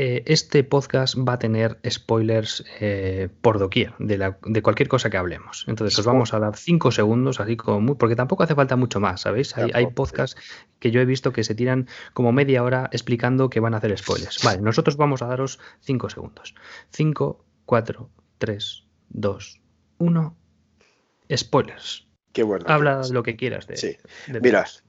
eh, 0.00 0.22
este 0.26 0.62
podcast 0.62 1.16
va 1.18 1.32
a 1.32 1.38
tener 1.40 1.80
spoilers 1.90 2.64
eh, 2.78 3.28
por 3.40 3.58
doquier 3.58 3.94
de, 3.98 4.32
de, 4.44 4.62
cualquier 4.62 4.88
cosa 4.88 5.10
que 5.10 5.16
hablemos. 5.16 5.64
Entonces 5.66 5.98
os 5.98 6.06
vamos 6.06 6.32
a 6.32 6.38
dar 6.38 6.56
cinco 6.56 6.92
segundos, 6.92 7.40
así 7.40 7.56
como 7.56 7.80
muy, 7.80 7.96
porque 7.96 8.14
tampoco 8.14 8.44
hace 8.44 8.54
falta 8.54 8.76
mucho 8.76 9.00
más, 9.00 9.22
¿sabéis? 9.22 9.56
Hay, 9.56 9.72
hay 9.74 9.88
podcasts 9.88 10.40
que 10.78 10.92
yo 10.92 11.00
he 11.00 11.04
visto 11.04 11.32
que 11.32 11.42
se 11.42 11.56
tiran 11.56 11.88
como 12.12 12.30
media 12.30 12.62
hora 12.62 12.88
explicando 12.92 13.50
que 13.50 13.58
van 13.58 13.74
a 13.74 13.78
hacer 13.78 13.98
spoilers. 13.98 14.44
Vale, 14.44 14.62
nosotros 14.62 14.96
vamos 14.96 15.20
a 15.22 15.26
daros 15.26 15.58
cinco 15.80 16.08
segundos. 16.08 16.54
Cinco, 16.90 17.44
cuatro, 17.64 18.08
tres, 18.38 18.84
dos, 19.08 19.60
uno. 19.98 20.36
Spoilers. 21.34 22.06
Qué 22.32 22.44
bueno. 22.44 22.64
Habla 22.68 23.02
lo 23.10 23.24
que 23.24 23.34
quieras 23.34 23.66
de. 23.66 23.76
Sí. 23.76 23.96
Mira, 24.40 24.64
Bueno, 24.64 24.87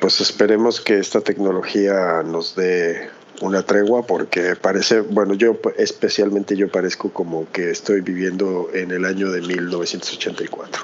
pues 0.00 0.20
esperemos 0.20 0.80
que 0.80 0.98
esta 0.98 1.20
tecnología 1.20 2.22
nos 2.24 2.54
dé 2.54 3.10
una 3.40 3.62
tregua 3.62 4.02
porque 4.02 4.56
parece, 4.56 5.00
bueno, 5.00 5.34
yo 5.34 5.58
especialmente 5.76 6.56
yo 6.56 6.68
parezco 6.68 7.12
como 7.12 7.50
que 7.52 7.70
estoy 7.70 8.00
viviendo 8.00 8.70
en 8.72 8.90
el 8.90 9.04
año 9.04 9.30
de 9.30 9.40
1984. 9.40 10.82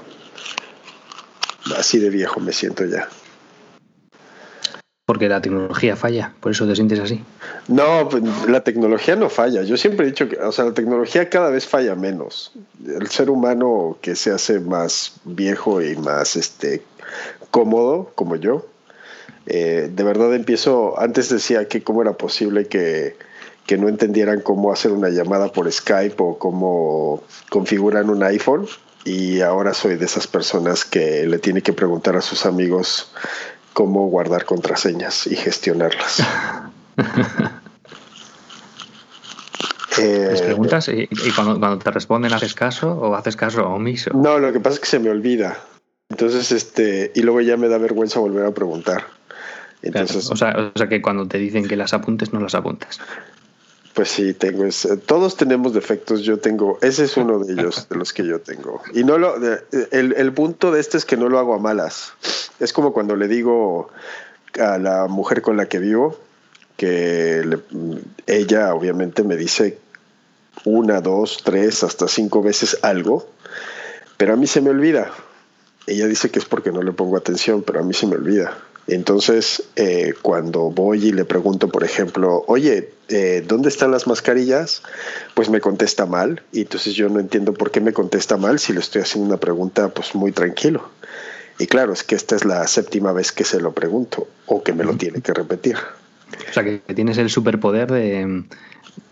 Así 1.76 1.98
de 1.98 2.10
viejo 2.10 2.40
me 2.40 2.52
siento 2.52 2.84
ya. 2.84 3.08
Porque 5.06 5.28
la 5.28 5.42
tecnología 5.42 5.96
falla, 5.96 6.34
por 6.40 6.52
eso 6.52 6.66
te 6.66 6.74
sientes 6.74 6.98
así. 6.98 7.22
No, 7.68 8.08
pues, 8.08 8.22
la 8.48 8.64
tecnología 8.64 9.16
no 9.16 9.28
falla. 9.28 9.62
Yo 9.62 9.76
siempre 9.76 10.06
he 10.06 10.10
dicho 10.10 10.28
que, 10.28 10.36
o 10.36 10.50
sea, 10.50 10.64
la 10.64 10.72
tecnología 10.72 11.28
cada 11.28 11.50
vez 11.50 11.66
falla 11.66 11.94
menos. 11.94 12.52
El 12.86 13.08
ser 13.08 13.28
humano 13.28 13.98
que 14.00 14.16
se 14.16 14.30
hace 14.30 14.60
más 14.60 15.16
viejo 15.24 15.82
y 15.82 15.94
más 15.96 16.36
este 16.36 16.82
cómodo, 17.50 18.12
como 18.14 18.36
yo, 18.36 18.66
eh, 19.46 19.90
de 19.92 20.04
verdad 20.04 20.34
empiezo, 20.34 20.98
antes 20.98 21.28
decía 21.28 21.68
que 21.68 21.82
cómo 21.82 22.02
era 22.02 22.14
posible 22.14 22.66
que, 22.66 23.16
que, 23.66 23.76
no 23.76 23.88
entendieran 23.88 24.40
cómo 24.40 24.72
hacer 24.72 24.92
una 24.92 25.10
llamada 25.10 25.52
por 25.52 25.70
Skype 25.70 26.16
o 26.18 26.38
cómo 26.38 27.22
configuran 27.50 28.10
un 28.10 28.22
iPhone 28.22 28.66
y 29.04 29.42
ahora 29.42 29.74
soy 29.74 29.96
de 29.96 30.06
esas 30.06 30.26
personas 30.26 30.84
que 30.84 31.26
le 31.26 31.38
tiene 31.38 31.62
que 31.62 31.72
preguntar 31.72 32.16
a 32.16 32.22
sus 32.22 32.46
amigos 32.46 33.12
cómo 33.74 34.08
guardar 34.08 34.44
contraseñas 34.46 35.26
y 35.26 35.36
gestionarlas. 35.36 36.22
¿Les 39.96 40.42
preguntas 40.42 40.88
y, 40.88 41.06
cuando, 41.36 41.58
cuando, 41.58 41.78
te 41.78 41.90
responden 41.90 42.32
haces 42.32 42.54
caso 42.54 42.92
o 42.92 43.14
haces 43.14 43.36
caso 43.36 43.64
omiso? 43.68 44.10
No, 44.12 44.38
lo 44.38 44.52
que 44.52 44.58
pasa 44.58 44.74
es 44.74 44.80
que 44.80 44.86
se 44.86 44.98
me 44.98 45.10
olvida. 45.10 45.58
Entonces, 46.08 46.50
este, 46.52 47.12
y 47.14 47.22
luego 47.22 47.40
ya 47.40 47.56
me 47.56 47.68
da 47.68 47.78
vergüenza 47.78 48.20
volver 48.20 48.44
a 48.44 48.52
preguntar. 48.52 49.04
Entonces, 49.84 50.30
o, 50.30 50.36
sea, 50.36 50.70
o 50.74 50.78
sea 50.78 50.88
que 50.88 51.02
cuando 51.02 51.26
te 51.28 51.38
dicen 51.38 51.68
que 51.68 51.76
las 51.76 51.92
apuntes, 51.92 52.32
no 52.32 52.40
las 52.40 52.54
apuntas. 52.54 52.98
Pues 53.92 54.08
sí, 54.08 54.34
tengo 54.34 54.64
todos 55.06 55.36
tenemos 55.36 55.72
defectos, 55.72 56.22
yo 56.22 56.40
tengo, 56.40 56.78
ese 56.82 57.04
es 57.04 57.16
uno 57.16 57.38
de 57.38 57.52
ellos, 57.52 57.88
de 57.88 57.96
los 57.96 58.12
que 58.12 58.26
yo 58.26 58.40
tengo. 58.40 58.82
Y 58.92 59.04
no 59.04 59.18
lo, 59.18 59.36
el, 59.36 60.14
el, 60.14 60.32
punto 60.32 60.72
de 60.72 60.80
este 60.80 60.96
es 60.96 61.04
que 61.04 61.16
no 61.16 61.28
lo 61.28 61.38
hago 61.38 61.54
a 61.54 61.58
malas. 61.58 62.12
Es 62.58 62.72
como 62.72 62.92
cuando 62.92 63.14
le 63.14 63.28
digo 63.28 63.90
a 64.58 64.78
la 64.78 65.06
mujer 65.06 65.42
con 65.42 65.56
la 65.56 65.66
que 65.66 65.78
vivo, 65.78 66.18
que 66.76 67.58
ella 68.26 68.74
obviamente 68.74 69.22
me 69.22 69.36
dice 69.36 69.78
una, 70.64 71.00
dos, 71.00 71.42
tres, 71.44 71.84
hasta 71.84 72.08
cinco 72.08 72.42
veces 72.42 72.78
algo, 72.82 73.28
pero 74.16 74.32
a 74.32 74.36
mí 74.36 74.46
se 74.46 74.60
me 74.60 74.70
olvida. 74.70 75.12
Ella 75.86 76.06
dice 76.06 76.30
que 76.30 76.38
es 76.38 76.46
porque 76.46 76.72
no 76.72 76.82
le 76.82 76.92
pongo 76.92 77.16
atención, 77.16 77.62
pero 77.62 77.80
a 77.80 77.82
mí 77.82 77.92
se 77.92 78.06
me 78.06 78.16
olvida. 78.16 78.56
Entonces, 78.86 79.62
eh, 79.76 80.14
cuando 80.20 80.70
voy 80.70 81.06
y 81.06 81.12
le 81.12 81.24
pregunto, 81.24 81.68
por 81.68 81.84
ejemplo, 81.84 82.44
oye, 82.46 82.90
eh, 83.08 83.42
¿dónde 83.46 83.68
están 83.68 83.90
las 83.90 84.06
mascarillas? 84.06 84.82
Pues 85.34 85.48
me 85.48 85.60
contesta 85.60 86.06
mal. 86.06 86.42
Y 86.52 86.62
entonces 86.62 86.94
yo 86.94 87.08
no 87.08 87.20
entiendo 87.20 87.54
por 87.54 87.70
qué 87.70 87.80
me 87.80 87.92
contesta 87.92 88.36
mal 88.36 88.58
si 88.58 88.72
le 88.72 88.80
estoy 88.80 89.02
haciendo 89.02 89.28
una 89.28 89.38
pregunta 89.38 89.88
pues 89.88 90.14
muy 90.14 90.32
tranquilo. 90.32 90.90
Y 91.58 91.66
claro, 91.66 91.92
es 91.92 92.02
que 92.02 92.14
esta 92.14 92.36
es 92.36 92.44
la 92.44 92.66
séptima 92.66 93.12
vez 93.12 93.32
que 93.32 93.44
se 93.44 93.60
lo 93.60 93.72
pregunto 93.72 94.28
o 94.46 94.62
que 94.62 94.72
me 94.72 94.84
lo 94.84 94.96
tiene 94.96 95.20
que 95.22 95.32
repetir. 95.32 95.76
O 96.50 96.52
sea, 96.52 96.64
que 96.64 96.80
tienes 96.94 97.16
el 97.16 97.30
superpoder 97.30 97.90
de, 97.90 98.44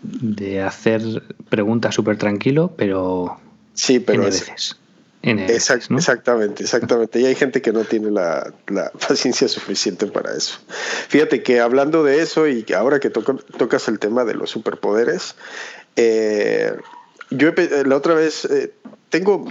de 0.01 0.61
hacer 0.61 1.23
preguntas 1.49 1.95
súper 1.95 2.17
tranquilo, 2.17 2.73
pero... 2.75 3.39
Sí, 3.73 3.99
pero... 3.99 4.23
veces. 4.23 4.77
Exactamente, 5.23 6.63
exactamente. 6.63 7.19
Y 7.19 7.25
hay 7.25 7.35
gente 7.35 7.61
que 7.61 7.71
no 7.71 7.85
tiene 7.85 8.11
la, 8.11 8.53
paciencia 9.07 9.47
suficiente 9.47 10.05
para 10.07 10.35
eso. 10.35 10.59
Fíjate 11.07 11.41
que 11.43 11.61
hablando 11.61 12.03
de 12.03 12.21
eso 12.21 12.47
y 12.47 12.65
ahora 12.75 12.99
que 12.99 13.09
tocas 13.09 13.87
el 13.87 13.99
tema 13.99 14.25
de 14.25 14.35
los 14.35 14.49
superpoderes, 14.49 15.35
eh, 15.95 16.73
yo 17.29 17.51
la 17.85 17.95
otra 17.95 18.15
vez 18.15 18.45
eh, 18.45 18.73
tengo 19.09 19.45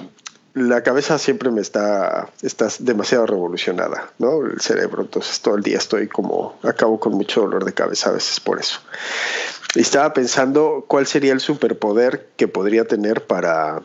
la 0.55 0.82
cabeza 0.82 1.19
siempre 1.19 1.50
me 1.50 1.62
está, 1.62 2.28
está 2.43 2.69
demasiado 2.78 3.27
revolucionada, 3.27 4.11
¿no? 4.19 4.44
El 4.44 4.61
cerebro, 4.61 5.03
entonces 5.03 5.41
todo 5.41 5.56
el 5.56 5.62
día 5.62 5.78
estoy 5.78 6.09
como, 6.09 6.59
acabo 6.62 7.00
con 7.00 7.15
mucho 7.15 7.41
dolor 7.41 7.65
de 7.65 7.72
cabeza 7.72 8.11
a 8.11 8.12
veces 8.12 8.38
por 8.38 8.61
eso. 8.61 8.81
Y 9.75 9.81
estaba 9.81 10.12
pensando 10.12 10.84
cuál 10.87 11.06
sería 11.06 11.32
el 11.32 11.41
superpoder 11.41 12.28
que 12.37 12.49
podría 12.49 12.84
tener 12.84 13.27
para 13.27 13.81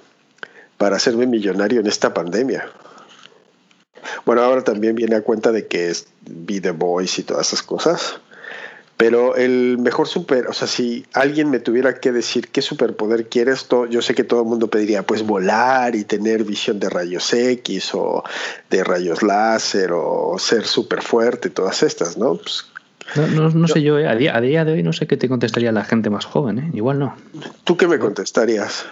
para 0.77 0.97
hacerme 0.97 1.27
millonario 1.27 1.79
en 1.79 1.87
esta 1.87 2.13
pandemia. 2.13 2.69
Bueno, 4.25 4.41
ahora 4.41 4.63
también 4.63 4.95
viene 4.95 5.15
a 5.15 5.21
cuenta 5.21 5.51
de 5.51 5.67
que 5.67 5.89
es, 5.89 6.07
vi 6.21 6.59
The 6.59 6.71
Voice 6.71 7.21
y 7.21 7.23
todas 7.23 7.47
esas 7.47 7.63
cosas. 7.63 8.19
Pero 8.97 9.35
el 9.35 9.77
mejor 9.77 10.07
super, 10.07 10.47
o 10.47 10.53
sea, 10.53 10.67
si 10.67 11.05
alguien 11.13 11.51
me 11.51 11.59
tuviera 11.59 11.99
que 11.99 12.11
decir 12.11 12.47
qué 12.49 12.63
superpoder 12.63 13.29
quieres, 13.29 13.67
yo 13.91 14.01
sé 14.01 14.15
que 14.15 14.23
todo 14.23 14.41
el 14.41 14.47
mundo 14.47 14.69
pediría 14.69 15.03
pues 15.03 15.21
volar 15.21 15.95
y 15.95 16.03
tener 16.03 16.43
visión 16.43 16.79
de 16.79 16.89
rayos 16.89 17.31
X 17.31 17.91
o 17.93 18.23
de 18.71 18.83
rayos 18.83 19.21
láser 19.21 19.91
o 19.93 20.37
ser 20.39 20.65
súper 20.65 21.03
fuerte, 21.03 21.51
todas 21.51 21.83
estas, 21.83 22.17
¿no? 22.17 22.37
Pues, 22.37 22.65
no, 23.35 23.49
no, 23.51 23.67
sé 23.67 23.83
yo, 23.83 23.99
¿eh? 23.99 24.07
a, 24.07 24.15
día, 24.15 24.35
a 24.35 24.41
día 24.41 24.65
de 24.65 24.73
hoy 24.73 24.83
no 24.83 24.93
sé 24.93 25.05
qué 25.05 25.15
te 25.15 25.29
contestaría 25.29 25.71
la 25.71 25.85
gente 25.85 26.09
más 26.09 26.25
joven, 26.25 26.57
¿eh? 26.57 26.71
igual 26.73 26.97
no. 26.97 27.15
¿Tú 27.65 27.77
qué 27.77 27.87
me 27.87 27.99
contestarías? 27.99 28.85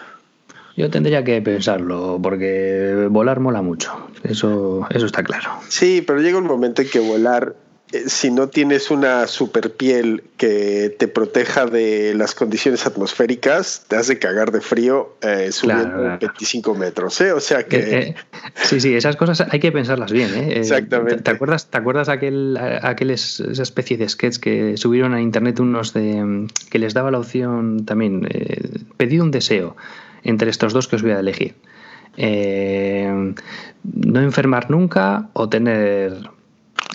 Yo 0.78 0.90
tendría 0.90 1.24
que 1.24 1.42
pensarlo, 1.42 2.20
porque 2.22 3.08
volar 3.10 3.40
mola 3.40 3.62
mucho. 3.62 4.10
Eso, 4.24 4.86
eso 4.90 5.06
está 5.06 5.24
claro. 5.24 5.52
Sí, 5.70 6.04
pero 6.06 6.20
llega 6.20 6.38
un 6.38 6.48
momento 6.48 6.82
en 6.82 6.90
que 6.90 7.00
volar, 7.00 7.56
eh, 7.94 8.04
si 8.08 8.30
no 8.30 8.50
tienes 8.50 8.92
una 8.92 9.26
super 9.28 9.72
piel 9.72 10.24
que 10.36 10.94
te 11.00 11.08
proteja 11.08 11.66
de 11.66 12.14
las 12.14 12.36
condiciones 12.36 12.86
atmosféricas, 12.86 13.86
te 13.88 13.96
hace 13.96 14.20
cagar 14.20 14.52
de 14.52 14.60
frío 14.60 15.16
eh, 15.22 15.54
subiendo 15.54 16.18
25 16.20 16.76
metros. 16.76 17.22
¿eh? 17.22 17.32
O 17.32 17.40
sea 17.40 17.64
que. 17.64 17.78
Eh, 17.78 18.16
sí, 18.56 18.82
sí, 18.82 18.96
esas 18.96 19.16
cosas 19.16 19.48
hay 19.50 19.62
que 19.62 19.72
pensarlas 19.72 20.12
bien. 20.12 20.30
Exactamente. 20.52 21.24
¿Te, 21.24 21.32
acuerdas, 21.32 21.68
te 21.68 21.78
acuerdas 21.78 22.10
aquel, 22.10 22.58
aquel, 22.82 23.12
esa 23.12 23.64
especie 23.64 23.96
de 23.96 24.10
sketch 24.10 24.40
que 24.40 24.76
subieron 24.76 25.14
a 25.14 25.22
internet 25.22 25.58
unos 25.62 25.94
de 25.94 26.48
que 26.70 26.80
les 26.80 26.94
daba 26.94 27.12
la 27.12 27.20
opción 27.20 27.86
también? 27.86 28.28
pedir 28.98 29.22
un 29.22 29.32
deseo 29.32 29.78
entre 30.26 30.50
estos 30.50 30.74
dos 30.74 30.88
que 30.88 30.98
os 30.98 31.02
voy 31.02 31.12
a 31.12 31.20
elegir. 31.20 31.56
Eh, 32.18 33.34
no 33.84 34.22
enfermar 34.22 34.70
nunca 34.70 35.30
o 35.34 35.48
tener 35.48 36.30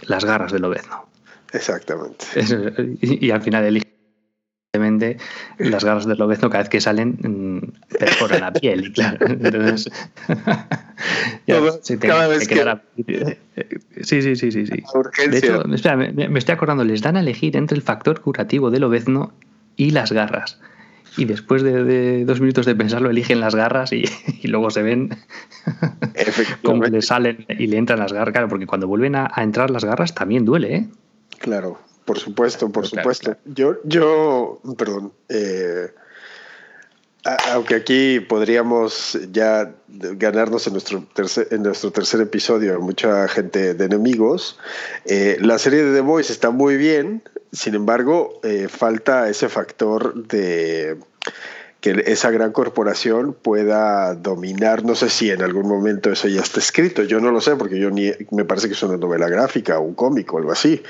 las 0.06 0.24
garras 0.24 0.52
del 0.52 0.64
obezno. 0.64 1.06
Exactamente. 1.52 2.26
y, 3.00 3.30
al 3.30 3.42
final 3.42 3.64
elige 3.64 3.86
las 5.59 5.84
garras 5.84 6.06
del 6.06 6.21
obezno 6.22 6.48
cada 6.48 6.62
vez 6.62 6.71
que 6.71 6.80
salen 6.80 7.18
mm, 7.21 7.97
perforan 7.98 8.41
la 8.41 8.53
piel, 8.53 8.92
claro. 8.92 9.27
Entonces, 9.27 9.91
cada 12.00 12.28
vez 12.28 12.47
que, 12.47 13.38
Sí, 14.03 14.22
sí, 14.22 14.36
sí, 14.36 14.53
sí. 14.53 14.66
sí. 14.66 14.83
De 15.28 15.38
hecho, 15.38 15.65
me, 15.97 16.12
me, 16.12 16.38
estoy 16.38 16.53
acordando, 16.53 16.84
les 16.84 17.03
dan 17.03 17.16
a 17.16 17.21
elegir 17.21 17.56
entre 17.56 17.76
el 17.76 17.83
factor 17.83 18.21
curativo 18.21 18.71
del 18.71 18.84
obezno 18.84 19.33
y 19.76 19.91
las 19.91 20.12
garras 20.12 20.60
y 21.16 21.24
después 21.24 21.62
de, 21.62 22.24
dos 22.24 22.41
minutos 22.41 22.66
de 22.66 22.74
pensarlo 22.74 23.10
eligen 23.10 23.41
las 23.41 23.54
garras 23.54 23.92
y, 23.92 24.04
luego 24.45 24.71
se 24.71 24.83
ven 24.83 25.10
cómo 26.65 26.84
le 26.84 27.03
salen 27.03 27.47
y 27.48 27.66
le 27.66 27.77
entran 27.77 27.98
las 27.98 28.12
garras. 28.12 28.33
Claro, 28.33 28.48
porque 28.48 28.66
cuando 28.66 28.86
vuelven 28.86 29.16
a, 29.16 29.30
entrar 29.36 29.71
las 29.71 29.84
garras 29.84 30.15
también 30.15 30.45
duele, 30.45 30.77
¿eh? 30.77 30.89
Claro, 31.39 31.78
por 32.04 32.18
supuesto, 32.18 32.66
por 32.71 32.83
pues, 32.83 32.91
pues, 32.91 33.03
pues, 33.03 33.18
supuesto. 33.18 33.42
Yo, 33.47 33.77
yo, 33.84 34.60
perdón. 34.77 35.12
Eh, 35.28 35.89
Aunque 37.25 37.75
aquí 37.75 38.21
podríamos 38.21 39.19
ya 39.31 39.75
ganarnos 39.89 40.67
en 40.67 40.72
nuestro 40.72 41.05
tercer, 41.15 41.49
en 41.51 41.63
nuestro 41.63 41.91
tercer 41.91 42.21
episodio 42.22 42.81
mucha 42.81 43.28
gente 43.28 43.75
de 43.75 43.84
enemigos, 43.84 44.59
eh, 45.05 45.37
la 45.41 45.59
serie 45.59 45.84
de 45.84 45.95
The 45.95 46.01
Voice 46.01 46.33
está 46.33 46.51
muy 46.51 46.77
bien, 46.78 47.22
sin 47.53 47.75
embargo, 47.75 48.41
eh, 48.43 48.69
falta 48.69 49.28
ese 49.28 49.51
factor 49.51 50.27
de 50.28 50.97
que 51.83 52.03
esa 52.07 52.31
gran 52.31 52.53
corporación 52.53 53.34
pueda 53.34 54.15
dominar, 54.15 54.84
no 54.84 54.95
sé 54.95 55.11
si 55.11 55.31
en 55.31 55.43
algún 55.43 55.69
momento 55.69 56.11
eso 56.11 56.28
ya 56.28 56.41
está 56.41 56.61
escrito, 56.61 57.03
yo 57.03 57.21
no 57.21 57.31
lo 57.31 57.41
sé 57.43 57.57
porque 57.57 57.78
yo 57.78 57.91
ni 57.91 58.13
me 58.31 58.45
parece 58.47 58.69
que 58.69 58.75
es 58.75 58.83
una 58.83 58.97
novela 58.97 59.28
gráfica 59.28 59.78
o 59.78 59.83
un 59.83 59.95
cómic 59.95 60.33
o 60.33 60.39
algo 60.39 60.53
así, 60.53 60.83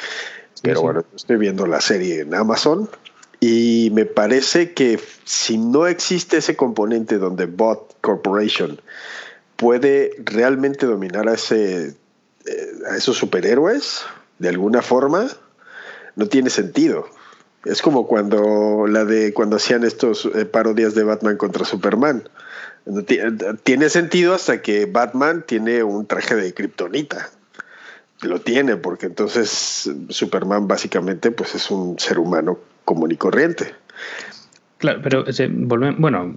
pero 0.62 0.82
bueno, 0.82 1.04
estoy 1.14 1.38
viendo 1.38 1.66
la 1.66 1.80
serie 1.80 2.20
en 2.20 2.34
Amazon 2.34 2.88
y 3.40 3.90
me 3.94 4.04
parece 4.04 4.74
que 4.74 5.00
si 5.24 5.56
no 5.56 5.86
existe 5.86 6.36
ese 6.36 6.56
componente 6.56 7.16
donde 7.16 7.46
Bot 7.46 7.96
Corporation 8.02 8.80
puede 9.56 10.12
realmente 10.24 10.84
dominar 10.84 11.26
a, 11.26 11.34
ese, 11.34 11.94
eh, 12.46 12.72
a 12.90 12.96
esos 12.96 13.16
superhéroes 13.16 14.02
de 14.38 14.50
alguna 14.50 14.82
forma, 14.82 15.26
no 16.16 16.26
tiene 16.26 16.50
sentido. 16.50 17.06
Es 17.64 17.80
como 17.80 18.06
cuando 18.06 18.86
la 18.86 19.04
de 19.04 19.32
cuando 19.32 19.56
hacían 19.56 19.84
estos 19.84 20.26
eh, 20.34 20.44
parodias 20.44 20.94
de 20.94 21.04
Batman 21.04 21.36
contra 21.36 21.64
Superman. 21.64 22.28
Tiene 23.64 23.90
sentido 23.90 24.34
hasta 24.34 24.62
que 24.62 24.86
Batman 24.86 25.44
tiene 25.46 25.82
un 25.82 26.06
traje 26.06 26.34
de 26.34 26.54
kriptonita. 26.54 27.30
Lo 28.22 28.40
tiene, 28.40 28.76
porque 28.76 29.06
entonces 29.06 29.90
Superman 30.08 30.68
básicamente 30.68 31.30
pues 31.30 31.54
es 31.54 31.70
un 31.70 31.98
ser 31.98 32.18
humano 32.18 32.58
común 32.84 33.12
y 33.12 33.16
corriente. 33.16 33.74
Claro, 34.78 35.00
pero 35.02 35.24
bueno, 35.98 36.34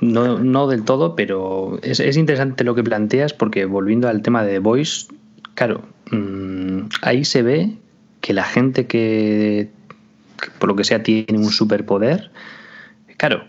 no, 0.00 0.38
no, 0.38 0.68
del 0.68 0.84
todo, 0.84 1.14
pero 1.14 1.78
es, 1.82 2.16
interesante 2.16 2.64
lo 2.64 2.74
que 2.74 2.82
planteas 2.82 3.34
porque 3.34 3.64
volviendo 3.66 4.08
al 4.08 4.22
tema 4.22 4.42
de 4.42 4.52
The 4.52 4.58
Voice, 4.60 5.06
claro, 5.54 5.82
mm, 6.10 6.88
ahí 7.02 7.24
se 7.24 7.42
ve 7.42 7.76
que 8.20 8.32
la 8.32 8.44
gente 8.44 8.86
que, 8.86 9.68
por 10.58 10.70
lo 10.70 10.76
que 10.76 10.84
sea 10.84 11.02
tiene 11.02 11.38
un 11.38 11.50
superpoder, 11.50 12.30
claro, 13.18 13.44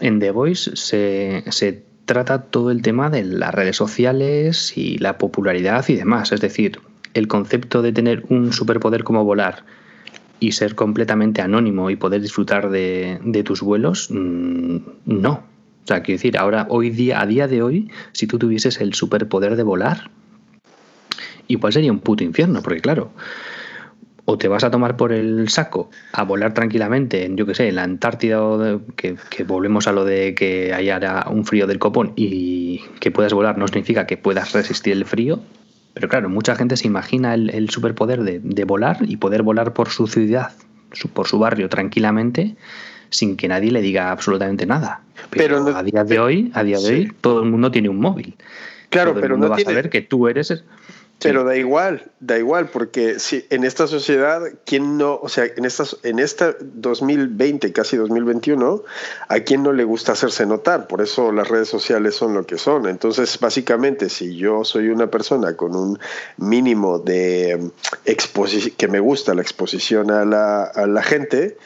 en 0.00 0.20
The 0.20 0.30
Voice 0.30 0.76
se, 0.76 1.42
se 1.48 1.82
trata 2.04 2.42
todo 2.42 2.70
el 2.70 2.82
tema 2.82 3.10
de 3.10 3.24
las 3.24 3.54
redes 3.54 3.76
sociales 3.76 4.76
y 4.76 4.98
la 4.98 5.18
popularidad 5.18 5.84
y 5.88 5.96
demás, 5.96 6.32
es 6.32 6.40
decir, 6.40 6.80
el 7.14 7.28
concepto 7.28 7.82
de 7.82 7.92
tener 7.92 8.24
un 8.28 8.52
superpoder 8.52 9.04
como 9.04 9.24
volar 9.24 9.64
y 10.40 10.52
ser 10.52 10.74
completamente 10.74 11.40
anónimo 11.40 11.90
y 11.90 11.96
poder 11.96 12.20
disfrutar 12.20 12.70
de, 12.70 13.42
tus 13.44 13.62
vuelos, 13.62 14.08
mm, 14.10 14.78
no. 15.06 15.32
O 15.32 15.86
sea, 15.86 16.02
quiero 16.02 16.18
decir, 16.18 16.36
ahora, 16.36 16.66
hoy 16.68 16.90
día, 16.90 17.20
a 17.20 17.26
día 17.26 17.46
de 17.46 17.62
hoy, 17.62 17.90
si 18.12 18.26
tú 18.26 18.38
tuvieses 18.38 18.80
el 18.80 18.94
superpoder 18.94 19.56
de 19.56 19.62
volar, 19.62 20.10
igual 21.46 21.72
sería 21.72 21.92
un 21.92 22.00
puto 22.00 22.24
infierno, 22.24 22.60
porque 22.60 22.80
claro, 22.80 23.12
o 24.24 24.36
te 24.36 24.48
vas 24.48 24.64
a 24.64 24.70
tomar 24.70 24.96
por 24.96 25.12
el 25.12 25.48
saco 25.48 25.90
a 26.12 26.24
volar 26.24 26.52
tranquilamente 26.52 27.24
en, 27.24 27.36
yo 27.36 27.46
qué 27.46 27.54
sé, 27.54 27.68
en 27.68 27.76
la 27.76 27.84
Antártida, 27.84 28.42
o 28.42 28.82
que, 28.96 29.16
que, 29.30 29.44
volvemos 29.44 29.86
a 29.86 29.92
lo 29.92 30.04
de 30.04 30.34
que 30.34 30.74
haya 30.74 31.24
un 31.30 31.44
frío 31.44 31.68
del 31.68 31.78
copón 31.78 32.12
y 32.16 32.80
que 32.98 33.12
puedas 33.12 33.32
volar 33.32 33.56
no 33.56 33.68
significa 33.68 34.06
que 34.06 34.16
puedas 34.16 34.52
resistir 34.52 34.92
el 34.92 35.04
frío, 35.04 35.40
pero 35.96 36.10
claro, 36.10 36.28
mucha 36.28 36.54
gente 36.56 36.76
se 36.76 36.86
imagina 36.86 37.32
el, 37.32 37.70
superpoder 37.70 38.22
de, 38.22 38.64
volar 38.64 38.98
y 39.00 39.16
poder 39.16 39.42
volar 39.42 39.72
por 39.72 39.88
su 39.88 40.06
ciudad, 40.06 40.52
por 41.14 41.26
su 41.26 41.38
barrio 41.38 41.70
tranquilamente, 41.70 42.54
sin 43.08 43.34
que 43.38 43.48
nadie 43.48 43.70
le 43.70 43.80
diga 43.80 44.10
absolutamente 44.10 44.66
nada. 44.66 45.00
Pero, 45.30 45.66
a 45.74 45.82
día 45.82 46.04
de 46.04 46.18
hoy, 46.18 46.50
a 46.52 46.64
día 46.64 46.78
de 46.78 46.86
hoy, 46.86 47.12
todo 47.22 47.42
el 47.42 47.50
mundo 47.50 47.70
tiene 47.70 47.88
un 47.88 47.98
móvil. 47.98 48.34
Claro, 48.90 49.14
pero 49.18 49.38
no 49.38 49.48
va 49.48 49.56
a 49.56 49.60
saber 49.60 49.88
que 49.88 50.02
tú 50.02 50.28
eres 50.28 50.62
pero 51.18 51.44
da 51.44 51.56
igual, 51.56 52.10
da 52.20 52.38
igual, 52.38 52.68
porque 52.68 53.18
si 53.18 53.46
en 53.48 53.64
esta 53.64 53.86
sociedad, 53.86 54.42
¿quién 54.66 54.98
no, 54.98 55.18
o 55.22 55.28
sea, 55.28 55.44
en 55.44 55.64
esta, 55.64 55.84
en 56.02 56.18
esta 56.18 56.54
2020, 56.60 57.72
casi 57.72 57.96
2021, 57.96 58.82
a 59.28 59.40
quién 59.40 59.62
no 59.62 59.72
le 59.72 59.84
gusta 59.84 60.12
hacerse 60.12 60.44
notar? 60.44 60.86
Por 60.86 61.00
eso 61.00 61.32
las 61.32 61.48
redes 61.48 61.68
sociales 61.68 62.14
son 62.14 62.34
lo 62.34 62.44
que 62.44 62.58
son. 62.58 62.86
Entonces, 62.86 63.38
básicamente, 63.40 64.10
si 64.10 64.36
yo 64.36 64.62
soy 64.64 64.88
una 64.88 65.10
persona 65.10 65.56
con 65.56 65.74
un 65.74 65.98
mínimo 66.36 66.98
de 66.98 67.70
exposición, 68.04 68.74
que 68.76 68.88
me 68.88 69.00
gusta 69.00 69.34
la 69.34 69.42
exposición 69.42 70.10
a 70.10 70.24
la, 70.26 70.64
a 70.64 70.86
la 70.86 71.02
gente, 71.02 71.56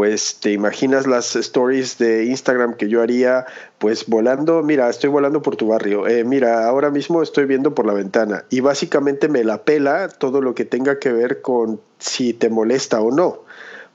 pues 0.00 0.36
te 0.40 0.50
imaginas 0.50 1.06
las 1.06 1.36
stories 1.36 1.98
de 1.98 2.24
Instagram 2.24 2.72
que 2.72 2.88
yo 2.88 3.02
haría, 3.02 3.44
pues 3.76 4.06
volando, 4.06 4.62
mira, 4.62 4.88
estoy 4.88 5.10
volando 5.10 5.42
por 5.42 5.56
tu 5.56 5.66
barrio, 5.66 6.08
eh, 6.08 6.24
mira, 6.24 6.66
ahora 6.66 6.88
mismo 6.88 7.22
estoy 7.22 7.44
viendo 7.44 7.74
por 7.74 7.84
la 7.84 7.92
ventana. 7.92 8.46
Y 8.48 8.60
básicamente 8.60 9.28
me 9.28 9.44
la 9.44 9.62
pela 9.62 10.08
todo 10.08 10.40
lo 10.40 10.54
que 10.54 10.64
tenga 10.64 10.98
que 10.98 11.12
ver 11.12 11.42
con 11.42 11.82
si 11.98 12.32
te 12.32 12.48
molesta 12.48 13.02
o 13.02 13.10
no, 13.10 13.44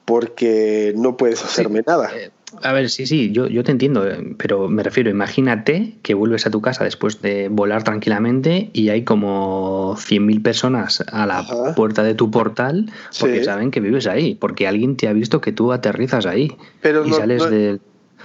porque 0.05 0.93
no 0.95 1.17
puedes 1.17 1.43
hacerme 1.43 1.81
nada. 1.87 2.11
Eh, 2.15 2.29
a 2.61 2.73
ver, 2.73 2.89
sí, 2.89 3.05
sí, 3.05 3.31
yo, 3.31 3.47
yo 3.47 3.63
te 3.63 3.71
entiendo, 3.71 4.07
eh, 4.07 4.35
pero 4.37 4.67
me 4.67 4.83
refiero, 4.83 5.09
imagínate 5.09 5.95
que 6.01 6.13
vuelves 6.13 6.45
a 6.45 6.51
tu 6.51 6.61
casa 6.61 6.83
después 6.83 7.21
de 7.21 7.49
volar 7.49 7.83
tranquilamente 7.83 8.69
y 8.73 8.89
hay 8.89 9.03
como 9.03 9.95
100.000 9.97 10.41
personas 10.41 11.03
a 11.11 11.25
la 11.25 11.45
puerta 11.75 12.03
de 12.03 12.15
tu 12.15 12.31
portal 12.31 12.91
porque 13.19 13.43
saben 13.43 13.71
que 13.71 13.79
vives 13.79 14.07
ahí, 14.07 14.35
porque 14.35 14.67
alguien 14.67 14.95
te 14.97 15.07
ha 15.07 15.13
visto 15.13 15.41
que 15.41 15.51
tú 15.51 15.71
aterrizas 15.71 16.25
ahí 16.25 16.55
pero 16.81 17.05
y 17.05 17.13
sales 17.13 17.43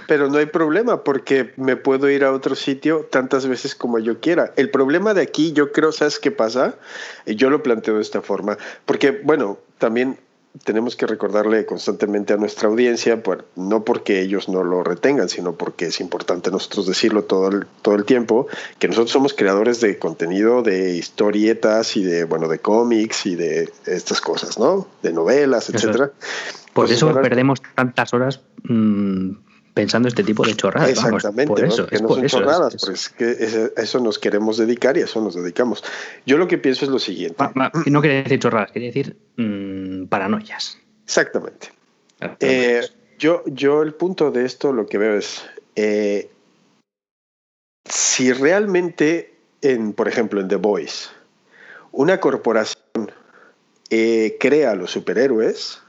Pero 0.07 0.29
no 0.29 0.37
hay 0.37 0.47
problema 0.47 1.03
porque 1.03 1.53
me 1.57 1.75
puedo 1.75 2.09
ir 2.09 2.23
a 2.23 2.31
otro 2.31 2.55
sitio 2.55 3.07
tantas 3.09 3.47
veces 3.47 3.75
como 3.75 3.99
yo 3.99 4.19
quiera. 4.19 4.53
El 4.55 4.69
problema 4.69 5.13
de 5.13 5.21
aquí, 5.21 5.53
yo 5.53 5.71
creo, 5.71 5.91
¿sabes 5.91 6.19
qué 6.19 6.31
pasa? 6.31 6.75
Yo 7.25 7.49
lo 7.49 7.63
planteo 7.63 7.95
de 7.95 8.01
esta 8.01 8.21
forma, 8.21 8.57
porque, 8.85 9.21
bueno, 9.23 9.59
también 9.77 10.17
tenemos 10.63 10.95
que 10.95 11.07
recordarle 11.07 11.65
constantemente 11.65 12.33
a 12.33 12.37
nuestra 12.37 12.67
audiencia, 12.67 13.23
pues, 13.23 13.39
no 13.55 13.83
porque 13.83 14.21
ellos 14.21 14.49
no 14.49 14.63
lo 14.63 14.83
retengan, 14.83 15.29
sino 15.29 15.53
porque 15.53 15.87
es 15.87 15.99
importante 16.01 16.51
nosotros 16.51 16.87
decirlo 16.87 17.23
todo 17.23 17.47
el, 17.47 17.65
todo 17.81 17.95
el 17.95 18.05
tiempo, 18.05 18.47
que 18.77 18.87
nosotros 18.87 19.11
somos 19.11 19.33
creadores 19.33 19.79
de 19.79 19.97
contenido, 19.97 20.61
de 20.61 20.95
historietas 20.95 21.95
y 21.95 22.03
de, 22.03 22.25
bueno, 22.25 22.47
de 22.47 22.59
cómics 22.59 23.25
y 23.25 23.35
de 23.35 23.71
estas 23.85 24.19
cosas, 24.21 24.59
¿no? 24.59 24.87
De 25.01 25.13
novelas, 25.13 25.69
etcétera. 25.69 26.11
Por 26.73 26.91
eso 26.91 27.13
perdemos 27.13 27.61
tantas 27.75 28.13
horas 28.13 28.41
mm, 28.63 29.31
pensando 29.73 30.07
este 30.07 30.23
tipo 30.23 30.45
de 30.45 30.55
chorradas. 30.55 30.89
Exactamente, 30.89 31.47
por 31.47 31.63
eso, 31.63 31.87
que 31.87 31.99
no 31.99 32.09
son 32.09 32.25
chorradas, 32.27 32.75
pues 32.85 33.09
que 33.09 33.71
eso 33.77 33.99
nos 33.99 34.19
queremos 34.19 34.57
dedicar 34.57 34.97
y 34.97 35.01
a 35.01 35.05
eso 35.05 35.21
nos 35.21 35.35
dedicamos. 35.35 35.83
Yo 36.25 36.37
lo 36.37 36.47
que 36.47 36.57
pienso 36.57 36.85
es 36.85 36.91
lo 36.91 36.99
siguiente. 36.99 37.43
no 37.87 38.01
quiere 38.01 38.23
decir 38.23 38.39
chorradas, 38.39 38.71
quiere 38.71 38.87
decir 38.87 39.17
mm, 39.37 40.05
paranoias. 40.05 40.77
Exactamente. 41.05 41.69
Eh, 42.39 42.81
yo, 43.17 43.43
yo 43.47 43.81
el 43.81 43.93
punto 43.93 44.31
de 44.31 44.45
esto 44.45 44.73
lo 44.73 44.85
que 44.85 44.97
veo 44.97 45.15
es, 45.15 45.43
eh, 45.75 46.29
si 47.89 48.31
realmente, 48.31 49.33
en, 49.61 49.93
por 49.93 50.07
ejemplo, 50.07 50.39
en 50.39 50.47
The 50.47 50.57
Voice, 50.57 51.09
una 51.91 52.19
corporación 52.19 53.11
eh, 53.89 54.37
crea 54.39 54.71
a 54.71 54.75
los 54.75 54.91
superhéroes, 54.91 55.80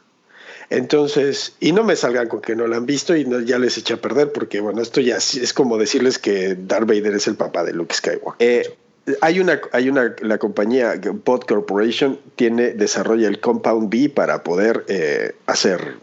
entonces, 0.73 1.55
y 1.61 1.73
no 1.73 1.85
me 1.85 1.97
salgan 1.97 2.29
con 2.29 2.41
que 2.41 2.57
no 2.57 2.67
la 2.67 2.77
han 2.77 2.87
visto 2.87 3.15
y 3.15 3.27
ya 3.45 3.59
les 3.59 3.77
eché 3.77 3.95
a 3.95 4.01
perder, 4.01 4.33
porque 4.33 4.61
bueno, 4.61 4.81
esto 4.81 5.03
ya 5.03 5.17
es 5.17 5.53
como 5.53 5.77
decirles 5.77 6.19
que 6.19 6.55
Darth 6.55 6.87
Vader 6.87 7.15
es 7.15 7.27
el 7.27 7.37
papá 7.37 7.63
de 7.63 7.75
Luke 7.75 7.95
Skywalker. 7.95 8.35
Eh, 8.39 8.75
hay 9.21 9.39
una, 9.39 9.61
hay 9.73 9.91
una, 9.91 10.15
la 10.21 10.39
compañía 10.39 10.95
Bot 11.25 11.47
Corporation 11.47 12.19
tiene, 12.37 12.73
desarrolla 12.73 13.29
el 13.29 13.39
Compound 13.39 13.91
B 13.91 14.09
para 14.09 14.43
poder 14.43 14.85
eh, 14.89 15.35
hacer 15.45 15.97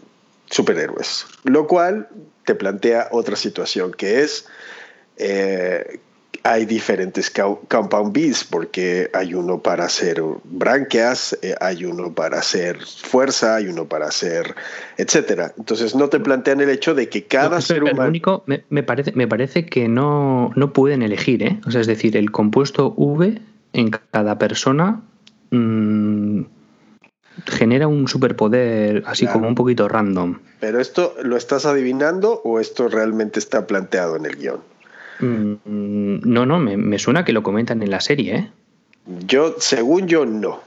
superhéroes, 0.50 1.26
lo 1.42 1.66
cual 1.66 2.08
te 2.44 2.54
plantea 2.54 3.08
otra 3.10 3.34
situación 3.34 3.92
que 3.92 4.22
es 4.22 4.46
eh, 5.16 5.98
hay 6.42 6.64
diferentes 6.64 7.30
compound 7.30 8.12
bees 8.12 8.44
porque 8.44 9.10
hay 9.12 9.34
uno 9.34 9.60
para 9.60 9.84
hacer 9.84 10.22
branquias, 10.44 11.38
eh, 11.42 11.54
hay 11.60 11.84
uno 11.84 12.14
para 12.14 12.38
hacer 12.38 12.78
fuerza, 12.84 13.56
hay 13.56 13.66
uno 13.66 13.86
para 13.86 14.06
hacer, 14.06 14.54
etcétera. 14.96 15.52
Entonces 15.58 15.94
no 15.94 16.08
te 16.08 16.20
plantean 16.20 16.60
el 16.60 16.70
hecho 16.70 16.94
de 16.94 17.08
que 17.08 17.24
cada 17.24 17.60
ser 17.60 17.84
humano. 17.84 18.08
único, 18.08 18.44
me, 18.46 18.82
parece, 18.82 19.12
me 19.12 19.28
parece 19.28 19.66
que 19.66 19.88
no, 19.88 20.50
no 20.56 20.72
pueden 20.72 21.02
elegir, 21.02 21.42
¿eh? 21.42 21.60
O 21.66 21.70
sea, 21.70 21.80
es 21.80 21.86
decir, 21.86 22.16
el 22.16 22.30
compuesto 22.30 22.94
V 22.96 23.40
en 23.72 23.90
cada 23.90 24.38
persona 24.38 25.02
mm, 25.50 26.42
genera 27.46 27.88
un 27.88 28.08
superpoder 28.08 29.02
así 29.06 29.26
como 29.26 29.48
un 29.48 29.54
poquito 29.54 29.88
random. 29.88 30.38
Pero 30.60 30.80
esto 30.80 31.14
lo 31.22 31.36
estás 31.36 31.66
adivinando 31.66 32.40
o 32.44 32.60
esto 32.60 32.88
realmente 32.88 33.38
está 33.38 33.66
planteado 33.66 34.16
en 34.16 34.26
el 34.26 34.36
guion? 34.36 34.60
Mm, 35.20 36.20
no, 36.24 36.46
no, 36.46 36.58
me, 36.58 36.98
suena 36.98 37.24
que 37.24 37.32
lo 37.32 37.42
comentan 37.42 37.82
en 37.82 37.90
la 37.90 38.00
serie, 38.00 38.36
¿eh? 38.36 38.50
Yo, 39.26 39.56
según 39.58 40.06
yo, 40.06 40.26
no. 40.26 40.60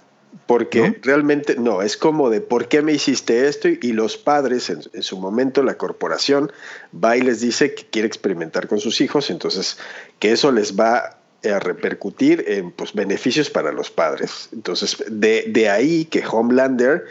porque 0.47 0.99
realmente 1.03 1.55
no, 1.57 1.81
es 1.81 1.95
como 1.95 2.29
de 2.29 2.41
por 2.41 2.67
qué 2.67 2.81
me 2.81 2.91
hiciste 2.91 3.47
esto 3.47 3.69
y, 3.69 3.93
los 3.93 4.17
padres 4.17 4.69
en, 4.69 5.03
su 5.03 5.17
momento, 5.17 5.63
la 5.63 5.75
corporación 5.75 6.51
va 6.93 7.15
y 7.15 7.21
les 7.21 7.41
dice 7.41 7.73
que 7.73 7.85
quiere 7.85 8.07
experimentar 8.07 8.67
con 8.67 8.79
sus 8.79 8.99
hijos, 9.01 9.29
entonces 9.29 9.77
que 10.19 10.31
eso 10.31 10.51
les 10.51 10.77
va 10.77 11.17
a 11.45 11.59
repercutir 11.59 12.43
en 12.47 12.71
pues, 12.71 12.93
beneficios 12.93 13.49
para 13.49 13.71
los 13.71 13.91
padres. 13.91 14.49
Entonces, 14.53 15.03
de, 15.09 15.45
de 15.47 15.69
ahí 15.69 16.05
que 16.05 16.23
Homelander 16.25 17.05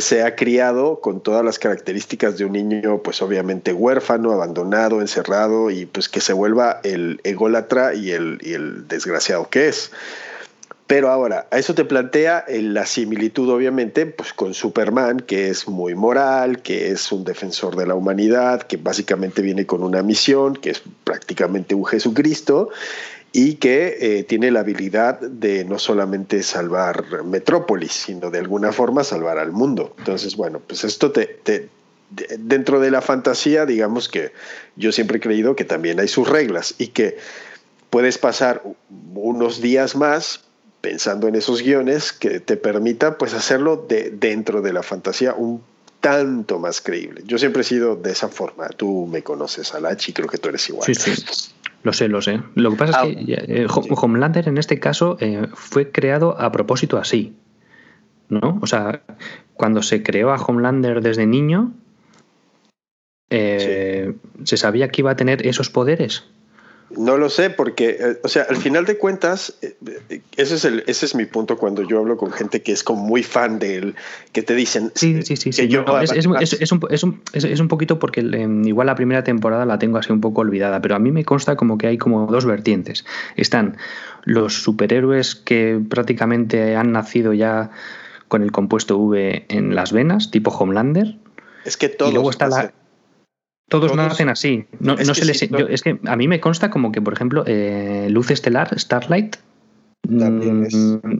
se 0.00 0.22
ha 0.22 0.34
criado 0.36 1.00
con 1.00 1.20
todas 1.20 1.44
las 1.44 1.58
características 1.58 2.38
de 2.38 2.44
un 2.44 2.52
niño, 2.52 3.02
pues 3.02 3.20
obviamente 3.22 3.72
huérfano, 3.72 4.32
abandonado, 4.32 5.00
encerrado 5.00 5.70
y 5.70 5.86
pues 5.86 6.08
que 6.08 6.20
se 6.20 6.32
vuelva 6.32 6.80
el 6.82 7.20
ególatra 7.24 7.94
y 7.94 8.10
el, 8.10 8.38
y 8.42 8.54
el 8.54 8.88
desgraciado 8.88 9.48
que 9.50 9.68
es. 9.68 9.90
Pero 10.92 11.10
ahora, 11.10 11.46
a 11.50 11.58
eso 11.58 11.74
te 11.74 11.86
plantea 11.86 12.44
la 12.48 12.84
similitud, 12.84 13.48
obviamente, 13.48 14.04
pues 14.04 14.34
con 14.34 14.52
Superman, 14.52 15.20
que 15.20 15.48
es 15.48 15.66
muy 15.66 15.94
moral, 15.94 16.60
que 16.60 16.90
es 16.90 17.10
un 17.12 17.24
defensor 17.24 17.76
de 17.76 17.86
la 17.86 17.94
humanidad, 17.94 18.62
que 18.62 18.76
básicamente 18.76 19.40
viene 19.40 19.64
con 19.64 19.82
una 19.82 20.02
misión, 20.02 20.54
que 20.54 20.68
es 20.68 20.82
prácticamente 21.04 21.74
un 21.74 21.86
Jesucristo, 21.86 22.68
y 23.32 23.54
que 23.54 23.96
eh, 24.00 24.24
tiene 24.24 24.50
la 24.50 24.60
habilidad 24.60 25.20
de 25.20 25.64
no 25.64 25.78
solamente 25.78 26.42
salvar 26.42 27.24
Metrópolis, 27.24 27.92
sino 27.92 28.30
de 28.30 28.38
alguna 28.38 28.72
forma 28.72 29.04
salvar 29.04 29.38
al 29.38 29.52
mundo. 29.52 29.94
Entonces, 29.98 30.36
bueno, 30.36 30.60
pues 30.60 30.84
esto 30.84 31.12
te, 31.12 31.40
dentro 32.38 32.78
de 32.78 32.90
la 32.90 33.00
fantasía, 33.00 33.64
digamos 33.64 34.10
que 34.10 34.32
yo 34.76 34.92
siempre 34.92 35.16
he 35.16 35.20
creído 35.20 35.56
que 35.56 35.64
también 35.64 35.98
hay 35.98 36.08
sus 36.08 36.28
reglas 36.28 36.74
y 36.76 36.88
que 36.88 37.16
puedes 37.88 38.18
pasar 38.18 38.62
unos 39.14 39.62
días 39.62 39.96
más 39.96 40.40
pensando 40.82 41.26
en 41.28 41.34
esos 41.34 41.62
guiones 41.62 42.12
que 42.12 42.40
te 42.40 42.56
permita 42.56 43.16
pues 43.16 43.32
hacerlo 43.32 43.86
de, 43.88 44.10
dentro 44.10 44.60
de 44.60 44.74
la 44.74 44.82
fantasía 44.82 45.32
un 45.32 45.62
tanto 46.00 46.58
más 46.58 46.80
creíble. 46.80 47.22
Yo 47.24 47.38
siempre 47.38 47.62
he 47.62 47.64
sido 47.64 47.94
de 47.94 48.10
esa 48.10 48.28
forma. 48.28 48.68
Tú 48.68 49.06
me 49.06 49.22
conoces, 49.22 49.72
Alachi, 49.72 50.12
creo 50.12 50.28
que 50.28 50.36
tú 50.36 50.48
eres 50.48 50.68
igual. 50.68 50.84
Sí, 50.84 50.94
sí. 50.94 51.24
Lo 51.82 51.92
sé, 51.92 52.08
lo 52.08 52.22
sé. 52.22 52.40
Lo 52.54 52.70
que 52.70 52.76
pasa 52.76 53.02
es 53.04 53.16
que 53.16 53.34
ah, 53.34 53.44
eh, 53.48 53.66
Homelander 53.68 54.48
en 54.48 54.58
este 54.58 54.78
caso 54.78 55.16
eh, 55.20 55.48
fue 55.54 55.90
creado 55.90 56.40
a 56.40 56.52
propósito 56.52 56.98
así. 56.98 57.34
¿No? 58.28 58.58
O 58.62 58.66
sea, 58.66 59.02
cuando 59.54 59.82
se 59.82 60.02
creó 60.02 60.32
a 60.32 60.36
Homelander 60.36 61.02
desde 61.02 61.26
niño, 61.26 61.74
eh, 63.30 64.14
¿se 64.44 64.56
sabía 64.56 64.88
que 64.88 65.02
iba 65.02 65.10
a 65.10 65.16
tener 65.16 65.46
esos 65.46 65.70
poderes? 65.70 66.24
No 66.96 67.16
lo 67.16 67.28
sé, 67.28 67.50
porque, 67.50 67.96
eh, 67.98 68.18
o 68.22 68.28
sea, 68.28 68.46
al 68.48 68.56
final 68.56 68.84
de 68.84 68.98
cuentas, 68.98 69.54
eh, 69.62 69.74
ese 70.36 70.54
es, 70.56 70.64
el, 70.64 70.84
ese 70.86 71.06
es 71.06 71.14
mi 71.14 71.24
punto 71.24 71.56
cuando 71.56 71.82
yo 71.82 71.98
hablo 71.98 72.16
con 72.16 72.32
gente 72.32 72.62
que 72.62 72.72
es 72.72 72.82
como 72.82 73.02
muy 73.02 73.22
fan 73.22 73.58
de 73.58 73.76
él, 73.76 73.94
que 74.32 74.42
te 74.42 74.54
dicen... 74.54 74.92
Sí, 74.94 75.22
sí, 75.22 75.36
sí, 75.36 75.50
es, 75.50 75.60
un, 77.60 77.68
poquito 77.68 77.98
porque 77.98 78.20
igual 78.20 78.86
la 78.86 78.94
primera 78.94 79.24
temporada 79.24 79.64
la 79.64 79.78
tengo 79.78 79.98
así 79.98 80.12
un 80.12 80.20
poco 80.20 80.42
olvidada, 80.42 80.80
pero 80.82 80.94
a 80.96 80.98
mí 80.98 81.10
me 81.10 81.24
consta 81.24 81.56
como 81.56 81.78
que 81.78 81.86
hay 81.86 81.98
como 81.98 82.26
dos 82.26 82.44
vertientes. 82.44 83.04
Están 83.36 83.76
los 84.24 84.62
superhéroes 84.62 85.34
que 85.34 85.80
prácticamente 85.88 86.76
han 86.76 86.92
nacido 86.92 87.32
ya 87.32 87.70
con 88.28 88.42
el 88.42 88.52
compuesto 88.52 88.98
V 88.98 89.46
en 89.48 89.74
las 89.74 89.92
venas, 89.92 90.30
tipo 90.30 90.50
Homelander. 90.50 91.16
Es 91.64 91.76
que 91.76 91.88
todos... 91.88 92.10
Y 92.10 92.14
luego 92.14 92.30
está 92.30 92.48
la 92.48 92.72
todos, 93.68 93.94
nacen 93.96 94.28
así. 94.28 94.66
No, 94.80 94.94
es, 94.94 95.10
que 95.10 95.64
es 95.70 95.82
que 95.82 95.98
a 96.04 96.16
mí 96.16 96.28
me 96.28 96.40
consta 96.40 96.70
como 96.70 96.92
que, 96.92 97.00
por 97.00 97.14
ejemplo, 97.14 97.44
eh, 97.46 98.08
Luz 98.10 98.30
Estelar, 98.30 98.78
Starlight. 98.78 99.36
También 100.02 100.64
es 100.64 100.74
mm, 100.74 101.18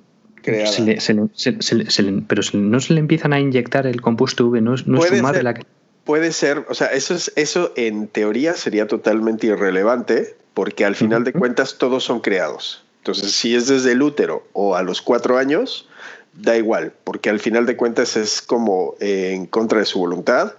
pero 2.27 2.43
no 2.55 2.81
se 2.81 2.93
le 2.93 3.01
empiezan 3.01 3.33
a 3.33 3.41
inyectar 3.41 3.87
el 3.87 4.01
compuesto 4.01 4.49
V, 4.49 4.61
no, 4.61 4.75
es 4.75 4.83
su 4.83 5.23
madre 5.23 5.43
la 5.43 5.55
que. 5.55 5.63
Puede 6.05 6.33
ser, 6.33 6.67
o 6.69 6.75
sea, 6.75 6.89
eso, 6.89 7.15
es, 7.15 7.33
eso 7.37 7.73
en 7.77 8.09
teoría 8.09 8.55
sería 8.55 8.89
totalmente 8.89 9.47
irrelevante, 9.47 10.37
porque 10.53 10.85
al 10.85 10.97
final 10.97 11.23
de 11.23 11.33
cuentas 11.33 11.79
todos 11.79 12.03
son 12.03 12.21
creados. 12.21 12.85
Entonces, 12.99 13.33
si 13.33 13.55
es 13.55 13.69
desde 13.69 13.93
el 13.93 14.03
útero 14.03 14.47
o 14.53 14.75
a 14.75 14.83
los 14.83 15.01
cuatro 15.01 15.39
años, 15.39 15.89
da 16.35 16.57
igual, 16.57 16.93
porque 17.05 17.31
al 17.31 17.39
final 17.39 17.67
de 17.67 17.77
cuentas 17.77 18.17
es 18.17 18.43
como 18.43 18.95
eh, 19.01 19.33
en 19.33 19.47
contra 19.47 19.79
de 19.79 19.85
su 19.85 20.01
voluntad 20.01 20.55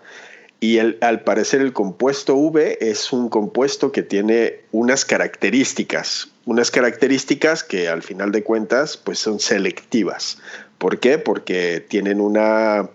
y 0.64 0.80
al 0.80 1.24
parecer 1.26 1.60
el 1.60 1.74
compuesto 1.74 2.38
V 2.38 2.78
es 2.80 3.12
un 3.12 3.28
compuesto 3.28 3.92
que 3.92 4.02
tiene 4.02 4.62
unas 4.72 5.04
características, 5.04 6.30
unas 6.46 6.72
características 6.72 7.66
que 7.66 7.90
al 7.90 8.02
final 8.02 8.32
de 8.32 8.46
cuentas 8.46 8.96
pues 8.96 9.20
son 9.20 9.42
selectivas. 9.42 10.38
¿Por 10.78 11.02
qué? 11.02 11.18
Porque 11.18 11.86
tienen 11.86 12.22
una, 12.22 12.90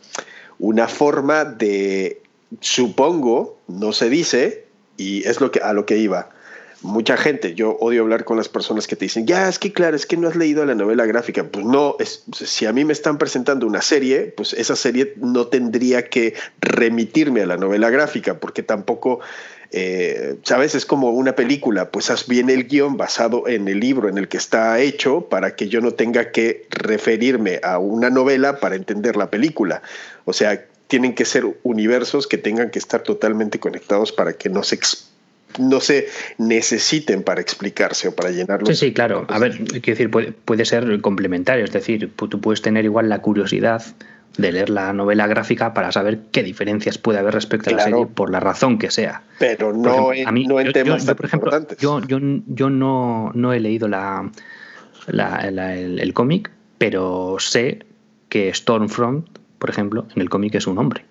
una 0.58 0.88
forma 0.88 1.44
de, 1.44 2.22
supongo, 2.60 3.58
no 3.66 3.92
se 3.92 4.08
dice, 4.08 4.64
y 4.96 5.28
es 5.28 5.42
lo 5.42 5.50
que, 5.50 5.60
a 5.60 5.74
lo 5.74 5.84
que 5.84 5.98
iba, 5.98 6.30
mucha 6.82 7.16
gente, 7.16 7.54
yo 7.54 7.76
odio 7.80 8.02
hablar 8.02 8.24
con 8.24 8.36
las 8.36 8.48
personas 8.48 8.86
que 8.86 8.96
te 8.96 9.04
dicen, 9.04 9.26
ya, 9.26 9.48
es 9.48 9.58
que 9.58 9.72
claro, 9.72 9.96
es 9.96 10.06
que 10.06 10.16
no 10.16 10.28
has 10.28 10.36
leído 10.36 10.64
la 10.64 10.74
novela 10.74 11.06
gráfica. 11.06 11.44
Pues 11.44 11.64
no, 11.64 11.96
es, 11.98 12.24
si 12.32 12.66
a 12.66 12.72
mí 12.72 12.84
me 12.84 12.92
están 12.92 13.18
presentando 13.18 13.66
una 13.66 13.82
serie, 13.82 14.32
pues 14.36 14.52
esa 14.52 14.76
serie 14.76 15.14
no 15.16 15.46
tendría 15.48 16.08
que 16.08 16.34
remitirme 16.60 17.42
a 17.42 17.46
la 17.46 17.56
novela 17.56 17.90
gráfica, 17.90 18.38
porque 18.38 18.62
tampoco, 18.62 19.20
eh, 19.72 20.36
¿sabes? 20.44 20.74
Es 20.74 20.86
como 20.86 21.10
una 21.10 21.34
película, 21.34 21.90
pues 21.90 22.10
haz 22.10 22.26
bien 22.26 22.50
el 22.50 22.68
guion 22.68 22.96
basado 22.96 23.48
en 23.48 23.68
el 23.68 23.80
libro 23.80 24.08
en 24.08 24.18
el 24.18 24.28
que 24.28 24.36
está 24.36 24.78
hecho 24.80 25.22
para 25.28 25.56
que 25.56 25.68
yo 25.68 25.80
no 25.80 25.92
tenga 25.92 26.30
que 26.30 26.66
referirme 26.70 27.60
a 27.62 27.78
una 27.78 28.10
novela 28.10 28.60
para 28.60 28.76
entender 28.76 29.16
la 29.16 29.30
película. 29.30 29.82
O 30.24 30.32
sea, 30.32 30.64
tienen 30.86 31.14
que 31.14 31.24
ser 31.24 31.44
universos 31.62 32.26
que 32.26 32.38
tengan 32.38 32.70
que 32.70 32.78
estar 32.78 33.02
totalmente 33.02 33.60
conectados 33.60 34.10
para 34.10 34.32
que 34.32 34.48
no 34.48 34.62
se 34.62 34.76
no 35.58 35.80
se 35.80 36.08
necesiten 36.38 37.22
para 37.22 37.40
explicarse 37.40 38.08
o 38.08 38.14
para 38.14 38.30
llenarlo. 38.30 38.66
Sí, 38.66 38.74
sí, 38.74 38.92
claro. 38.92 39.26
A 39.28 39.38
ver, 39.38 39.56
quiero 39.56 39.80
decir, 39.80 40.10
puede, 40.10 40.64
ser 40.64 41.00
complementario, 41.00 41.64
es 41.64 41.72
decir, 41.72 42.12
tú 42.14 42.40
puedes 42.40 42.62
tener 42.62 42.84
igual 42.84 43.08
la 43.08 43.20
curiosidad 43.20 43.82
de 44.36 44.52
leer 44.52 44.70
la 44.70 44.92
novela 44.92 45.26
gráfica 45.26 45.74
para 45.74 45.90
saber 45.90 46.20
qué 46.30 46.42
diferencias 46.42 46.96
puede 46.96 47.18
haber 47.18 47.34
respecto 47.34 47.70
a 47.70 47.72
la 47.72 47.82
serie 47.82 48.06
por 48.06 48.30
la 48.30 48.40
razón 48.40 48.78
que 48.78 48.90
sea. 48.90 49.22
Pero 49.38 49.72
no, 49.72 50.12
en, 50.12 50.46
no 50.46 50.60
en 50.60 50.72
temas 50.72 51.04
por 51.04 51.26
ejemplo, 51.26 51.50
Yo, 51.78 52.00
yo, 52.06 52.70
no, 52.70 53.32
no, 53.34 53.52
he 53.52 53.60
leído 53.60 53.88
la, 53.88 54.30
el, 55.08 55.98
el 55.98 56.14
cómic, 56.14 56.50
pero 56.78 57.36
sé 57.40 57.84
que 58.28 58.52
Stormfront, 58.54 59.26
por 59.58 59.70
ejemplo, 59.70 60.06
en 60.14 60.22
el 60.22 60.30
cómic 60.30 60.54
es 60.54 60.66
un 60.68 60.78
hombre. 60.78 61.04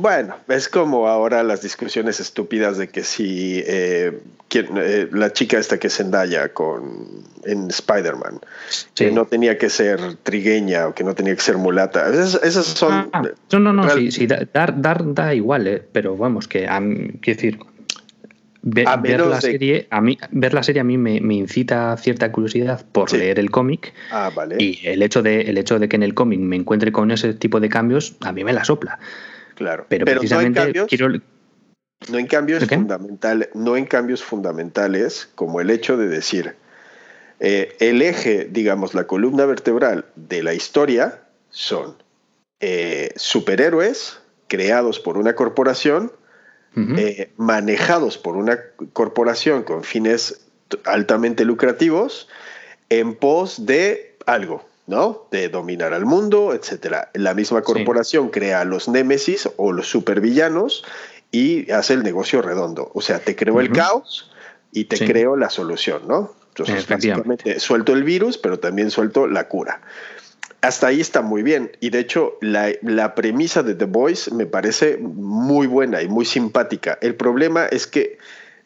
Bueno, 0.00 0.36
es 0.46 0.68
como 0.68 1.08
ahora 1.08 1.42
las 1.42 1.60
discusiones 1.60 2.20
estúpidas 2.20 2.78
de 2.78 2.86
que 2.86 3.02
si 3.02 3.64
eh, 3.66 4.16
eh, 4.54 5.08
la 5.10 5.32
chica 5.32 5.58
esta 5.58 5.78
que 5.78 5.88
es 5.88 5.96
Zendaya 5.96 6.52
con, 6.54 7.24
en 7.44 7.66
Spider-Man, 7.66 8.38
que 8.94 9.10
no 9.10 9.24
tenía 9.24 9.58
que 9.58 9.68
ser 9.68 10.14
trigueña 10.22 10.86
o 10.86 10.94
que 10.94 11.02
no 11.02 11.16
tenía 11.16 11.34
que 11.34 11.40
ser 11.40 11.56
mulata. 11.56 12.08
Esas, 12.10 12.64
son... 12.64 13.10
Ah, 13.12 13.22
no, 13.50 13.58
no, 13.58 13.72
no, 13.72 13.90
sí, 13.90 14.28
dar, 14.28 14.80
dar, 14.80 15.14
da 15.14 15.34
igual, 15.34 15.66
eh, 15.66 15.82
pero 15.90 16.16
vamos, 16.16 16.46
que 16.46 16.68
quiero 17.20 17.36
decir, 17.36 17.58
ver, 18.62 18.86
la 19.20 19.40
serie, 19.40 19.88
a 19.90 20.00
mí, 20.00 20.16
ver 20.30 20.54
la 20.54 20.62
serie 20.62 20.80
a 20.80 20.84
mí 20.84 20.96
me, 20.96 21.16
incita 21.34 21.96
cierta 21.96 22.30
curiosidad 22.30 22.86
por 22.92 23.12
leer 23.12 23.40
el 23.40 23.50
cómic. 23.50 23.92
Ah, 24.12 24.30
vale. 24.32 24.58
Y 24.60 24.78
el 24.84 25.02
hecho, 25.02 25.24
de, 25.24 25.40
el 25.40 25.58
hecho 25.58 25.80
de 25.80 25.88
que 25.88 25.96
en 25.96 26.04
el 26.04 26.14
cómic 26.14 26.38
me 26.38 26.54
encuentre 26.54 26.92
con 26.92 27.10
ese 27.10 27.34
tipo 27.34 27.58
de 27.58 27.68
cambios, 27.68 28.14
a 28.20 28.30
mí 28.30 28.44
me 28.44 28.52
la 28.52 28.64
sopla. 28.64 29.00
Claro. 29.58 29.86
Pero, 29.88 30.04
precisamente 30.04 30.60
no 30.60 30.66
en 30.68 30.76
cambios, 30.78 30.88
no 32.08 32.18
en 32.18 32.26
cambios 32.28 32.64
fundamentales, 32.64 33.48
no 33.54 33.76
en 33.76 33.86
cambios 33.86 34.22
fundamentales 34.22 35.28
como 35.34 35.60
el 35.60 35.70
hecho 35.70 35.96
de 35.96 36.06
decir 36.06 36.54
eh, 37.40 37.74
el 37.80 38.02
eje, 38.02 38.46
digamos, 38.48 38.94
la 38.94 39.08
columna 39.08 39.46
vertebral 39.46 40.04
de 40.14 40.44
la 40.44 40.54
historia 40.54 41.24
son 41.50 41.96
eh, 42.60 43.10
superhéroes 43.16 44.20
creados 44.46 45.00
por 45.00 45.18
una 45.18 45.34
corporación, 45.34 46.12
eh, 46.76 47.32
manejados 47.36 48.16
por 48.16 48.36
una 48.36 48.60
corporación 48.92 49.64
con 49.64 49.82
fines 49.82 50.46
altamente 50.84 51.44
lucrativos, 51.44 52.28
en 52.90 53.16
pos 53.16 53.66
de 53.66 54.16
algo, 54.26 54.64
¿no? 54.88 55.28
De 55.30 55.48
dominar 55.50 55.94
al 55.94 56.06
mundo, 56.06 56.54
etcétera. 56.54 57.10
La 57.14 57.34
misma 57.34 57.62
corporación 57.62 58.30
crea 58.30 58.64
los 58.64 58.88
némesis 58.88 59.48
o 59.56 59.70
los 59.70 59.88
supervillanos 59.88 60.84
y 61.30 61.70
hace 61.70 61.94
el 61.94 62.02
negocio 62.02 62.42
redondo. 62.42 62.90
O 62.94 63.02
sea, 63.02 63.20
te 63.20 63.36
creó 63.36 63.60
el 63.60 63.70
caos 63.70 64.32
y 64.72 64.84
te 64.84 64.98
creo 64.98 65.36
la 65.36 65.50
solución, 65.50 66.08
¿no? 66.08 66.34
Entonces, 66.48 66.88
básicamente, 66.88 67.60
suelto 67.60 67.92
el 67.92 68.02
virus, 68.02 68.38
pero 68.38 68.58
también 68.58 68.90
suelto 68.90 69.26
la 69.26 69.46
cura. 69.46 69.82
Hasta 70.62 70.88
ahí 70.88 71.00
está 71.00 71.22
muy 71.22 71.42
bien. 71.42 71.70
Y 71.78 71.90
de 71.90 72.00
hecho, 72.00 72.36
la, 72.40 72.72
la 72.82 73.14
premisa 73.14 73.62
de 73.62 73.74
The 73.74 73.84
Voice 73.84 74.34
me 74.34 74.46
parece 74.46 74.96
muy 74.96 75.66
buena 75.68 76.02
y 76.02 76.08
muy 76.08 76.24
simpática. 76.24 76.98
El 77.00 77.14
problema 77.14 77.66
es 77.66 77.86
que 77.86 78.18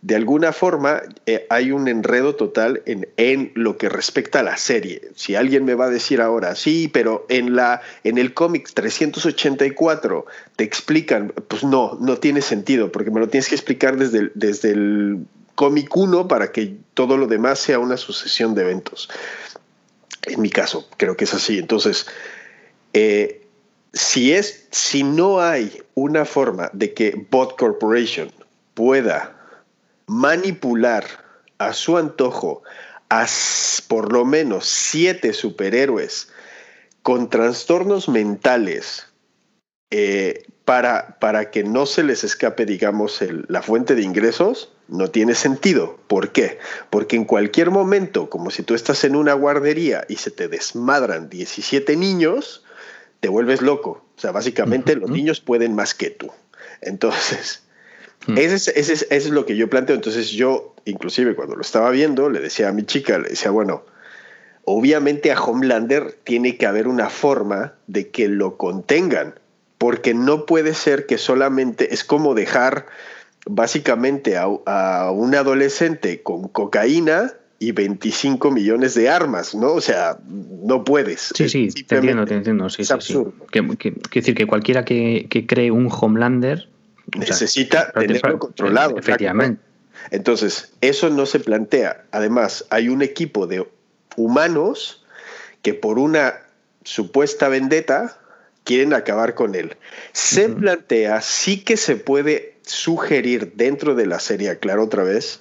de 0.02 0.16
alguna 0.16 0.52
forma 0.52 1.00
eh, 1.26 1.46
hay 1.48 1.70
un 1.70 1.86
enredo 1.86 2.34
total 2.34 2.82
en, 2.86 3.08
en, 3.16 3.52
lo 3.54 3.78
que 3.78 3.88
respecta 3.88 4.40
a 4.40 4.42
la 4.42 4.56
serie. 4.56 5.10
Si 5.14 5.36
alguien 5.36 5.64
me 5.64 5.74
va 5.74 5.86
a 5.86 5.90
decir 5.90 6.20
ahora, 6.20 6.56
sí, 6.56 6.90
pero 6.92 7.24
en, 7.28 7.54
la, 7.54 7.82
en 8.02 8.18
el 8.18 8.34
cómic 8.34 8.68
384 8.74 10.26
te 10.56 10.64
explican, 10.64 11.32
pues 11.46 11.62
no, 11.62 11.96
no 12.00 12.18
tiene 12.18 12.42
sentido, 12.42 12.90
porque 12.90 13.12
me 13.12 13.20
lo 13.20 13.28
tienes 13.28 13.48
que 13.48 13.54
explicar 13.54 13.96
desde 13.96 14.18
el, 14.18 14.32
desde 14.34 14.72
el 14.72 15.24
cómic 15.54 15.96
1 15.96 16.26
para 16.26 16.50
que 16.50 16.74
todo 16.94 17.16
lo 17.16 17.28
demás 17.28 17.60
sea 17.60 17.78
una 17.78 17.96
sucesión 17.96 18.56
de 18.56 18.62
eventos. 18.62 19.08
En 20.22 20.42
mi 20.42 20.50
caso, 20.50 20.88
creo 20.96 21.16
que 21.16 21.24
es 21.24 21.34
así. 21.34 21.58
Entonces, 21.58 22.06
eh, 22.92 23.46
si, 23.92 24.32
es, 24.32 24.66
si 24.72 25.04
no 25.04 25.40
hay 25.40 25.80
una 25.94 26.24
forma 26.24 26.70
de 26.72 26.92
que 26.92 27.24
Bot 27.30 27.56
Corporation 27.56 28.32
pueda 28.74 29.41
manipular 30.06 31.04
a 31.58 31.72
su 31.72 31.96
antojo 31.96 32.62
a 33.08 33.26
por 33.88 34.12
lo 34.12 34.24
menos 34.24 34.66
siete 34.66 35.34
superhéroes 35.34 36.28
con 37.02 37.28
trastornos 37.28 38.08
mentales 38.08 39.06
eh, 39.90 40.44
para, 40.64 41.18
para, 41.18 41.50
que 41.50 41.64
no 41.64 41.84
se 41.84 42.04
les 42.04 42.24
escape, 42.24 42.64
digamos, 42.64 43.20
la 43.48 43.60
fuente 43.60 43.94
de 43.94 44.02
ingresos, 44.02 44.72
no 44.88 45.10
tiene 45.10 45.34
sentido. 45.34 45.98
¿Por 46.06 46.32
qué? 46.32 46.58
Porque 46.88 47.16
en 47.16 47.24
cualquier 47.24 47.70
momento, 47.70 48.30
como 48.30 48.50
si 48.50 48.62
tú 48.62 48.74
estás 48.74 49.04
en 49.04 49.16
una 49.16 49.34
guardería 49.34 50.06
y 50.08 50.16
se 50.16 50.30
te 50.30 50.48
desmadran 50.48 51.28
17 51.28 51.96
niños, 51.96 52.64
te 53.20 53.28
vuelves 53.28 53.60
loco. 53.60 54.06
O 54.16 54.20
sea, 54.20 54.32
básicamente 54.32 54.96
los 54.96 55.10
niños 55.10 55.40
pueden 55.40 55.74
más 55.74 55.94
que 55.94 56.10
tú. 56.10 56.30
Entonces, 56.80 57.61
Hmm. 58.26 58.38
Ese, 58.38 58.72
es, 58.76 59.30
lo 59.30 59.46
que 59.46 59.56
yo 59.56 59.68
planteo. 59.68 59.96
Entonces 59.96 60.30
yo, 60.30 60.74
inclusive 60.84 61.34
cuando 61.34 61.56
lo 61.56 61.62
estaba 61.62 61.90
viendo, 61.90 62.30
le 62.30 62.40
decía 62.40 62.68
a 62.68 62.72
mi 62.72 62.84
chica, 62.84 63.18
le 63.18 63.30
decía, 63.30 63.50
bueno, 63.50 63.84
obviamente 64.64 65.32
a 65.32 65.40
Homelander 65.40 66.18
tiene 66.24 66.56
que 66.56 66.66
haber 66.66 66.86
una 66.88 67.10
forma 67.10 67.74
de 67.86 68.08
que 68.10 68.28
lo 68.28 68.56
contengan, 68.56 69.34
porque 69.78 70.14
no 70.14 70.46
puede 70.46 70.74
ser 70.74 71.06
que 71.06 71.18
solamente 71.18 71.92
es 71.92 72.04
como 72.04 72.34
dejar 72.34 72.86
básicamente 73.44 74.36
a, 74.36 74.46
un 75.10 75.34
adolescente 75.34 76.22
con 76.22 76.46
cocaína 76.46 77.32
y 77.58 77.72
25 77.72 78.50
millones 78.50 78.94
de 78.94 79.08
armas, 79.08 79.54
¿no? 79.54 79.72
O 79.72 79.80
sea, 79.80 80.18
no 80.28 80.84
puedes. 80.84 81.32
Sí, 81.34 81.48
sí, 81.48 81.68
te 81.68 81.96
entiendo, 81.96 82.24
te 82.24 82.34
entiendo. 82.34 82.68
Sí, 82.68 82.82
es 82.82 82.90
absurdo. 82.90 83.32
Que, 83.50 83.62
decir 84.12 84.34
que 84.34 84.46
cualquiera 84.46 84.84
que, 84.84 85.26
que 85.28 85.46
cree 85.46 85.70
un 85.70 85.88
Homelander 85.90 86.68
necesita 87.16 87.92
tenerlo 87.92 88.38
controlado. 88.38 88.98
Efectivamente. 88.98 89.62
Entonces, 90.10 90.72
eso 90.80 91.10
no 91.10 91.26
se 91.26 91.40
plantea. 91.40 92.04
Además, 92.10 92.64
hay 92.70 92.88
un 92.88 93.02
equipo 93.02 93.46
de 93.46 93.66
humanos 94.16 95.04
que 95.62 95.74
por 95.74 95.98
una 95.98 96.34
supuesta 96.84 97.48
vendetta 97.48 98.18
quieren 98.64 98.94
acabar 98.94 99.34
con 99.34 99.54
él. 99.54 99.76
Se 100.12 100.48
plantea, 100.48 101.20
sí 101.20 101.62
que 101.62 101.76
se 101.76 101.96
puede 101.96 102.56
sugerir 102.62 103.52
dentro 103.54 103.94
de 103.94 104.06
la 104.06 104.20
serie, 104.20 104.58
claro, 104.58 104.84
otra 104.84 105.02
vez, 105.02 105.40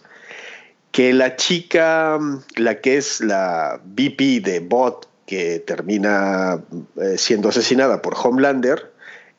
que 0.92 1.14
la 1.14 1.36
chica, 1.36 2.20
la 2.56 2.82
que 2.82 2.98
es 2.98 3.22
la 3.22 3.80
VP 3.84 4.42
de 4.42 4.60
Bot, 4.60 5.08
que 5.26 5.60
termina 5.60 6.62
eh, 6.98 7.18
siendo 7.18 7.50
asesinada 7.50 8.02
por 8.02 8.16
Homelander, 8.22 8.92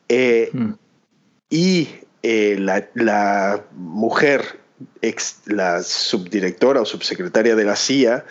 eh, 0.09 0.51
y 1.49 1.89
eh, 2.23 2.57
la, 2.57 3.63
mujer, 3.75 4.59
ex, 5.01 5.41
la 5.45 5.83
subdirectora 5.83 6.81
o 6.81 6.85
subsecretaria 6.85 7.55
de 7.55 7.65
la 7.65 7.75
CIA, 7.75 8.25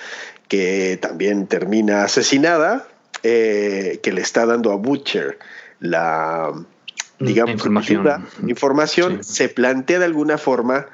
que 0.49 0.99
también 1.01 1.47
termina 1.47 2.05
asesinada, 2.05 2.89
eh, 3.23 4.01
que 4.03 4.13
le 4.13 4.23
está 4.23 4.47
dando 4.47 4.73
a 4.73 4.77
Butcher 4.77 5.39
la, 5.81 6.53
mm, 7.19 7.25
digamos, 7.25 7.53
información, 7.53 8.27
información 8.47 9.23
se 9.23 9.49
plantea 9.49 9.99
de 9.99 10.07
alguna 10.07 10.39
forma 10.39 10.87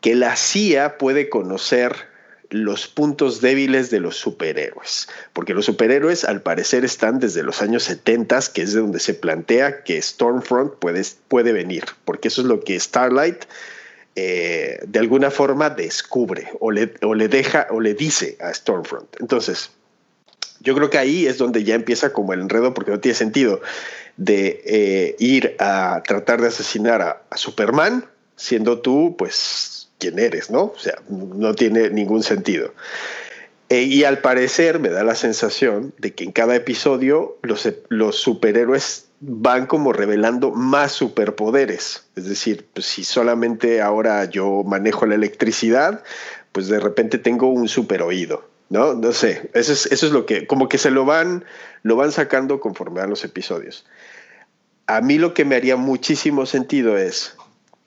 que 0.00 0.14
la 0.14 0.36
CIA 0.36 0.98
puede 0.98 1.28
conocer 1.28 2.08
los 2.50 2.88
puntos 2.88 3.40
débiles 3.40 3.90
de 3.90 4.00
los 4.00 4.16
superhéroes, 4.16 5.08
porque 5.32 5.54
los 5.54 5.66
superhéroes 5.66 6.24
al 6.24 6.40
parecer 6.40 6.84
están 6.84 7.18
desde 7.18 7.42
los 7.42 7.60
años 7.60 7.82
70, 7.84 8.40
que 8.54 8.62
es 8.62 8.72
de 8.72 8.80
donde 8.80 9.00
se 9.00 9.14
plantea 9.14 9.82
que 9.84 10.00
Stormfront 10.00 10.74
puede, 10.74 11.02
puede 11.28 11.52
venir, 11.52 11.84
porque 12.04 12.28
eso 12.28 12.40
es 12.40 12.46
lo 12.46 12.60
que 12.60 12.80
Starlight 12.80 13.44
eh, 14.16 14.80
de 14.86 14.98
alguna 14.98 15.30
forma 15.30 15.70
descubre 15.70 16.48
o 16.58 16.70
le, 16.70 16.94
o 17.02 17.14
le 17.14 17.28
deja 17.28 17.68
o 17.70 17.80
le 17.80 17.94
dice 17.94 18.36
a 18.40 18.52
Stormfront. 18.52 19.20
Entonces, 19.20 19.70
yo 20.60 20.74
creo 20.74 20.90
que 20.90 20.98
ahí 20.98 21.26
es 21.26 21.38
donde 21.38 21.62
ya 21.62 21.74
empieza 21.74 22.12
como 22.12 22.32
el 22.32 22.40
enredo, 22.40 22.74
porque 22.74 22.90
no 22.90 22.98
tiene 22.98 23.14
sentido 23.14 23.60
de 24.16 24.60
eh, 24.64 25.16
ir 25.20 25.54
a 25.60 26.02
tratar 26.04 26.40
de 26.40 26.48
asesinar 26.48 27.22
a 27.30 27.36
Superman, 27.36 28.06
siendo 28.34 28.80
tú, 28.80 29.14
pues, 29.16 29.77
quién 29.98 30.18
eres, 30.18 30.50
¿no? 30.50 30.64
O 30.64 30.78
sea, 30.78 30.94
no 31.08 31.54
tiene 31.54 31.90
ningún 31.90 32.22
sentido. 32.22 32.72
E, 33.68 33.82
y 33.82 34.04
al 34.04 34.20
parecer 34.20 34.78
me 34.78 34.88
da 34.88 35.04
la 35.04 35.14
sensación 35.14 35.92
de 35.98 36.14
que 36.14 36.24
en 36.24 36.32
cada 36.32 36.56
episodio 36.56 37.36
los, 37.42 37.68
los 37.88 38.16
superhéroes 38.16 39.08
van 39.20 39.66
como 39.66 39.92
revelando 39.92 40.52
más 40.52 40.92
superpoderes. 40.92 42.04
Es 42.16 42.28
decir, 42.28 42.66
pues 42.72 42.86
si 42.86 43.04
solamente 43.04 43.82
ahora 43.82 44.24
yo 44.24 44.62
manejo 44.64 45.06
la 45.06 45.16
electricidad, 45.16 46.02
pues 46.52 46.68
de 46.68 46.80
repente 46.80 47.18
tengo 47.18 47.48
un 47.48 47.68
super 47.68 48.02
oído. 48.02 48.48
¿no? 48.70 48.94
No 48.94 49.12
sé, 49.12 49.50
eso 49.54 49.72
es, 49.72 49.86
eso 49.86 50.06
es 50.06 50.12
lo 50.12 50.26
que, 50.26 50.46
como 50.46 50.68
que 50.68 50.78
se 50.78 50.90
lo 50.90 51.04
van, 51.04 51.44
lo 51.82 51.96
van 51.96 52.12
sacando 52.12 52.60
conforme 52.60 53.00
a 53.00 53.06
los 53.06 53.24
episodios. 53.24 53.86
A 54.86 55.00
mí 55.00 55.18
lo 55.18 55.34
que 55.34 55.44
me 55.44 55.56
haría 55.56 55.76
muchísimo 55.76 56.46
sentido 56.46 56.96
es, 56.96 57.36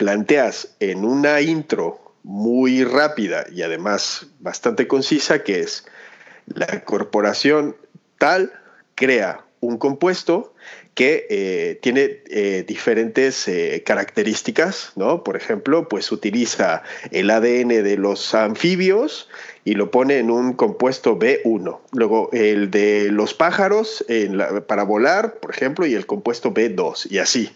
planteas 0.01 0.69
en 0.79 1.05
una 1.05 1.41
intro 1.41 2.15
muy 2.23 2.83
rápida 2.83 3.45
y 3.51 3.61
además 3.61 4.25
bastante 4.39 4.87
concisa, 4.87 5.43
que 5.43 5.59
es 5.59 5.85
la 6.47 6.83
corporación 6.85 7.75
tal 8.17 8.51
crea 8.95 9.45
un 9.59 9.77
compuesto 9.77 10.55
que 10.95 11.27
eh, 11.29 11.79
tiene 11.83 12.23
eh, 12.31 12.65
diferentes 12.67 13.47
eh, 13.47 13.83
características, 13.85 14.93
¿no? 14.95 15.23
Por 15.23 15.37
ejemplo, 15.37 15.87
pues 15.87 16.11
utiliza 16.11 16.81
el 17.11 17.29
ADN 17.29 17.67
de 17.83 17.95
los 17.95 18.33
anfibios 18.33 19.29
y 19.65 19.75
lo 19.75 19.91
pone 19.91 20.17
en 20.17 20.31
un 20.31 20.53
compuesto 20.53 21.19
B1. 21.19 21.79
Luego 21.91 22.31
el 22.33 22.71
de 22.71 23.11
los 23.11 23.35
pájaros 23.35 24.03
para 24.65 24.81
volar, 24.81 25.35
por 25.35 25.51
ejemplo, 25.51 25.85
y 25.85 25.93
el 25.93 26.07
compuesto 26.07 26.51
B2, 26.51 27.05
y 27.11 27.19
así 27.19 27.51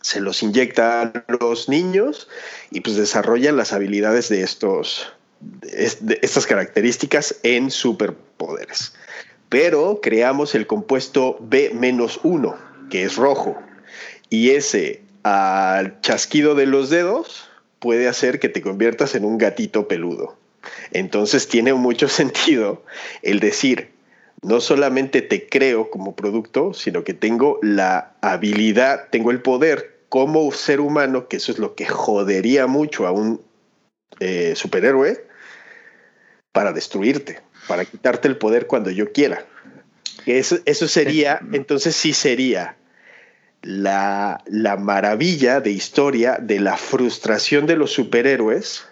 se 0.00 0.20
los 0.20 0.42
inyecta 0.42 1.02
a 1.02 1.24
los 1.40 1.68
niños 1.68 2.28
y 2.70 2.80
pues 2.80 2.96
desarrollan 2.96 3.56
las 3.56 3.72
habilidades 3.72 4.28
de, 4.28 4.42
estos, 4.42 5.12
de 5.60 6.18
estas 6.22 6.46
características 6.46 7.36
en 7.42 7.70
superpoderes. 7.70 8.94
Pero 9.48 10.00
creamos 10.02 10.54
el 10.54 10.66
compuesto 10.66 11.36
B-1, 11.40 12.56
que 12.90 13.04
es 13.04 13.16
rojo, 13.16 13.58
y 14.30 14.50
ese 14.50 15.02
al 15.22 16.00
chasquido 16.00 16.54
de 16.54 16.66
los 16.66 16.90
dedos 16.90 17.48
puede 17.78 18.08
hacer 18.08 18.40
que 18.40 18.48
te 18.48 18.62
conviertas 18.62 19.14
en 19.14 19.24
un 19.24 19.38
gatito 19.38 19.88
peludo. 19.88 20.36
Entonces 20.92 21.48
tiene 21.48 21.74
mucho 21.74 22.08
sentido 22.08 22.82
el 23.22 23.40
decir, 23.40 23.90
no 24.42 24.60
solamente 24.60 25.22
te 25.22 25.48
creo 25.48 25.90
como 25.90 26.14
producto, 26.14 26.72
sino 26.72 27.04
que 27.04 27.14
tengo 27.14 27.58
la 27.62 28.14
habilidad, 28.20 29.08
tengo 29.10 29.30
el 29.30 29.42
poder 29.42 29.98
como 30.08 30.50
ser 30.52 30.80
humano, 30.80 31.28
que 31.28 31.36
eso 31.36 31.52
es 31.52 31.58
lo 31.58 31.74
que 31.74 31.86
jodería 31.86 32.66
mucho 32.66 33.06
a 33.06 33.10
un 33.10 33.42
eh, 34.20 34.54
superhéroe, 34.56 35.26
para 36.52 36.72
destruirte, 36.72 37.40
para 37.66 37.84
quitarte 37.84 38.28
el 38.28 38.36
poder 38.36 38.66
cuando 38.66 38.90
yo 38.90 39.12
quiera. 39.12 39.44
Eso, 40.26 40.58
eso 40.64 40.88
sería, 40.88 41.40
entonces 41.52 41.94
sí 41.94 42.12
sería 42.12 42.76
la, 43.62 44.42
la 44.46 44.76
maravilla 44.76 45.60
de 45.60 45.70
historia 45.70 46.38
de 46.40 46.60
la 46.60 46.76
frustración 46.76 47.66
de 47.66 47.76
los 47.76 47.92
superhéroes 47.92 48.86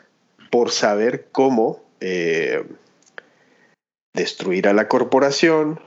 por 0.51 0.71
saber 0.71 1.29
cómo... 1.33 1.85
Eh, 2.01 2.65
destruir 4.16 4.66
a 4.66 4.72
la 4.72 4.88
corporación, 4.88 5.81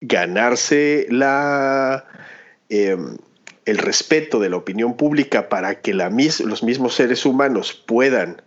ganarse 0.00 1.06
la, 1.10 2.04
em, 2.68 3.16
el 3.64 3.78
respeto 3.78 4.38
de 4.38 4.50
la 4.50 4.56
opinión 4.56 4.96
pública 4.96 5.48
para 5.48 5.80
que 5.80 5.94
los 5.94 6.62
mismos 6.62 6.94
seres 6.94 7.26
humanos 7.26 7.72
puedan 7.74 8.42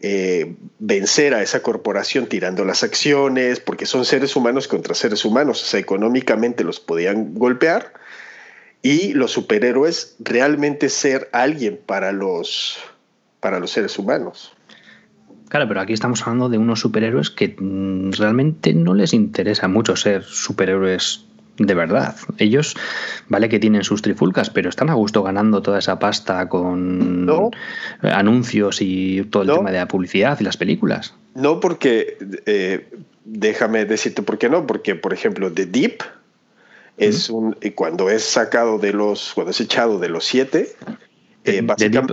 eh, 0.00 0.54
vencer 0.78 1.34
a 1.34 1.42
esa 1.42 1.60
corporación 1.60 2.26
tirando 2.26 2.64
las 2.64 2.84
acciones, 2.84 3.58
porque 3.58 3.84
son 3.84 4.04
seres 4.04 4.36
humanos 4.36 4.68
contra 4.68 4.94
seres 4.94 5.24
humanos, 5.24 5.60
o 5.62 5.66
sea, 5.66 5.80
económicamente 5.80 6.62
los 6.62 6.78
podían 6.78 7.34
golpear, 7.34 7.92
y 8.80 9.12
los 9.14 9.32
superhéroes 9.32 10.14
realmente 10.20 10.88
ser 10.88 11.28
alguien 11.32 11.80
para 11.84 12.12
los 12.12 12.78
para 13.40 13.58
los 13.58 13.72
seres 13.72 13.98
humanos. 13.98 14.52
Claro, 15.48 15.66
pero 15.68 15.80
aquí 15.80 15.92
estamos 15.92 16.22
hablando 16.22 16.48
de 16.48 16.58
unos 16.58 16.80
superhéroes 16.80 17.30
que 17.30 17.56
mm, 17.58 18.12
realmente 18.12 18.74
no 18.74 18.94
les 18.94 19.12
interesa 19.14 19.68
mucho 19.68 19.96
ser 19.96 20.22
superhéroes 20.24 21.24
de 21.58 21.74
verdad. 21.74 22.14
Ellos, 22.38 22.76
vale 23.28 23.48
que 23.48 23.58
tienen 23.58 23.84
sus 23.84 24.02
trifulcas, 24.02 24.50
pero 24.50 24.68
están 24.68 24.90
a 24.90 24.94
gusto 24.94 25.22
ganando 25.22 25.60
toda 25.60 25.80
esa 25.80 25.98
pasta 25.98 26.48
con 26.48 27.28
anuncios 28.02 28.80
y 28.80 29.24
todo 29.24 29.42
el 29.42 29.50
tema 29.50 29.70
de 29.70 29.78
la 29.78 29.88
publicidad 29.88 30.38
y 30.40 30.44
las 30.44 30.56
películas. 30.56 31.14
No, 31.34 31.60
porque 31.60 32.16
eh, 32.46 32.88
déjame 33.24 33.84
decirte 33.84 34.22
por 34.22 34.38
qué 34.38 34.48
no, 34.48 34.66
porque 34.66 34.94
por 34.94 35.12
ejemplo 35.12 35.52
The 35.52 35.66
Deep 35.66 36.02
es 36.96 37.30
un 37.30 37.56
cuando 37.74 38.10
es 38.10 38.24
sacado 38.24 38.78
de 38.78 38.92
los 38.92 39.32
cuando 39.34 39.52
es 39.52 39.60
echado 39.60 39.98
de 40.00 40.08
los 40.08 40.24
siete 40.24 40.74
eh, 41.48 41.62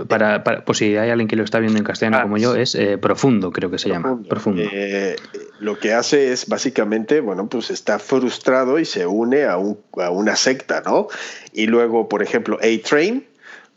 para, 0.08 0.42
por 0.64 0.76
si 0.76 0.96
hay 0.96 1.10
alguien 1.10 1.28
que 1.28 1.36
lo 1.36 1.44
está 1.44 1.58
viendo 1.58 1.78
en 1.78 1.84
castellano 1.84 2.18
ah, 2.18 2.22
como 2.22 2.38
yo, 2.38 2.54
es 2.54 2.74
eh, 2.74 2.98
profundo, 2.98 3.52
creo 3.52 3.70
que 3.70 3.78
se 3.78 3.88
llama. 3.88 4.18
Profundo. 4.28 4.62
Eh, 4.62 5.16
lo 5.60 5.78
que 5.78 5.92
hace 5.92 6.32
es 6.32 6.46
básicamente, 6.46 7.20
bueno, 7.20 7.48
pues 7.48 7.70
está 7.70 7.98
frustrado 7.98 8.78
y 8.78 8.84
se 8.84 9.06
une 9.06 9.44
a, 9.44 9.56
un, 9.56 9.78
a 10.02 10.10
una 10.10 10.36
secta, 10.36 10.82
¿no? 10.84 11.08
Y 11.52 11.66
luego, 11.66 12.08
por 12.08 12.22
ejemplo, 12.22 12.58
A-Train, 12.62 13.26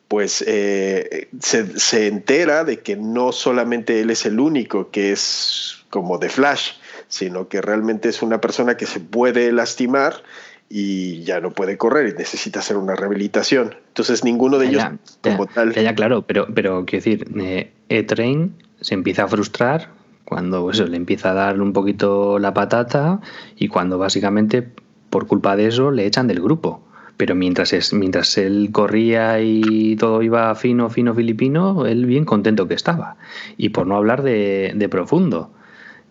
pues 0.08 0.32
se, 0.32 1.28
se, 1.39 2.08
entera 2.08 2.63
de 2.63 2.80
que 2.80 2.95
no 2.95 3.32
solamente 3.32 4.02
él 4.02 4.10
es 4.10 4.26
el 4.26 4.39
único 4.39 4.89
que 4.89 5.12
es 5.12 5.86
como 5.89 6.17
de 6.17 6.30
Flash, 6.30 6.72
sino 7.08 7.48
que 7.48 7.62
realmente 7.62 8.10
es 8.10 8.22
una 8.22 8.39
persona 8.41 8.78
que 8.78 8.86
se 8.86 9.00
puede 9.00 9.52
lastimar 9.52 10.24
y 10.69 11.23
ya 11.23 11.41
no 11.41 11.51
puede 11.51 11.77
correr 11.77 12.10
y 12.10 12.17
necesita 12.17 12.60
hacer 12.60 12.77
una 12.77 12.95
rehabilitación. 12.95 13.75
Entonces 13.88 14.23
ninguno 14.23 14.60
de 14.60 14.67
ellos 14.67 14.84
como 15.21 15.47
tal. 15.47 15.73
Ya, 15.73 15.95
claro, 15.95 16.21
pero, 16.21 16.47
pero 16.53 16.86
quiero 16.86 17.03
decir, 17.03 17.27
eh, 17.41 17.71
E-Train 17.89 18.53
se 18.79 18.93
empieza 18.93 19.23
a 19.23 19.27
frustrar 19.27 19.89
cuando 20.25 20.69
eso, 20.69 20.86
le 20.86 20.95
empieza 20.95 21.32
a 21.32 21.34
dar 21.34 21.60
un 21.60 21.73
poquito 21.73 22.38
la 22.38 22.53
patata 22.53 23.19
y 23.55 23.67
cuando 23.67 23.97
básicamente 23.97 24.69
por 25.10 25.25
culpa 25.25 25.55
de 25.55 25.67
eso 25.67 25.89
le 25.89 26.05
echan 26.05 26.27
del 26.27 26.39
grupo. 26.39 26.84
Pero 27.17 27.36
mientras, 27.36 27.73
es, 27.73 27.91
mientras 27.91 28.38
él 28.38 28.69
corría 28.71 29.41
y 29.41 29.97
todo 29.97 30.21
iba 30.21 30.55
fino, 30.55 30.89
fino 30.89 31.13
filipino, 31.13 31.86
él 31.86 32.05
bien 32.05 32.23
contento 32.23 32.67
que 32.67 32.75
estaba. 32.75 33.17
Y 33.58 33.69
por 33.69 33.88
no 33.88 33.97
hablar 33.97 34.21
de, 34.21 34.71
de 34.73 34.88
profundo, 34.88 35.51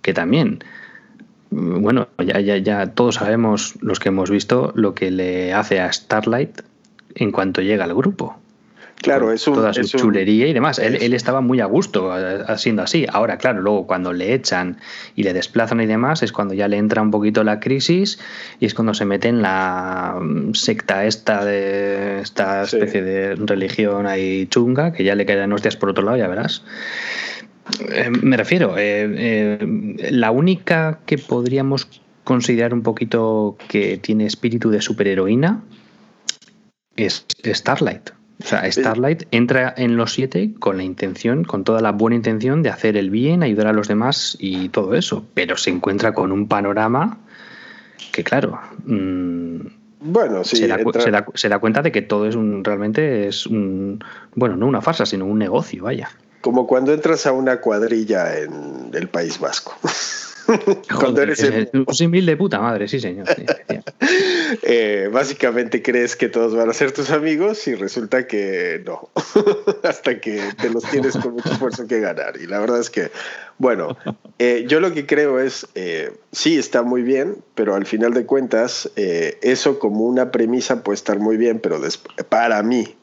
que 0.03 0.13
también 0.13 0.63
bueno, 1.51 2.09
ya, 2.19 2.41
ya, 2.41 2.57
ya 2.59 2.87
todos 2.95 3.17
sabemos, 3.17 3.75
los 3.81 4.01
que 4.01 4.09
hemos 4.11 4.31
visto, 4.31 4.73
lo 4.75 4.95
que 4.95 5.11
le 5.11 5.53
hace 5.53 5.81
a 5.81 5.93
Starlight 5.93 6.61
en 7.15 7.33
cuanto 7.33 7.63
llega 7.63 7.85
al 7.85 7.95
grupo. 7.95 8.37
Claro, 9.01 9.31
es 9.31 9.45
Toda 9.45 9.73
su 9.73 9.85
chulería 9.85 10.49
y 10.49 10.53
demás. 10.53 10.79
Él, 10.79 10.97
él, 11.01 11.15
estaba 11.15 11.41
muy 11.41 11.61
a 11.61 11.67
gusto 11.67 12.13
siendo 12.57 12.83
así. 12.83 13.07
Ahora, 13.11 13.39
claro, 13.39 13.61
luego 13.61 13.87
cuando 13.87 14.13
le 14.13 14.35
echan 14.35 14.79
y 15.15 15.23
le 15.23 15.33
desplazan 15.33 15.81
y 15.81 15.87
demás, 15.87 16.23
es 16.23 16.33
cuando 16.33 16.55
ya 16.55 16.67
le 16.67 16.79
entra 16.79 17.01
un 17.01 17.13
poquito 17.13 17.45
la 17.45 17.61
crisis 17.61 18.19
y 18.59 18.67
es 18.67 18.75
cuando 18.75 18.95
se 18.95 19.05
mete 19.05 19.29
en 19.29 19.41
la 19.41 20.19
mm, 20.21 20.55
secta 20.55 21.05
esta 21.07 21.45
de 21.45 22.21
esta 22.21 22.63
especie 22.63 23.03
de 23.03 23.37
religión 23.37 24.07
ahí 24.07 24.47
chunga, 24.49 24.93
que 24.93 25.05
ya 25.05 25.15
le 25.15 25.27
caen 25.27 25.53
hostias 25.53 25.77
por 25.77 25.91
otro 25.91 26.03
lado, 26.03 26.17
ya 26.17 26.27
verás. 26.27 26.65
Eh, 27.93 28.11
me 28.11 28.37
refiero, 28.37 28.77
eh, 28.79 29.59
eh, 29.61 30.09
la 30.11 30.31
única 30.31 31.01
que 31.07 31.19
podríamos 31.19 31.89
considerar 32.25 32.75
un 32.75 32.83
poquito 32.83 33.57
que 33.69 33.99
tiene 33.99 34.27
espíritu 34.27 34.71
de 34.71 34.81
superheroína 34.81 35.63
es 36.97 37.27
Starlight. 37.45 38.11
O 38.41 38.47
sea, 38.47 38.71
Starlight 38.71 39.25
entra 39.33 39.75
en 39.77 39.97
los 39.97 40.13
siete 40.13 40.53
con 40.59 40.77
la 40.77 40.85
intención, 40.85 41.45
con 41.45 41.65
toda 41.65 41.81
la 41.81 41.91
buena 41.91 42.17
intención 42.17 42.63
de 42.63 42.71
hacer 42.71 42.97
el 42.97 43.11
bien, 43.11 43.43
ayudar 43.43 43.67
a 43.67 43.73
los 43.73 43.89
demás 43.89 44.37
y 44.39 44.69
todo 44.69 44.95
eso, 44.95 45.27
pero 45.35 45.57
se 45.57 45.71
encuentra 45.71 46.15
con 46.15 46.31
un 46.31 46.47
panorama 46.47 47.19
que, 48.13 48.23
claro, 48.23 48.61
mm, 48.85 49.59
bueno, 50.01 50.45
sí, 50.45 50.57
se, 50.57 50.69
da, 50.69 50.79
se, 51.35 51.49
da, 51.49 51.59
cuenta 51.59 51.83
de 51.83 51.91
que 51.91 52.03
todo 52.03 52.27
es 52.27 52.37
un, 52.37 52.63
realmente 52.63 53.27
es 53.27 53.47
un, 53.47 54.05
bueno, 54.37 54.57
no 54.57 54.67
una 54.67 54.81
farsa, 54.81 55.05
sino 55.05 55.27
un 55.27 55.39
negocio, 55.39 55.85
vaya. 55.85 56.09
Como 56.41 56.67
cuando 56.67 56.93
entras 56.93 57.27
a 57.27 57.33
una 57.33 57.61
cuadrilla 57.61 58.39
en 58.39 58.91
el 58.93 59.09
País 59.09 59.39
Vasco. 59.39 59.75
cuando 60.99 61.23
eres 61.23 61.41
el... 61.41 61.69
Un 61.87 61.95
símil 61.95 62.27
de 62.27 62.37
puta 62.37 62.59
madre, 62.61 62.89
sí, 62.89 63.01
señor. 63.01 63.27
Eh, 64.63 65.11
básicamente 65.13 65.83
crees 65.83 66.17
que 66.17 66.31
todos 66.31 66.55
van 66.55 66.71
a 66.71 66.73
ser 66.73 66.93
tus 66.93 67.11
amigos 67.11 67.69
y 67.69 67.75
resulta 67.75 68.27
que 68.27 68.83
no. 68.85 69.11
Hasta 69.83 70.21
que 70.21 70.43
te 70.61 70.71
los 70.71 70.85
tienes 70.85 71.17
con 71.19 71.35
mucho 71.35 71.53
esfuerzo 71.53 71.87
que 71.87 72.01
ganar. 72.01 72.41
Y 72.41 72.47
la 72.47 72.59
verdad 72.59 72.81
es 72.81 72.89
que, 72.89 73.11
bueno, 73.59 73.97
eh, 74.39 74.65
yo 74.67 74.81
lo 74.81 74.95
que 74.95 75.05
creo 75.05 75.39
es, 75.39 75.67
eh, 75.75 76.13
sí, 76.33 76.59
está 76.59 76.83
muy 76.83 77.03
bien, 77.03 77.37
pero 77.55 77.75
al 77.75 77.85
final 77.85 78.15
de 78.15 78.25
cuentas, 78.25 78.91
eso 78.97 79.79
como 79.79 80.07
una 80.07 80.33
premisa 80.33 80.83
puede 80.83 80.97
estar 80.97 81.19
muy 81.19 81.37
bien, 81.37 81.61
pero 81.61 81.79
para 82.31 82.63
mí, 82.63 82.97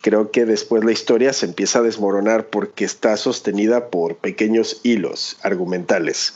creo 0.00 0.30
que 0.30 0.44
después 0.44 0.84
la 0.84 0.92
historia 0.92 1.32
se 1.32 1.46
empieza 1.46 1.80
a 1.80 1.82
desmoronar 1.82 2.46
porque 2.46 2.84
está 2.84 3.16
sostenida 3.16 3.90
por 3.90 4.16
pequeños 4.16 4.80
hilos 4.82 5.36
argumentales 5.42 6.34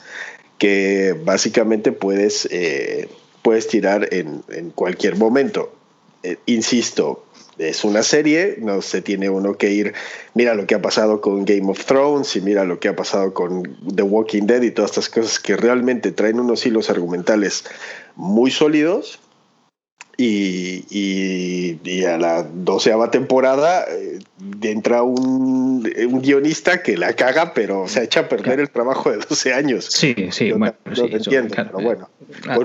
que 0.63 1.17
básicamente 1.25 1.91
puedes, 1.91 2.47
eh, 2.53 3.09
puedes 3.43 3.67
tirar 3.67 4.09
en, 4.13 4.71
cualquier 4.77 5.17
momento. 5.17 5.73
Eh, 6.23 6.37
insisto, 6.47 7.25
es 7.59 7.83
una 7.83 8.05
serie, 8.05 8.59
no 8.61 8.81
se 8.81 9.03
tiene 9.03 9.29
uno 9.29 9.57
que 9.57 9.73
ir, 9.73 9.93
mira 10.35 10.55
lo 10.55 10.69
que 10.69 10.77
ha 10.77 10.81
pasado 10.81 11.21
con 11.21 11.45
Game 11.45 11.69
of 11.69 11.85
Thrones 11.85 12.37
y 12.37 12.41
mira 12.41 12.65
lo 12.65 12.79
que 12.79 12.87
ha 12.87 12.95
pasado 12.95 13.35
con 13.35 13.77
The 13.93 14.05
Walking 14.05 14.47
Dead 14.47 14.63
y 14.63 14.71
todas 14.71 14.93
estas 14.93 15.09
cosas 15.09 15.41
que 15.41 15.57
realmente 15.57 16.13
traen 16.13 16.39
unos 16.39 16.65
hilos 16.65 16.91
argumentales 16.91 17.65
muy 18.15 18.53
sólidos 18.53 19.19
y, 20.17 22.05
a 22.05 22.19
la 22.19 22.43
doceava 22.43 23.11
temporada 23.11 23.85
eh, 23.89 24.19
entra 24.63 25.03
un, 25.03 25.83
guionista 26.23 26.83
que 26.83 26.97
la 26.97 27.15
caga, 27.15 27.55
pero 27.55 27.89
se 27.89 28.05
echa 28.05 28.21
a 28.21 28.29
perder 28.29 28.61
el 28.61 28.71
trabajo 28.71 29.11
de 29.11 29.19
12 29.19 29.55
años. 29.55 29.87
Sí, 29.87 30.15
sí, 30.31 30.53
bueno, 30.53 30.75
entiendo, 30.85 31.55
pero 31.55 31.81
bueno. 31.81 32.09
a, 32.49 32.57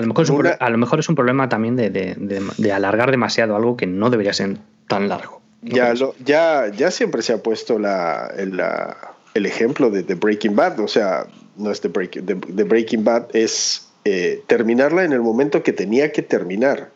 lo 0.00 0.78
mejor 0.78 1.00
es 1.00 1.08
un, 1.08 1.14
problema 1.14 1.48
también 1.48 1.76
de, 1.76 2.72
alargar 2.72 3.10
demasiado 3.10 3.56
algo 3.56 3.76
que 3.76 3.86
no 3.86 4.10
debería 4.10 4.32
ser 4.32 4.56
tan 4.88 5.08
largo. 5.08 5.42
Ya, 5.62 5.94
ya, 6.24 6.70
ya 6.70 6.90
siempre 6.90 7.22
se 7.22 7.32
ha 7.32 7.42
puesto 7.42 7.78
la, 7.78 8.32
el 8.36 9.46
ejemplo 9.46 9.90
de, 9.90 10.02
Breaking 10.14 10.54
Bad, 10.54 10.80
o 10.80 10.88
sea, 10.88 11.26
no 11.56 11.70
es 11.70 11.82
de 11.82 11.88
Breaking 11.88 13.04
Bad, 13.04 13.34
es 13.34 13.88
eh, 14.04 14.42
terminarla 14.46 15.04
en 15.04 15.12
el 15.12 15.20
momento 15.20 15.62
que 15.62 15.72
tenía 15.72 16.12
que 16.12 16.22
terminar 16.22 16.90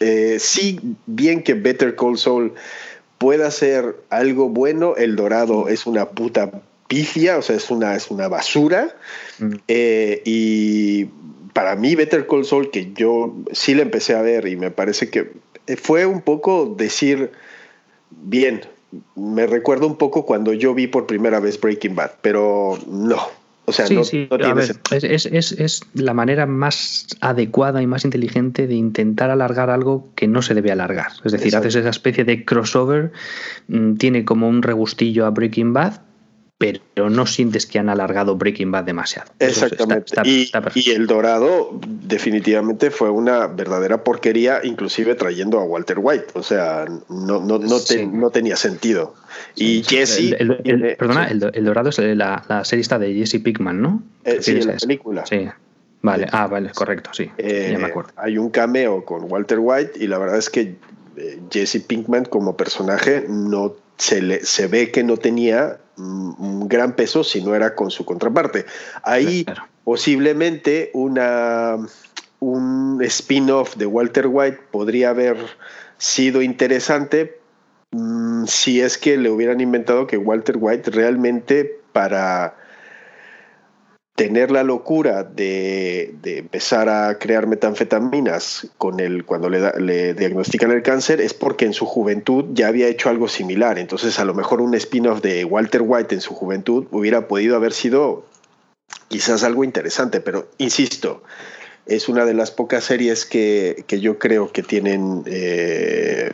eh, 0.00 0.36
sí, 0.38 0.80
bien 1.06 1.42
que 1.42 1.54
Better 1.54 1.96
Call 1.96 2.18
Saul 2.18 2.54
pueda 3.18 3.50
ser 3.50 3.96
algo 4.10 4.48
bueno, 4.48 4.96
El 4.96 5.16
Dorado 5.16 5.68
es 5.68 5.86
una 5.86 6.10
puta 6.10 6.62
pifia, 6.88 7.38
o 7.38 7.42
sea, 7.42 7.56
es 7.56 7.70
una, 7.70 7.94
es 7.94 8.10
una 8.10 8.28
basura. 8.28 8.94
Mm. 9.38 9.54
Eh, 9.68 10.22
y 10.24 11.04
para 11.52 11.76
mí, 11.76 11.94
Better 11.94 12.26
Call 12.26 12.44
Saul, 12.44 12.70
que 12.70 12.92
yo 12.92 13.34
sí 13.52 13.74
le 13.74 13.82
empecé 13.82 14.14
a 14.14 14.22
ver 14.22 14.46
y 14.48 14.56
me 14.56 14.70
parece 14.70 15.08
que 15.10 15.32
fue 15.80 16.04
un 16.06 16.20
poco 16.20 16.74
decir, 16.76 17.30
bien, 18.10 18.62
me 19.14 19.46
recuerdo 19.46 19.86
un 19.86 19.96
poco 19.96 20.26
cuando 20.26 20.52
yo 20.52 20.74
vi 20.74 20.86
por 20.86 21.06
primera 21.06 21.40
vez 21.40 21.60
Breaking 21.60 21.94
Bad, 21.94 22.12
pero 22.20 22.78
no, 22.86 23.18
o 23.66 23.72
sea, 23.72 23.86
no, 23.88 24.02
es, 24.02 25.80
la 25.94 26.14
manera 26.14 26.46
más 26.46 27.06
adecuada 27.20 27.80
y 27.80 27.86
más 27.86 28.04
inteligente 28.04 28.66
de 28.66 28.74
intentar 28.74 29.30
alargar 29.30 29.70
algo 29.70 30.10
que 30.14 30.28
no 30.28 30.42
se 30.42 30.54
debe 30.54 30.70
alargar. 30.70 31.12
Es 31.24 31.32
decir, 31.32 31.56
haces 31.56 31.74
esa 31.74 31.88
especie 31.88 32.24
de 32.24 32.44
crossover, 32.44 33.12
mm, 33.68 33.94
tiene 33.94 34.24
como 34.24 34.48
un 34.48 34.62
regustillo 34.62 35.24
a 35.24 35.30
Breaking 35.30 35.72
Bad, 35.72 36.00
pero 36.64 37.10
no 37.10 37.26
sientes 37.26 37.66
que 37.66 37.78
han 37.78 37.88
alargado 37.88 38.36
Breaking 38.36 38.70
Bad 38.70 38.84
demasiado. 38.84 39.30
Exactamente. 39.38 40.14
y, 40.24 40.50
El 40.90 41.06
Dorado 41.06 41.78
definitivamente 41.86 42.90
fue 42.90 43.10
una 43.10 43.46
verdadera 43.46 44.02
porquería, 44.02 44.60
inclusive 44.62 45.14
trayendo 45.14 45.58
a 45.58 45.64
Walter 45.64 45.98
White. 46.00 46.26
O 46.34 46.42
sea, 46.42 46.86
no, 47.08 47.40
no, 47.40 47.58
no, 47.58 48.30
tenía 48.30 48.56
sentido. 48.56 49.14
Y 49.56 49.82
Jesse... 49.82 50.34
El, 50.38 50.96
perdona, 50.98 51.28
el, 51.28 51.64
Dorado 51.64 51.90
es 51.90 51.98
la, 51.98 52.44
la 52.48 52.64
serie 52.64 52.84
de 52.98 53.14
Jesse 53.14 53.42
Pickman, 53.42 53.80
¿no? 53.80 54.02
Eh, 54.24 54.38
sí, 54.40 54.60
la 54.62 54.76
película. 54.76 55.26
Sí. 55.26 55.48
Vale, 56.02 56.26
ah, 56.32 56.46
vale, 56.46 56.70
correcto, 56.74 57.10
sí. 57.14 57.30
ya 57.38 57.78
me 57.78 57.84
eh, 57.84 57.84
acuerdo. 57.84 58.12
Hay 58.16 58.36
un 58.36 58.50
cameo 58.50 59.04
con 59.06 59.24
Walter 59.30 59.58
White 59.58 59.92
y 59.98 60.06
la 60.06 60.18
verdad 60.18 60.36
es 60.36 60.50
que 60.50 60.76
eh, 61.16 61.40
Jesse 61.50 61.82
Pinkman 61.86 62.26
como 62.26 62.56
personaje 62.56 63.24
no 63.26 63.74
se, 63.96 64.20
le, 64.20 64.44
se 64.44 64.66
ve 64.66 64.90
que 64.90 65.02
no 65.02 65.16
tenía 65.16 65.78
un 65.96 66.68
gran 66.68 66.96
peso 66.96 67.24
si 67.24 67.42
no 67.42 67.54
era 67.54 67.74
con 67.74 67.90
su 67.90 68.04
contraparte. 68.04 68.66
Ahí 69.02 69.46
posiblemente 69.84 70.90
una, 70.94 71.76
un 72.40 73.00
spin-off 73.02 73.76
de 73.76 73.86
Walter 73.86 74.26
White 74.26 74.60
podría 74.70 75.10
haber 75.10 75.36
sido 75.98 76.42
interesante, 76.42 77.38
mm, 77.92 78.44
si 78.46 78.80
es 78.80 78.98
que 78.98 79.16
le 79.16 79.30
hubieran 79.30 79.60
inventado 79.60 80.06
que 80.06 80.16
Walter 80.16 80.56
White 80.58 80.90
realmente 80.90 81.80
para 81.92 82.56
tener 84.14 84.52
la 84.52 84.62
locura 84.62 85.24
de, 85.24 86.14
empezar 86.24 86.88
a 86.88 87.18
crear 87.18 87.46
metanfetaminas 87.46 88.68
con 88.78 89.00
el, 89.00 89.24
cuando 89.24 89.48
le, 89.50 89.72
le, 89.80 90.14
diagnostican 90.14 90.70
el 90.70 90.82
cáncer 90.82 91.20
es 91.20 91.34
porque 91.34 91.64
en 91.64 91.72
su 91.72 91.84
juventud 91.84 92.44
ya 92.52 92.68
había 92.68 92.86
hecho 92.86 93.08
algo 93.08 93.28
similar. 93.28 93.78
Entonces 93.78 94.18
a 94.18 94.24
lo 94.24 94.34
mejor 94.34 94.60
un 94.60 94.74
spin-off 94.74 95.20
de 95.20 95.44
Walter 95.44 95.82
White 95.84 96.14
en 96.14 96.20
su 96.20 96.34
juventud 96.34 96.86
hubiera 96.92 97.26
podido 97.26 97.56
haber 97.56 97.72
sido 97.72 98.24
quizás 99.08 99.42
algo 99.42 99.64
interesante, 99.64 100.20
pero 100.20 100.48
insisto, 100.58 101.22
es 101.86 102.08
una 102.08 102.24
de 102.24 102.34
las 102.34 102.50
pocas 102.50 102.84
series 102.84 103.26
que, 103.26 103.84
yo 103.88 104.18
creo 104.18 104.52
que 104.52 104.62
tienen 104.62 105.22
eh, 105.26 106.30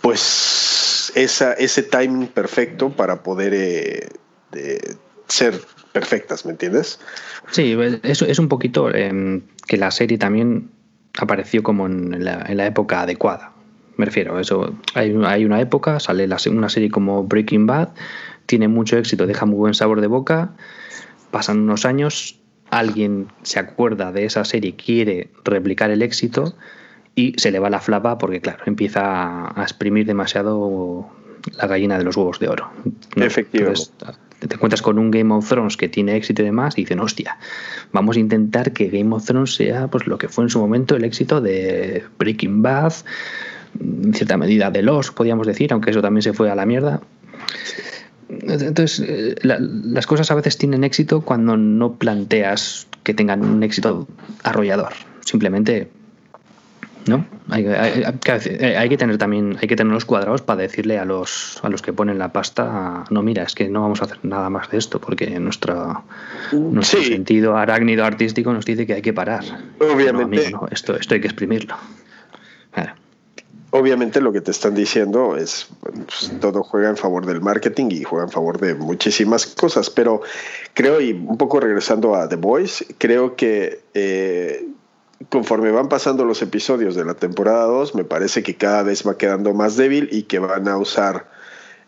pues 0.00 1.12
esa, 1.14 1.54
ese 1.54 1.82
timing 1.82 2.28
perfecto 2.28 2.90
para 2.90 3.22
poder 3.22 3.54
eh, 3.54 4.96
ser 5.26 5.60
perfectas, 5.92 6.44
¿me 6.44 6.52
entiendes? 6.52 6.98
Sí, 7.50 7.76
eso 8.02 8.26
es 8.26 8.38
un 8.38 8.48
poquito 8.48 8.94
em, 8.94 9.42
que 9.66 9.76
la 9.76 9.90
serie 9.90 10.18
también 10.18 10.70
apareció 11.18 11.62
como 11.62 11.86
en 11.86 12.24
la, 12.24 12.66
época 12.66 13.02
adecuada. 13.02 13.52
Me 13.96 14.06
refiero, 14.06 14.38
eso 14.38 14.74
hay, 14.94 15.14
hay 15.24 15.44
una 15.44 15.60
época, 15.60 16.00
sale 16.00 16.28
una 16.46 16.68
serie 16.68 16.90
como 16.90 17.24
Breaking 17.24 17.66
Bad, 17.66 17.90
tiene 18.46 18.68
mucho 18.68 18.96
éxito, 18.96 19.26
deja 19.26 19.46
muy 19.46 19.58
buen 19.58 19.74
sabor 19.74 20.00
de 20.00 20.06
boca, 20.06 20.52
pasan 21.30 21.60
unos 21.60 21.84
años, 21.84 22.38
alguien 22.70 23.28
se 23.42 23.58
acuerda 23.58 24.12
de 24.12 24.24
esa 24.24 24.44
serie, 24.44 24.76
quiere 24.76 25.30
replicar 25.44 25.90
el 25.90 26.02
éxito 26.02 26.54
y 27.14 27.34
se 27.36 27.50
le 27.50 27.58
va 27.58 27.68
la 27.68 27.80
flapa 27.80 28.16
porque, 28.16 28.40
claro, 28.40 28.62
empieza 28.66 29.48
a 29.48 29.62
exprimir 29.62 30.06
demasiado 30.06 31.10
la 31.58 31.66
gallina 31.66 31.98
de 31.98 32.04
los 32.04 32.16
huevos 32.16 32.38
de 32.38 32.48
oro. 32.48 32.70
Efectivamente 33.16 33.90
te 34.48 34.54
encuentras 34.54 34.82
con 34.82 34.98
un 34.98 35.10
Game 35.10 35.32
of 35.34 35.48
Thrones 35.48 35.76
que 35.76 35.88
tiene 35.88 36.16
éxito 36.16 36.42
y 36.42 36.46
demás 36.46 36.76
y 36.76 36.82
dicen, 36.82 37.00
hostia, 37.00 37.38
vamos 37.92 38.16
a 38.16 38.20
intentar 38.20 38.72
que 38.72 38.88
Game 38.88 39.14
of 39.14 39.24
Thrones 39.24 39.54
sea 39.54 39.88
pues 39.88 40.06
lo 40.06 40.18
que 40.18 40.28
fue 40.28 40.44
en 40.44 40.50
su 40.50 40.58
momento 40.58 40.96
el 40.96 41.04
éxito 41.04 41.40
de 41.40 42.04
Breaking 42.18 42.62
Bad, 42.62 42.92
en 43.78 44.14
cierta 44.14 44.36
medida 44.36 44.70
de 44.70 44.82
Los, 44.82 45.10
podríamos 45.10 45.46
decir, 45.46 45.72
aunque 45.72 45.90
eso 45.90 46.02
también 46.02 46.22
se 46.22 46.32
fue 46.32 46.50
a 46.50 46.54
la 46.54 46.66
mierda. 46.66 47.00
Entonces, 48.28 49.04
eh, 49.06 49.34
las 49.42 50.06
cosas 50.06 50.30
a 50.30 50.34
veces 50.34 50.56
tienen 50.56 50.84
éxito 50.84 51.22
cuando 51.22 51.56
no 51.56 51.96
planteas 51.96 52.86
que 53.02 53.12
tengan 53.12 53.44
un 53.44 53.62
éxito 53.62 54.06
arrollador. 54.44 54.92
Simplemente 55.20 55.90
¿no? 57.10 57.26
Hay, 57.50 57.64
que 58.88 58.96
tener 58.96 59.18
también, 59.18 59.58
hay 59.60 59.68
que 59.68 59.76
tener 59.76 59.92
los 59.92 60.04
cuadrados 60.04 60.40
para 60.40 60.62
decirle 60.62 60.98
a 60.98 61.04
los, 61.04 61.58
a 61.62 61.68
los 61.68 61.82
que 61.82 61.92
ponen 61.92 62.18
la 62.18 62.32
pasta, 62.32 63.04
no, 63.10 63.22
mira, 63.22 63.42
es 63.42 63.54
que 63.54 63.68
no 63.68 63.82
vamos 63.82 64.00
a 64.00 64.06
hacer 64.06 64.18
nada 64.22 64.48
más 64.48 64.70
de 64.70 64.78
esto, 64.78 65.00
porque 65.00 65.38
nuestro, 65.38 66.04
nuestro 66.52 67.02
sentido 67.02 67.56
arácnido 67.56 68.04
artístico 68.04 68.52
nos 68.52 68.64
dice 68.64 68.86
que 68.86 68.94
hay 68.94 69.02
que 69.02 69.12
parar. 69.12 69.44
Obviamente. 69.80 70.52
esto, 70.70 70.96
esto 70.96 71.14
hay 71.14 71.20
que 71.20 71.26
exprimirlo. 71.26 71.76
Obviamente 73.72 74.20
lo 74.20 74.32
que 74.32 74.40
te 74.40 74.50
están 74.50 74.74
diciendo 74.74 75.36
es 75.36 75.68
pues, 75.80 76.32
todo 76.40 76.64
juega 76.64 76.88
en 76.88 76.96
favor 76.96 77.24
del 77.24 77.40
marketing 77.40 77.90
y 77.90 78.02
juega 78.02 78.24
en 78.24 78.30
favor 78.30 78.58
de 78.58 78.74
muchísimas 78.74 79.46
cosas, 79.46 79.90
pero 79.90 80.22
creo, 80.74 81.00
y 81.00 81.12
un 81.12 81.38
poco 81.38 81.60
regresando 81.60 82.16
a 82.16 82.28
The 82.28 82.34
Voice, 82.34 82.84
creo 82.98 83.36
que 83.36 83.80
eh, 83.94 84.66
conforme 85.28 85.70
van 85.70 85.88
pasando 85.88 86.24
los 86.24 86.40
episodios 86.42 86.94
de 86.94 87.04
la 87.04 87.14
temporada 87.14 87.64
2, 87.64 87.94
me 87.94 88.04
parece 88.04 88.42
que 88.42 88.56
cada 88.56 88.82
vez 88.82 89.06
va 89.06 89.18
quedando 89.18 89.52
más 89.52 89.76
débil 89.76 90.08
y 90.10 90.22
que 90.22 90.38
van 90.38 90.66
a 90.68 90.76
usar 90.78 91.28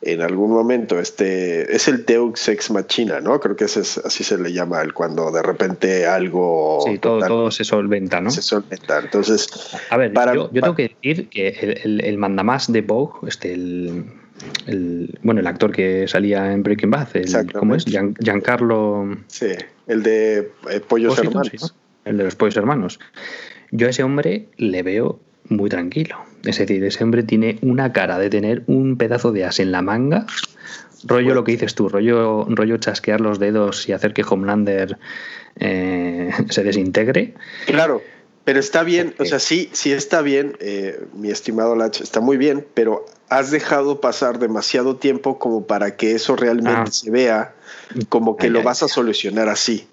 en 0.02 0.20
algún 0.20 0.50
momento 0.50 0.98
este 0.98 1.74
es 1.74 1.86
el 1.86 2.04
Deux 2.04 2.48
Ex 2.48 2.72
Machina, 2.72 3.20
¿no? 3.20 3.38
Creo 3.38 3.54
que 3.54 3.64
ese 3.64 3.80
es, 3.80 3.98
así 3.98 4.24
se 4.24 4.36
le 4.36 4.52
llama 4.52 4.82
el 4.82 4.92
cuando 4.92 5.30
de 5.30 5.42
repente 5.42 6.06
algo 6.06 6.80
Sí, 6.84 6.98
todo, 6.98 7.20
todo 7.20 7.50
se 7.52 7.62
solventa, 7.62 8.20
¿no? 8.20 8.30
Se 8.30 8.42
solventa. 8.42 8.98
Entonces, 8.98 9.48
a 9.90 9.96
ver, 9.96 10.12
yo, 10.34 10.48
tengo 10.50 10.74
que 10.74 10.96
decir 11.00 11.28
que 11.28 11.80
el, 11.84 12.04
el, 12.04 12.18
mandamás 12.18 12.70
de 12.70 12.82
Vogue, 12.82 13.28
este 13.28 13.54
el, 13.54 15.18
bueno, 15.22 15.40
el 15.40 15.46
actor 15.46 15.70
que 15.70 16.08
salía 16.08 16.52
en 16.52 16.64
Breaking 16.64 16.90
Bad, 16.90 17.08
el, 17.14 17.52
¿cómo 17.52 17.76
es? 17.76 17.84
Giancarlo. 17.84 19.16
Sí, 19.28 19.52
el 19.86 20.02
de 20.02 20.50
eh, 20.68 20.80
Pollos 20.80 21.16
Hermanos 21.16 21.76
el 22.04 22.16
de 22.16 22.24
los 22.24 22.36
pollos 22.36 22.56
hermanos. 22.56 23.00
Yo 23.70 23.86
a 23.86 23.90
ese 23.90 24.02
hombre 24.02 24.46
le 24.56 24.82
veo 24.82 25.18
muy 25.48 25.70
tranquilo. 25.70 26.16
Es 26.44 26.58
decir, 26.58 26.82
ese 26.84 27.04
hombre 27.04 27.22
tiene 27.22 27.58
una 27.62 27.92
cara 27.92 28.18
de 28.18 28.30
tener 28.30 28.62
un 28.66 28.96
pedazo 28.96 29.32
de 29.32 29.44
as 29.44 29.60
en 29.60 29.72
la 29.72 29.82
manga. 29.82 30.26
Rollo 31.04 31.34
lo 31.34 31.44
que 31.44 31.52
dices 31.52 31.74
tú, 31.74 31.88
rollo, 31.88 32.46
rollo 32.48 32.76
chasquear 32.76 33.20
los 33.20 33.38
dedos 33.38 33.88
y 33.88 33.92
hacer 33.92 34.12
que 34.12 34.22
Homelander 34.22 34.98
eh, 35.56 36.30
se 36.50 36.62
desintegre. 36.62 37.34
Claro, 37.66 38.02
pero 38.44 38.60
está 38.60 38.82
bien, 38.82 39.14
o 39.18 39.24
sea, 39.24 39.38
sí, 39.38 39.68
sí 39.72 39.92
está 39.92 40.22
bien, 40.22 40.56
eh, 40.60 41.04
mi 41.14 41.30
estimado 41.30 41.76
Lach, 41.76 42.00
está 42.00 42.20
muy 42.20 42.36
bien, 42.36 42.66
pero 42.74 43.04
has 43.28 43.50
dejado 43.50 44.00
pasar 44.00 44.38
demasiado 44.38 44.96
tiempo 44.96 45.38
como 45.38 45.66
para 45.66 45.96
que 45.96 46.14
eso 46.14 46.36
realmente 46.36 46.82
ah. 46.86 46.92
se 46.92 47.10
vea 47.10 47.54
como 48.08 48.36
que 48.36 48.50
lo 48.50 48.62
vas 48.62 48.82
a 48.82 48.88
solucionar 48.88 49.48
así. 49.48 49.86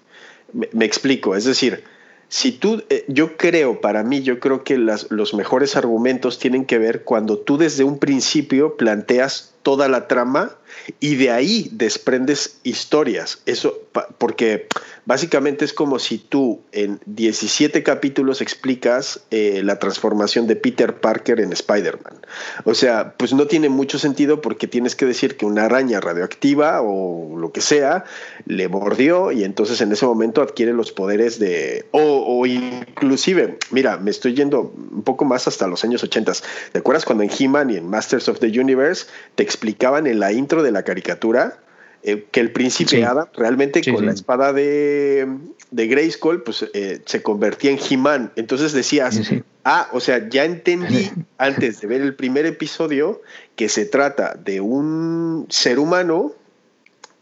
me 0.52 0.84
explico, 0.84 1.34
es 1.34 1.44
decir, 1.44 1.84
si 2.30 2.52
tú, 2.52 2.84
eh, 2.90 3.04
yo 3.08 3.36
creo, 3.36 3.80
para 3.80 4.04
mí, 4.04 4.22
yo 4.22 4.38
creo 4.38 4.62
que 4.62 4.78
los 4.78 5.34
mejores 5.34 5.74
argumentos 5.74 6.38
tienen 6.38 6.64
que 6.64 6.78
ver 6.78 7.02
cuando 7.02 7.36
tú 7.36 7.58
desde 7.58 7.82
un 7.82 7.98
principio 7.98 8.76
planteas 8.76 9.52
toda 9.62 9.88
la 9.88 10.06
trama 10.06 10.52
y 10.98 11.16
de 11.16 11.30
ahí 11.30 11.68
desprendes 11.72 12.58
historias. 12.62 13.42
Eso, 13.46 13.78
porque 14.18 14.66
básicamente 15.06 15.64
es 15.64 15.72
como 15.72 15.98
si 15.98 16.18
tú 16.18 16.60
en 16.72 17.00
17 17.06 17.82
capítulos 17.82 18.40
explicas 18.40 19.20
eh, 19.30 19.62
la 19.64 19.78
transformación 19.78 20.46
de 20.46 20.56
Peter 20.56 21.00
Parker 21.00 21.40
en 21.40 21.52
Spider-Man. 21.52 22.20
O 22.64 22.74
sea, 22.74 23.14
pues 23.16 23.32
no 23.32 23.46
tiene 23.46 23.68
mucho 23.68 23.98
sentido 23.98 24.40
porque 24.40 24.66
tienes 24.66 24.94
que 24.94 25.06
decir 25.06 25.36
que 25.36 25.46
una 25.46 25.64
araña 25.64 26.00
radioactiva 26.00 26.80
o 26.82 27.36
lo 27.38 27.52
que 27.52 27.60
sea 27.60 28.04
le 28.46 28.68
mordió 28.68 29.32
y 29.32 29.44
entonces 29.44 29.80
en 29.80 29.92
ese 29.92 30.06
momento 30.06 30.42
adquiere 30.42 30.72
los 30.72 30.92
poderes 30.92 31.38
de... 31.38 31.86
O, 31.92 32.46
inclusive, 32.46 33.58
mira, 33.70 33.96
me 33.96 34.10
estoy 34.10 34.34
yendo 34.34 34.72
un 34.92 35.02
poco 35.02 35.24
más 35.24 35.48
hasta 35.48 35.66
los 35.66 35.84
años 35.84 36.02
80. 36.02 36.32
¿Te 36.72 36.78
acuerdas 36.78 37.04
cuando 37.04 37.24
en 37.24 37.30
He-Man 37.36 37.70
y 37.70 37.76
en 37.76 37.88
Masters 37.88 38.28
of 38.28 38.38
the 38.38 38.46
Universe 38.46 39.06
te 39.34 39.42
explicaban 39.42 40.06
en 40.06 40.20
la 40.20 40.32
intro 40.32 40.62
de 40.62 40.69
la 40.70 40.82
caricatura 40.82 41.58
eh, 42.02 42.26
que 42.30 42.40
el 42.40 42.50
príncipe 42.50 43.04
Adam 43.04 43.26
realmente 43.34 43.82
con 43.92 44.06
la 44.06 44.12
espada 44.12 44.54
de, 44.54 45.28
de 45.70 45.86
Grayskull 45.86 46.42
pues 46.42 46.64
eh, 46.72 47.02
se 47.04 47.22
convertía 47.22 47.72
en 47.72 47.78
He-Man. 47.78 48.32
Entonces 48.36 48.72
decías, 48.72 49.20
ah, 49.64 49.86
o 49.92 50.00
sea, 50.00 50.26
ya 50.30 50.44
entendí 50.46 51.10
antes 51.36 51.82
de 51.82 51.86
ver 51.86 52.00
el 52.00 52.14
primer 52.14 52.46
episodio 52.46 53.20
que 53.54 53.68
se 53.68 53.84
trata 53.84 54.34
de 54.34 54.62
un 54.62 55.46
ser 55.50 55.78
humano 55.78 56.32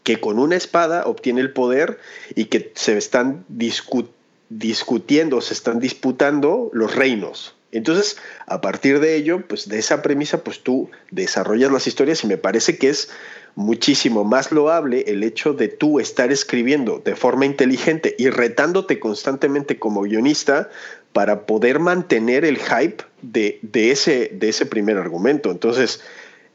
que 0.03 0.21
con 0.21 0.39
una 0.39 0.55
espada 0.55 1.03
obtiene 1.05 1.41
el 1.41 1.51
poder 1.51 1.99
y 2.33 2.45
que 2.45 2.71
se 2.75 2.97
están 2.97 3.43
discutiendo, 3.49 5.41
se 5.41 5.53
están 5.53 5.79
disputando 5.79 6.69
los 6.71 6.95
reinos. 6.95 7.53
Entonces, 7.71 8.17
a 8.47 8.61
partir 8.61 8.99
de 8.99 9.15
ello, 9.15 9.45
pues 9.47 9.69
de 9.69 9.77
esa 9.77 10.01
premisa, 10.01 10.43
pues 10.43 10.61
tú 10.61 10.89
desarrollas 11.11 11.71
las 11.71 11.87
historias 11.87 12.23
y 12.23 12.27
me 12.27 12.37
parece 12.37 12.77
que 12.77 12.89
es 12.89 13.09
muchísimo 13.55 14.23
más 14.23 14.51
loable 14.51 15.03
el 15.07 15.23
hecho 15.23 15.53
de 15.53 15.67
tú 15.67 15.99
estar 15.99 16.31
escribiendo 16.31 16.99
de 17.03 17.15
forma 17.15 17.45
inteligente 17.45 18.15
y 18.17 18.29
retándote 18.29 18.99
constantemente 18.99 19.77
como 19.77 20.01
guionista 20.01 20.69
para 21.13 21.45
poder 21.45 21.79
mantener 21.79 22.45
el 22.45 22.57
hype 22.57 23.03
de, 23.21 23.59
ese, 23.73 24.31
de 24.33 24.49
ese 24.49 24.65
primer 24.65 24.97
argumento. 24.97 25.51
Entonces, 25.51 26.01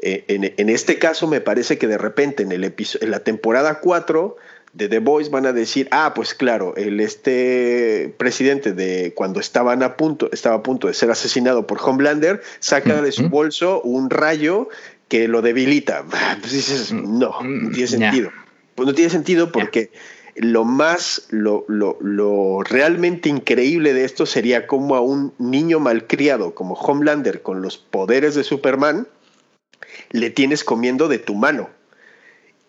eh, 0.00 0.24
en, 0.28 0.68
este 0.68 0.98
caso 0.98 1.26
me 1.26 1.40
parece 1.40 1.78
que 1.78 1.86
de 1.86 1.98
repente 1.98 2.42
en, 2.42 2.52
el 2.52 2.64
en 2.64 3.10
la 3.10 3.20
temporada 3.20 3.80
4 3.80 4.36
de 4.74 4.88
The 4.88 4.98
Voice 4.98 5.30
van 5.30 5.46
a 5.46 5.52
decir, 5.52 5.88
ah, 5.92 6.12
pues 6.14 6.34
claro, 6.34 6.74
el 6.76 7.00
este 7.00 8.12
presidente 8.18 8.72
de 8.72 9.12
cuando 9.14 9.38
estaban 9.40 9.82
a 9.82 9.96
punto, 9.96 10.28
estaba 10.32 10.56
a 10.56 10.62
punto 10.62 10.88
de 10.88 10.94
ser 10.94 11.10
asesinado 11.10 11.66
por 11.66 11.78
Homelander, 11.80 12.42
saca 12.58 13.00
de 13.00 13.12
su 13.12 13.28
bolso 13.28 13.80
un 13.82 14.10
rayo 14.10 14.68
que 15.08 15.28
lo 15.28 15.42
debilita. 15.42 16.04
Pues 16.40 16.52
dices, 16.52 16.92
no, 16.92 17.40
no 17.42 17.70
tiene 17.70 17.86
sentido. 17.86 18.30
Pues 18.74 18.86
no 18.88 18.94
tiene 18.94 19.10
sentido 19.10 19.52
porque 19.52 19.92
lo 20.34 20.64
más, 20.64 21.28
lo, 21.30 21.64
lo, 21.68 21.96
lo, 22.00 22.62
realmente 22.64 23.28
increíble 23.28 23.94
de 23.94 24.04
esto 24.04 24.26
sería 24.26 24.66
como 24.66 24.96
a 24.96 25.00
un 25.00 25.32
niño 25.38 25.78
malcriado 25.78 26.54
como 26.54 26.74
Homelander 26.74 27.42
con 27.42 27.62
los 27.62 27.78
poderes 27.78 28.34
de 28.34 28.42
Superman 28.42 29.06
le 30.10 30.30
tienes 30.30 30.64
comiendo 30.64 31.06
de 31.06 31.18
tu 31.18 31.36
mano 31.36 31.70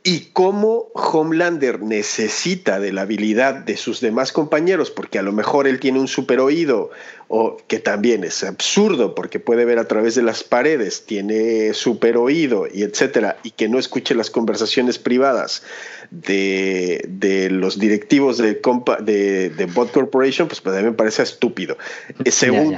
y 0.07 0.29
cómo 0.33 0.91
Homelander 0.93 1.81
necesita 1.81 2.79
de 2.79 2.93
la 2.93 3.01
habilidad 3.01 3.55
de 3.55 3.75
sus 3.75 4.01
demás 4.01 4.31
compañeros, 4.31 4.91
porque 4.91 5.17
a 5.17 5.23
lo 5.23 5.31
mejor 5.31 5.67
él 5.67 5.79
tiene 5.79 5.99
un 5.99 6.07
super 6.07 6.39
oído, 6.39 6.91
o 7.27 7.57
que 7.67 7.79
también 7.79 8.23
es 8.23 8.43
absurdo 8.43 9.15
porque 9.15 9.39
puede 9.39 9.65
ver 9.65 9.79
a 9.79 9.87
través 9.87 10.13
de 10.13 10.21
las 10.21 10.43
paredes, 10.43 11.07
tiene 11.07 11.73
super 11.73 12.17
oído 12.17 12.67
y 12.71 12.83
etcétera, 12.83 13.37
y 13.41 13.49
que 13.49 13.67
no 13.67 13.79
escuche 13.79 14.13
las 14.13 14.29
conversaciones 14.29 14.99
privadas 14.99 15.63
de, 16.11 17.47
los 17.49 17.79
directivos 17.79 18.37
de, 18.37 18.53
de, 18.53 19.69
Bot 19.73 19.91
Corporation, 19.91 20.47
pues, 20.47 20.61
pues 20.61 20.75
a 20.75 20.81
mí 20.81 20.85
me 20.85 20.93
parece 20.93 21.23
estúpido. 21.23 21.79
Segundo, 22.27 22.77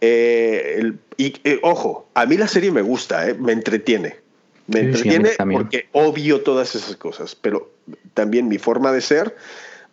eh, 0.00 0.94
y 1.18 1.34
eh, 1.44 1.60
ojo, 1.62 2.08
a 2.14 2.24
mí 2.24 2.38
la 2.38 2.48
serie 2.48 2.70
me 2.70 2.80
gusta, 2.80 3.28
eh, 3.28 3.34
me 3.34 3.52
entretiene 3.52 4.21
me 4.66 4.80
entretiene 4.80 5.30
porque 5.52 5.88
obvio 5.92 6.42
todas 6.42 6.74
esas 6.74 6.96
cosas, 6.96 7.34
pero 7.34 7.70
también 8.14 8.48
mi 8.48 8.58
forma 8.58 8.92
de 8.92 9.00
ser 9.00 9.36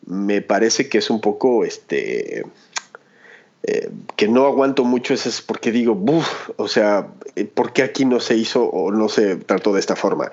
me 0.05 0.41
parece 0.41 0.89
que 0.89 0.99
es 0.99 1.10
un 1.10 1.21
poco 1.21 1.65
este 1.65 2.43
eh, 3.63 3.89
que 4.15 4.27
no 4.29 4.45
aguanto 4.45 4.86
mucho 4.86 5.13
es 5.13 5.41
porque 5.41 5.71
digo, 5.71 5.93
Buf, 5.93 6.49
o 6.55 6.69
sea, 6.69 7.10
eh, 7.36 7.43
¿por 7.43 7.73
qué 7.73 7.84
aquí 7.84 8.05
no 8.05 8.21
se 8.21 8.36
hizo 8.36 8.63
o 8.63 8.91
no 8.91 9.10
se 9.10 9.36
trató 9.36 9.73
de 9.73 9.82
esta 9.82 9.97
forma? 9.97 10.32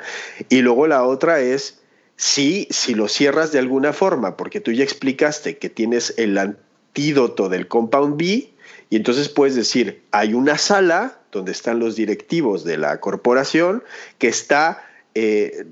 Y 0.49 0.61
luego 0.61 0.87
la 0.87 1.05
otra 1.05 1.41
es, 1.41 1.81
sí, 2.15 2.69
si 2.71 2.95
lo 2.95 3.09
cierras 3.09 3.51
de 3.51 3.59
alguna 3.59 3.93
forma, 3.93 4.37
porque 4.37 4.61
tú 4.61 4.71
ya 4.71 4.85
explicaste 4.85 5.59
que 5.59 5.69
tienes 5.69 6.15
el 6.19 6.39
antídoto 6.39 7.49
del 7.49 7.67
compound 7.67 8.17
B, 8.17 8.53
y 8.91 8.97
entonces 8.97 9.29
puedes 9.29 9.55
decir, 9.55 10.03
hay 10.11 10.35
una 10.35 10.59
sala 10.59 11.19
donde 11.33 11.53
están 11.53 11.79
los 11.79 11.97
directivos 11.97 12.65
de 12.65 12.79
la 12.79 13.01
corporación, 13.01 13.83
que 14.19 14.29
está, 14.29 14.85
eh, 15.15 15.67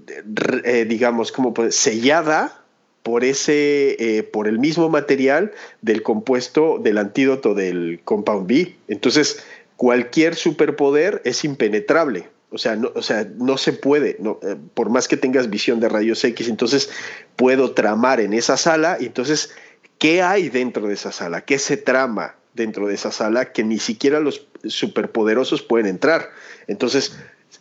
eh, 0.64 0.84
digamos, 0.88 1.32
como 1.32 1.54
sellada 1.70 2.62
por 3.02 3.24
ese, 3.24 3.96
eh, 3.98 4.22
por 4.22 4.48
el 4.48 4.58
mismo 4.58 4.88
material 4.88 5.52
del 5.82 6.02
compuesto 6.02 6.78
del 6.78 6.98
antídoto 6.98 7.54
del 7.54 8.00
compound 8.04 8.46
B. 8.46 8.76
Entonces, 8.88 9.44
cualquier 9.76 10.34
superpoder 10.34 11.20
es 11.24 11.44
impenetrable. 11.44 12.28
O 12.50 12.58
sea, 12.58 12.76
no, 12.76 12.92
o 12.94 13.02
sea, 13.02 13.28
no 13.36 13.58
se 13.58 13.72
puede, 13.72 14.16
no, 14.20 14.38
por 14.74 14.88
más 14.88 15.08
que 15.08 15.16
tengas 15.16 15.50
visión 15.50 15.80
de 15.80 15.88
rayos 15.88 16.22
X, 16.22 16.48
entonces 16.48 16.88
puedo 17.34 17.72
tramar 17.72 18.20
en 18.20 18.32
esa 18.32 18.56
sala 18.56 18.96
entonces, 19.00 19.50
¿qué 19.98 20.22
hay 20.22 20.50
dentro 20.50 20.86
de 20.86 20.94
esa 20.94 21.10
sala? 21.10 21.40
¿Qué 21.40 21.58
se 21.58 21.76
trama? 21.76 22.36
Dentro 22.54 22.86
de 22.86 22.94
esa 22.94 23.12
sala 23.12 23.52
que 23.52 23.64
ni 23.64 23.78
siquiera 23.78 24.20
los 24.20 24.46
superpoderosos 24.64 25.62
pueden 25.62 25.86
entrar. 25.86 26.30
Entonces, 26.66 27.16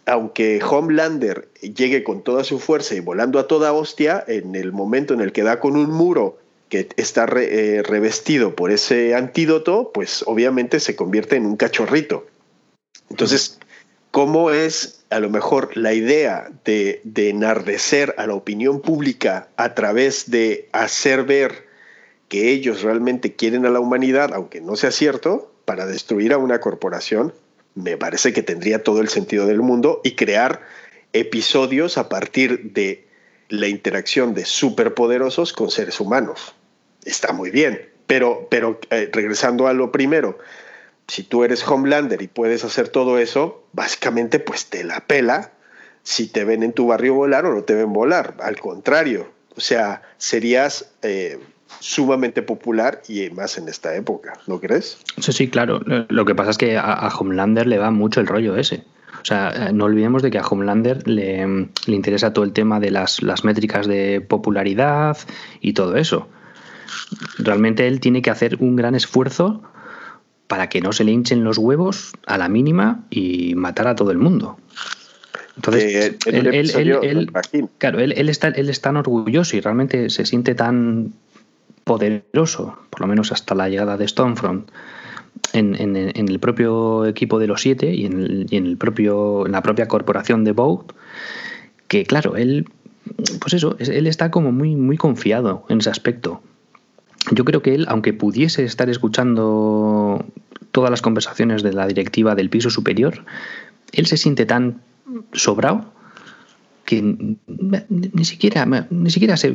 aunque 0.06 0.62
Homelander 0.64 1.50
llegue 1.62 2.04
con 2.04 2.24
toda 2.24 2.44
su 2.44 2.60
fuerza 2.60 2.96
y 2.96 3.00
volando 3.00 3.40
a 3.40 3.48
toda 3.48 3.74
hostia, 3.74 4.24
en 4.28 4.56
el 4.56 4.72
momento 4.72 5.14
en 5.14 5.22
el 5.22 5.32
que 5.32 5.44
da 5.44 5.60
con 5.60 5.76
un 5.76 5.92
muro 5.92 6.38
que 6.70 6.90
está 6.98 7.26
eh, 7.36 7.84
revestido 7.84 8.56
por 8.56 8.72
ese 8.72 9.16
antídoto, 9.16 9.92
pues 9.94 10.24
obviamente 10.26 10.80
se 10.80 10.96
convierte 10.96 11.36
en 11.36 11.46
un 11.46 11.56
cachorrito. 11.56 12.26
Entonces, 13.10 13.60
¿cómo 14.12 14.52
es 14.52 15.04
a 15.10 15.20
lo 15.20 15.30
mejor 15.30 15.78
la 15.78 15.94
idea 15.94 16.50
de, 16.66 17.02
de 17.04 17.30
enardecer 17.30 18.16
a 18.18 18.26
la 18.26 18.34
opinión 18.34 18.82
pública 18.82 19.50
a 19.56 19.76
través 19.76 20.32
de 20.32 20.68
hacer 20.72 21.24
ver 21.24 21.73
que 22.30 22.52
ellos 22.52 22.82
realmente 22.82 23.36
quieren 23.36 23.66
a 23.66 23.70
la 23.70 23.80
humanidad, 23.80 24.34
aunque 24.34 24.62
no 24.62 24.76
sea 24.76 24.92
cierto, 24.92 25.52
para 25.66 25.86
destruir 25.86 26.34
a 26.34 26.38
una 26.38 26.60
corporación, 26.60 27.34
me 27.76 27.98
parece 27.98 28.34
que 28.34 28.44
tendría 28.44 28.84
todo 28.84 29.02
el 29.02 29.10
sentido 29.10 29.48
del 29.48 29.62
mundo 29.62 30.02
y 30.04 30.16
crear 30.16 30.62
episodios 31.14 31.98
a 31.98 32.10
partir 32.10 32.74
de 32.74 33.08
la 33.50 33.68
interacción 33.68 34.34
de 34.34 34.46
superpoderosos 34.46 35.54
con 35.54 35.70
seres 35.70 36.00
humanos. 36.00 36.56
Está 37.06 37.34
muy 37.34 37.52
bien, 37.52 37.90
pero, 38.08 38.48
pero 38.50 38.80
eh, 38.90 39.10
regresando 39.12 39.68
a 39.68 39.74
lo 39.74 39.92
primero, 39.92 40.38
si 41.08 41.24
tú 41.24 41.44
eres 41.44 41.68
Homelander 41.68 42.22
y 42.22 42.28
puedes 42.28 42.64
hacer 42.64 42.90
todo 42.90 43.20
eso, 43.20 43.64
básicamente 43.74 44.40
pues 44.40 44.68
te 44.68 44.84
la 44.84 45.06
pela 45.06 45.52
si 46.04 46.28
te 46.28 46.44
ven 46.44 46.64
en 46.64 46.74
tu 46.74 46.88
barrio 46.88 47.14
volar 47.14 47.46
o 47.46 47.54
no 47.54 47.64
te 47.64 47.76
ven 47.76 47.94
volar. 47.94 48.36
Al 48.42 48.60
contrario, 48.60 49.32
o 49.56 49.62
sea, 49.62 50.02
serías 50.18 50.92
eh, 51.02 51.40
sumamente 51.80 52.42
popular 52.42 53.02
y 53.08 53.30
más 53.30 53.58
en 53.58 53.68
esta 53.68 53.96
época, 53.96 54.34
¿no 54.48 54.60
crees? 54.60 54.98
Sí, 55.20 55.32
sí, 55.32 55.50
claro. 55.50 55.82
Lo 56.10 56.26
que 56.26 56.36
pasa 56.36 56.52
es 56.52 56.58
que 56.58 56.78
a, 56.78 57.10
Homelander 57.18 57.68
le 57.68 57.78
va 57.78 57.92
mucho 57.92 58.20
el 58.20 58.28
rollo 58.28 58.56
ese. 58.58 58.84
O 59.22 59.26
sea, 59.26 59.72
no 59.74 59.86
olvidemos 59.86 60.22
de 60.22 60.32
que 60.32 60.38
a 60.38 60.46
Homelander 60.46 61.08
le, 61.08 61.46
le 61.48 61.96
interesa 61.96 62.34
todo 62.34 62.44
el 62.44 62.52
tema 62.52 62.80
de 62.80 62.92
las, 62.92 63.22
las, 63.22 63.44
métricas 63.44 63.88
de 63.88 64.22
popularidad 64.22 65.18
y 65.62 65.74
todo 65.74 65.96
eso. 65.96 66.28
Realmente 67.38 67.88
él 67.88 68.00
tiene 68.00 68.22
que 68.22 68.30
hacer 68.30 68.58
un 68.60 68.76
gran 68.76 68.96
esfuerzo 68.96 69.64
para 70.48 70.68
que 70.68 70.82
no 70.82 70.92
se 70.92 71.04
le 71.04 71.12
hinchen 71.12 71.44
los 71.44 71.58
huevos 71.58 72.14
a 72.28 72.38
la 72.38 72.50
mínima 72.50 73.06
y 73.10 73.56
matar 73.56 73.88
a 73.88 73.96
todo 73.96 74.12
el 74.12 74.18
mundo. 74.18 74.58
Entonces, 75.56 76.16
él, 76.26 76.48
él, 76.48 77.32
claro, 77.78 78.00
él, 78.00 78.14
él, 78.18 78.30
está, 78.30 78.48
él 78.50 78.70
es 78.70 78.82
tan 78.82 78.98
orgulloso 78.98 79.56
y 79.56 79.62
realmente 79.62 80.10
se 80.10 80.26
siente 80.26 80.56
tan 80.56 81.14
poderoso, 81.84 82.78
por 82.90 83.02
lo 83.02 83.08
menos 83.08 83.32
hasta 83.32 83.56
la 83.56 83.70
llegada 83.70 83.98
de 83.98 84.08
Stormfront, 84.08 84.70
en, 85.54 85.96
el 85.96 86.40
propio 86.40 87.06
equipo 87.06 87.40
de 87.40 87.48
los 87.48 87.62
siete 87.62 87.94
y 87.94 88.06
en, 88.06 88.48
el, 88.52 88.78
propio, 88.78 89.46
en 89.46 89.52
la 89.52 89.62
propia 89.62 89.88
corporación 89.88 90.44
de 90.44 90.52
Vogue, 90.52 90.86
que 91.88 92.06
claro, 92.06 92.36
él, 92.36 92.68
pues 93.40 93.54
eso, 93.54 93.76
él 93.80 94.08
está 94.08 94.32
como 94.32 94.52
muy, 94.52 94.76
muy 94.76 94.98
confiado 94.98 95.66
en 95.70 95.80
ese 95.80 95.90
aspecto. 95.90 96.42
Yo 97.32 97.46
creo 97.46 97.62
que 97.62 97.76
él, 97.76 97.86
aunque 97.88 98.14
pudiese 98.14 98.64
estar 98.64 98.90
escuchando 98.90 100.26
todas 100.72 100.90
las 100.90 101.02
conversaciones 101.02 101.64
de 101.64 101.74
la 101.74 101.88
directiva 101.88 102.36
del 102.36 102.50
piso 102.50 102.70
superior, 102.70 103.24
él 103.92 104.08
se 104.08 104.18
siente 104.18 104.46
tan 104.46 104.82
sobrado 105.34 105.94
que 106.86 107.02
ni 107.02 108.26
siquiera, 108.26 108.66
ni 108.90 109.10
siquiera 109.10 109.38
se 109.38 109.54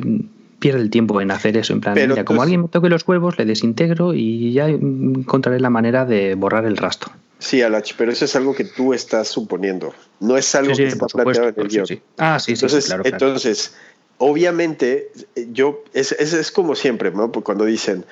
pierde 0.59 0.81
el 0.81 0.89
tiempo 0.89 1.19
en 1.21 1.31
hacer 1.31 1.57
eso. 1.57 1.73
En 1.73 1.81
plan, 1.81 1.95
mira, 1.95 2.25
como 2.25 2.41
alguien 2.41 2.61
me 2.63 2.67
toque 2.67 2.89
los 2.89 3.07
huevos, 3.07 3.37
le 3.37 3.45
desintegro 3.45 4.13
y 4.13 4.53
ya 4.53 4.67
encontraré 4.67 5.59
la 5.59 5.69
manera 5.69 6.05
de 6.05 6.35
borrar 6.35 6.65
el 6.65 6.77
rastro. 6.77 7.11
Sí, 7.39 7.61
Alach, 7.61 7.93
pero 7.97 8.11
eso 8.11 8.25
es 8.25 8.35
algo 8.35 8.53
que 8.53 8.65
tú 8.65 8.93
estás 8.93 9.29
suponiendo. 9.29 9.93
No 10.19 10.37
es 10.37 10.53
algo 10.55 10.75
que 10.75 10.87
está 10.87 11.07
planteado 11.07 11.49
en 11.49 11.55
el 11.57 11.67
guion. 11.69 11.85
Ah, 12.17 12.37
sí, 12.37 12.47
sí, 12.47 12.51
entonces, 12.53 12.85
claro, 12.85 13.03
Entonces, 13.05 13.73
obviamente, 14.17 15.11
yo, 15.51 15.83
es, 15.93 16.11
es, 16.11 16.51
como 16.51 16.75
siempre, 16.75 17.11
¿no? 17.11 17.31
Pues 17.31 17.45
cuando 17.45 17.63
dicen, 17.63 18.05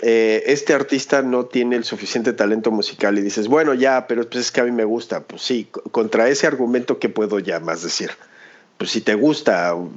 eh, 0.00 0.44
este 0.46 0.74
artista 0.74 1.22
no 1.22 1.46
tiene 1.46 1.74
el 1.74 1.82
suficiente 1.82 2.32
talento 2.32 2.70
musical 2.70 3.18
y 3.18 3.22
dices, 3.22 3.48
bueno, 3.48 3.74
ya, 3.74 4.06
pero 4.06 4.28
pues 4.28 4.46
es 4.46 4.52
que 4.52 4.60
a 4.60 4.64
mí 4.64 4.70
me 4.70 4.84
gusta. 4.84 5.24
Pues 5.24 5.42
sí, 5.42 5.68
contra 5.90 6.28
ese 6.28 6.46
argumento, 6.46 7.00
¿qué 7.00 7.08
puedo 7.08 7.40
ya 7.40 7.58
más 7.58 7.82
decir? 7.82 8.10
Pues 8.78 8.92
si 8.92 9.00
te 9.00 9.14
gusta 9.14 9.74
uh, 9.74 9.90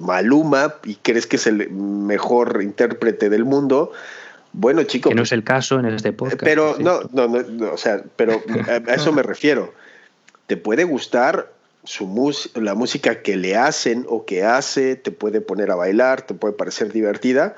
Maluma 0.00 0.76
y 0.84 0.94
crees 0.94 1.26
que 1.26 1.36
es 1.36 1.46
el 1.48 1.68
mejor 1.70 2.62
intérprete 2.62 3.28
del 3.28 3.44
mundo, 3.44 3.92
bueno, 4.52 4.84
chico. 4.84 5.10
Que 5.10 5.16
no 5.16 5.24
es 5.24 5.32
el 5.32 5.44
caso 5.44 5.78
en 5.80 5.86
este 5.86 6.12
podcast. 6.12 6.42
Pero 6.42 6.76
no, 6.78 7.00
no, 7.12 7.26
no, 7.26 7.72
o 7.72 7.76
sea, 7.76 8.02
pero 8.14 8.40
a 8.68 8.94
eso 8.94 9.12
me 9.12 9.22
refiero. 9.22 9.74
Te 10.46 10.56
puede 10.56 10.84
gustar 10.84 11.52
su 11.82 12.32
la 12.54 12.74
música 12.74 13.22
que 13.22 13.36
le 13.36 13.56
hacen 13.56 14.06
o 14.08 14.24
que 14.24 14.44
hace, 14.44 14.96
te 14.96 15.10
puede 15.10 15.40
poner 15.40 15.70
a 15.72 15.74
bailar, 15.74 16.22
te 16.22 16.34
puede 16.34 16.54
parecer 16.54 16.92
divertida, 16.92 17.56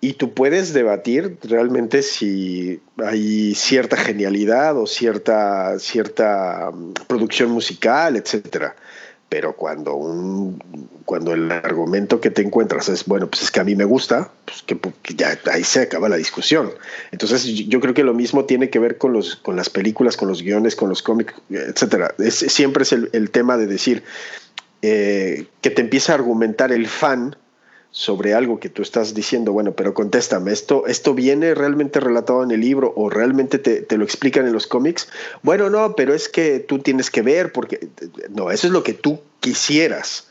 y 0.00 0.14
tú 0.14 0.34
puedes 0.34 0.72
debatir 0.72 1.38
realmente 1.42 2.02
si 2.02 2.80
hay 2.98 3.54
cierta 3.54 3.96
genialidad 3.96 4.76
o 4.76 4.86
cierta, 4.86 5.78
cierta 5.78 6.70
mm, 6.72 6.92
producción 7.06 7.50
musical, 7.52 8.16
etcétera 8.16 8.74
pero 9.32 9.56
cuando 9.56 9.94
un 9.94 10.62
cuando 11.06 11.32
el 11.32 11.50
argumento 11.50 12.20
que 12.20 12.30
te 12.30 12.42
encuentras 12.42 12.90
es 12.90 13.06
bueno 13.06 13.30
pues 13.30 13.44
es 13.44 13.50
que 13.50 13.60
a 13.60 13.64
mí 13.64 13.74
me 13.74 13.86
gusta 13.86 14.30
pues 14.44 14.60
que, 14.60 14.78
ya 15.14 15.38
ahí 15.50 15.64
se 15.64 15.80
acaba 15.80 16.10
la 16.10 16.16
discusión. 16.16 16.70
Entonces 17.12 17.46
yo 17.46 17.80
creo 17.80 17.94
que 17.94 18.04
lo 18.04 18.12
mismo 18.12 18.44
tiene 18.44 18.68
que 18.68 18.78
ver 18.78 18.98
con 18.98 19.14
los 19.14 19.36
con 19.36 19.56
las 19.56 19.70
películas 19.70 20.18
con 20.18 20.28
los 20.28 20.42
guiones 20.42 20.76
con 20.76 20.90
los 20.90 21.02
cómics 21.02 21.32
etcétera. 21.48 22.14
Es, 22.18 22.34
siempre 22.34 22.82
es 22.82 22.92
el, 22.92 23.30
tema 23.30 23.56
de 23.56 23.66
decir 23.66 24.02
eh, 24.82 25.46
que 25.62 25.70
te 25.70 25.80
empieza 25.80 26.12
a 26.12 26.16
argumentar 26.16 26.70
el 26.70 26.86
fan 26.86 27.34
sobre 27.92 28.32
algo 28.32 28.58
que 28.58 28.70
tú 28.70 28.80
estás 28.80 29.14
diciendo, 29.14 29.52
bueno, 29.52 29.72
pero 29.72 29.92
contéstame, 29.92 30.50
¿esto, 30.50 30.86
esto 30.86 31.14
viene 31.14 31.54
realmente 31.54 32.00
relatado 32.00 32.42
en 32.42 32.50
el 32.50 32.60
libro 32.60 32.92
o 32.96 33.10
realmente 33.10 33.58
te, 33.58 33.82
te, 33.82 33.98
lo 33.98 34.04
explican 34.04 34.46
en 34.46 34.54
los 34.54 34.66
cómics? 34.66 35.08
Bueno, 35.42 35.68
no, 35.68 35.94
pero 35.94 36.14
es 36.14 36.30
que 36.30 36.58
tú 36.58 36.78
tienes 36.78 37.10
que 37.10 37.20
ver, 37.20 37.52
porque 37.52 37.88
no, 38.30 38.50
eso 38.50 38.66
es 38.66 38.72
lo 38.72 38.82
que 38.82 38.94
tú 38.94 39.20
quisieras 39.40 40.28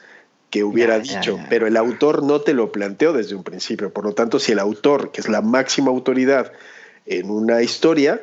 que 0.50 0.64
hubiera 0.64 1.00
dicho, 1.00 1.40
pero 1.50 1.68
el 1.68 1.78
autor 1.78 2.24
no 2.24 2.42
te 2.42 2.54
lo 2.54 2.74
planteó 2.74 3.14
desde 3.14 3.36
un 3.36 3.44
principio. 3.44 3.94
Por 3.94 4.04
lo 4.06 4.14
tanto, 4.14 4.38
si 4.38 4.52
el 4.52 4.60
autor, 4.60 5.12
que 5.12 5.22
es 5.22 5.30
la 5.30 5.42
máxima 5.42 5.92
autoridad 5.92 6.52
en 7.06 7.30
una 7.30 7.62
historia, 7.62 8.22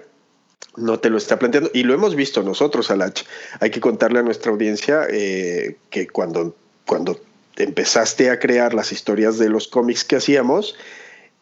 no 0.77 0.99
te 0.99 1.11
lo 1.11 1.17
está 1.17 1.39
planteando, 1.39 1.71
y 1.73 1.85
lo 1.85 1.95
hemos 1.95 2.17
visto 2.17 2.43
nosotros, 2.43 2.91
Alach, 2.91 3.23
hay 3.61 3.71
que 3.71 3.81
contarle 3.81 4.19
a 4.19 4.23
nuestra 4.23 4.53
audiencia 4.53 5.07
eh, 5.09 5.77
que 5.89 6.09
cuando 6.09 6.55
cuando 6.89 7.21
empezaste 7.59 8.31
a 8.31 8.39
crear 8.39 8.75
las 8.75 8.93
historias 8.93 9.39
de 9.39 9.49
los 9.49 9.69
cómics 9.69 10.05
que 10.05 10.17
hacíamos, 10.17 10.77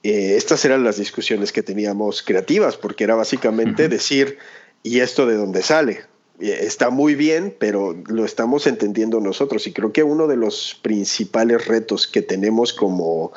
eh, 0.03 0.37
estas 0.37 0.64
eran 0.64 0.85
las 0.85 0.99
discusiones 0.99 1.53
que 1.53 1.64
teníamos 1.64 2.23
creativas, 2.23 2.77
porque 2.77 3.05
era 3.05 3.14
básicamente 3.14 3.89
decir, 3.89 4.39
¿y 4.83 5.01
esto 5.01 5.27
de 5.27 5.35
dónde 5.35 5.62
sale? 5.62 6.03
Eh, 6.39 6.61
está 6.62 6.91
muy 6.91 7.14
bien, 7.14 7.55
pero 7.59 7.97
lo 8.07 8.25
estamos 8.25 8.67
entendiendo 8.67 9.21
nosotros. 9.21 9.67
Y 9.67 9.73
creo 9.73 9.93
que 9.93 10.03
uno 10.03 10.27
de 10.27 10.37
los 10.37 10.79
principales 10.81 11.67
retos 11.67 12.07
que 12.07 12.23
tenemos 12.23 12.73
como, 12.73 13.33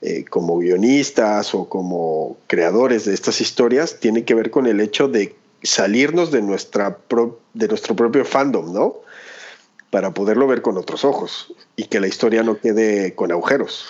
eh, 0.00 0.24
como 0.24 0.58
guionistas 0.58 1.54
o 1.54 1.68
como 1.68 2.38
creadores 2.46 3.04
de 3.04 3.12
estas 3.12 3.40
historias 3.40 4.00
tiene 4.00 4.24
que 4.24 4.34
ver 4.34 4.50
con 4.50 4.66
el 4.66 4.80
hecho 4.80 5.08
de 5.08 5.34
salirnos 5.62 6.30
de, 6.30 6.42
nuestra 6.42 6.98
de 7.54 7.68
nuestro 7.68 7.96
propio 7.96 8.24
fandom, 8.24 8.72
¿no? 8.72 8.96
Para 9.94 10.12
poderlo 10.12 10.48
ver 10.48 10.60
con 10.60 10.76
otros 10.76 11.04
ojos 11.04 11.54
y 11.76 11.84
que 11.84 12.00
la 12.00 12.08
historia 12.08 12.42
no 12.42 12.58
quede 12.58 13.14
con 13.14 13.30
agujeros. 13.30 13.86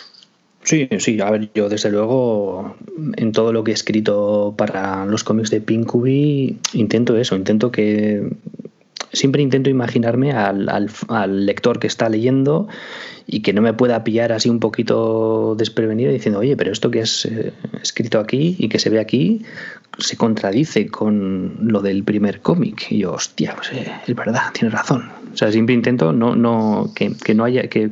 Sí, 0.63 0.87
sí, 0.99 1.19
a 1.23 1.31
ver, 1.31 1.51
yo 1.55 1.71
desde 1.71 1.91
luego 1.91 2.77
en 3.17 3.33
todo 3.33 3.55
lo 3.55 3.65
que 3.65 3.71
he 3.71 3.75
escrito 3.75 4.53
para 4.55 5.07
los 5.07 5.25
cómics 5.25 5.49
de 5.49 5.63
Pinkubi 5.63 6.59
intento 6.75 7.17
eso, 7.17 7.37
intento 7.37 7.73
que 7.73 8.29
siempre 9.15 9.43
intento 9.43 9.71
imaginarme 9.71 10.33
al, 10.33 11.47
lector 11.47 11.79
que 11.79 11.87
está 11.87 12.09
leyendo 12.09 12.69
y 13.27 13.41
que 13.41 13.53
no 13.53 13.63
me 13.63 13.73
pueda 13.73 14.05
pillar 14.05 14.33
así 14.33 14.51
un 14.51 14.61
poquito 14.61 15.55
desprevenido 15.57 16.13
diciendo, 16.13 16.41
oye, 16.41 16.57
pero 16.57 16.73
esto 16.73 16.91
que 16.91 17.01
has 17.01 17.25
eh, 17.25 17.53
escrito 17.83 18.19
aquí 18.19 18.57
y 18.59 18.69
que 18.69 18.79
se 18.79 18.91
ve 18.91 19.01
aquí 19.01 19.43
se 19.99 20.17
contradice 20.17 20.89
con 20.89 21.57
lo 21.61 21.81
del 21.81 22.05
primer 22.05 22.41
cómic. 22.41 22.91
Y 22.91 22.99
yo, 22.99 23.13
hostia, 23.13 23.55
pues 23.57 23.73
eh, 23.73 23.91
es 24.07 24.15
verdad, 24.15 24.53
tienes 24.53 24.73
razón. 24.73 25.11
O 25.33 25.37
sea, 25.37 25.51
siempre 25.51 25.75
intento 25.75 26.13
no, 26.13 26.37
no, 26.37 26.93
que, 26.95 27.11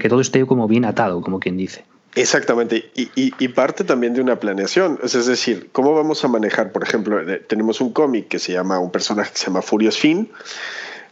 todo 0.08 0.20
esté 0.20 0.44
como 0.46 0.68
bien 0.68 0.84
atado, 0.84 1.20
como 1.20 1.40
quien 1.40 1.56
dice. 1.56 1.84
Exactamente, 2.14 2.90
y, 2.94 3.48
parte 3.48 3.84
también 3.84 4.12
de 4.12 4.20
una 4.20 4.38
planeación, 4.38 4.98
es 5.02 5.26
decir, 5.26 5.70
¿cómo 5.72 5.94
vamos 5.94 6.22
a 6.24 6.28
manejar? 6.28 6.70
Por 6.70 6.82
ejemplo, 6.82 7.18
eh, 7.26 7.38
tenemos 7.38 7.80
un 7.80 7.90
cómic 7.94 8.28
que 8.28 8.38
se 8.38 8.52
llama, 8.52 8.78
un 8.78 8.90
personaje 8.90 9.32
que 9.32 9.38
se 9.38 9.46
llama 9.46 9.62
Furious 9.62 9.96
Finn, 9.96 10.28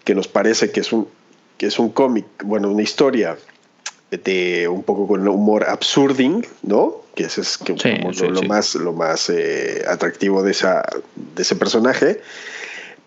que 0.05 0.15
nos 0.15 0.29
parece 0.29 0.71
que 0.71 0.81
es 0.81 0.93
un, 0.93 1.09
que 1.59 1.67
es 1.67 1.79
un 1.79 1.91
cómic, 1.91 2.27
bueno, 2.45 2.71
una 2.71 2.83
historia 2.83 3.37
de 4.11 4.69
un 4.69 4.83
poco 4.83 5.07
con 5.07 5.27
humor 5.27 5.65
absurding, 5.69 6.45
¿no? 6.63 7.03
Que 7.15 7.25
ese 7.25 7.43
es 7.43 7.59
que 7.59 7.75
lo, 8.29 8.43
más, 8.43 8.75
lo 8.75 8.93
más 8.93 9.31
eh, 9.31 9.85
atractivo 9.87 10.43
de, 10.43 10.53
esa, 10.53 10.83
de 11.15 11.43
ese 11.43 11.57
personaje. 11.57 12.21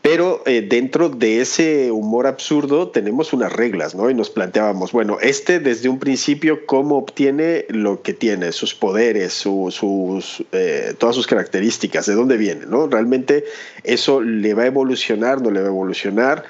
Pero 0.04 0.44
eh, 0.46 0.62
dentro 0.62 1.08
de 1.08 1.40
ese 1.40 1.90
humor 1.90 2.28
absurdo 2.28 2.90
tenemos 2.90 3.32
unas 3.32 3.54
reglas, 3.54 3.96
¿no? 3.96 4.10
Y 4.10 4.14
nos 4.14 4.30
planteábamos, 4.30 4.92
bueno, 4.92 5.18
este 5.22 5.62
desde 5.62 5.88
un 5.88 5.98
principio, 5.98 6.66
¿cómo 6.66 6.98
obtiene 6.98 7.66
lo 7.70 8.02
que 8.02 8.14
tiene? 8.14 8.52
Sus 8.52 8.76
poderes, 8.76 9.32
sus, 9.32 10.44
eh, 10.52 10.94
todas 10.98 11.16
sus 11.16 11.26
características, 11.26 12.06
¿de 12.06 12.16
dónde 12.16 12.36
viene? 12.36 12.66
¿no? 12.66 12.88
Realmente 12.88 13.46
eso 13.86 14.20
le 14.20 14.54
va 14.54 14.64
a 14.64 14.68
evolucionar, 14.68 15.42
no 15.42 15.52
le 15.52 15.62
va 15.62 15.68
a 15.68 15.70
evolucionar 15.70 16.44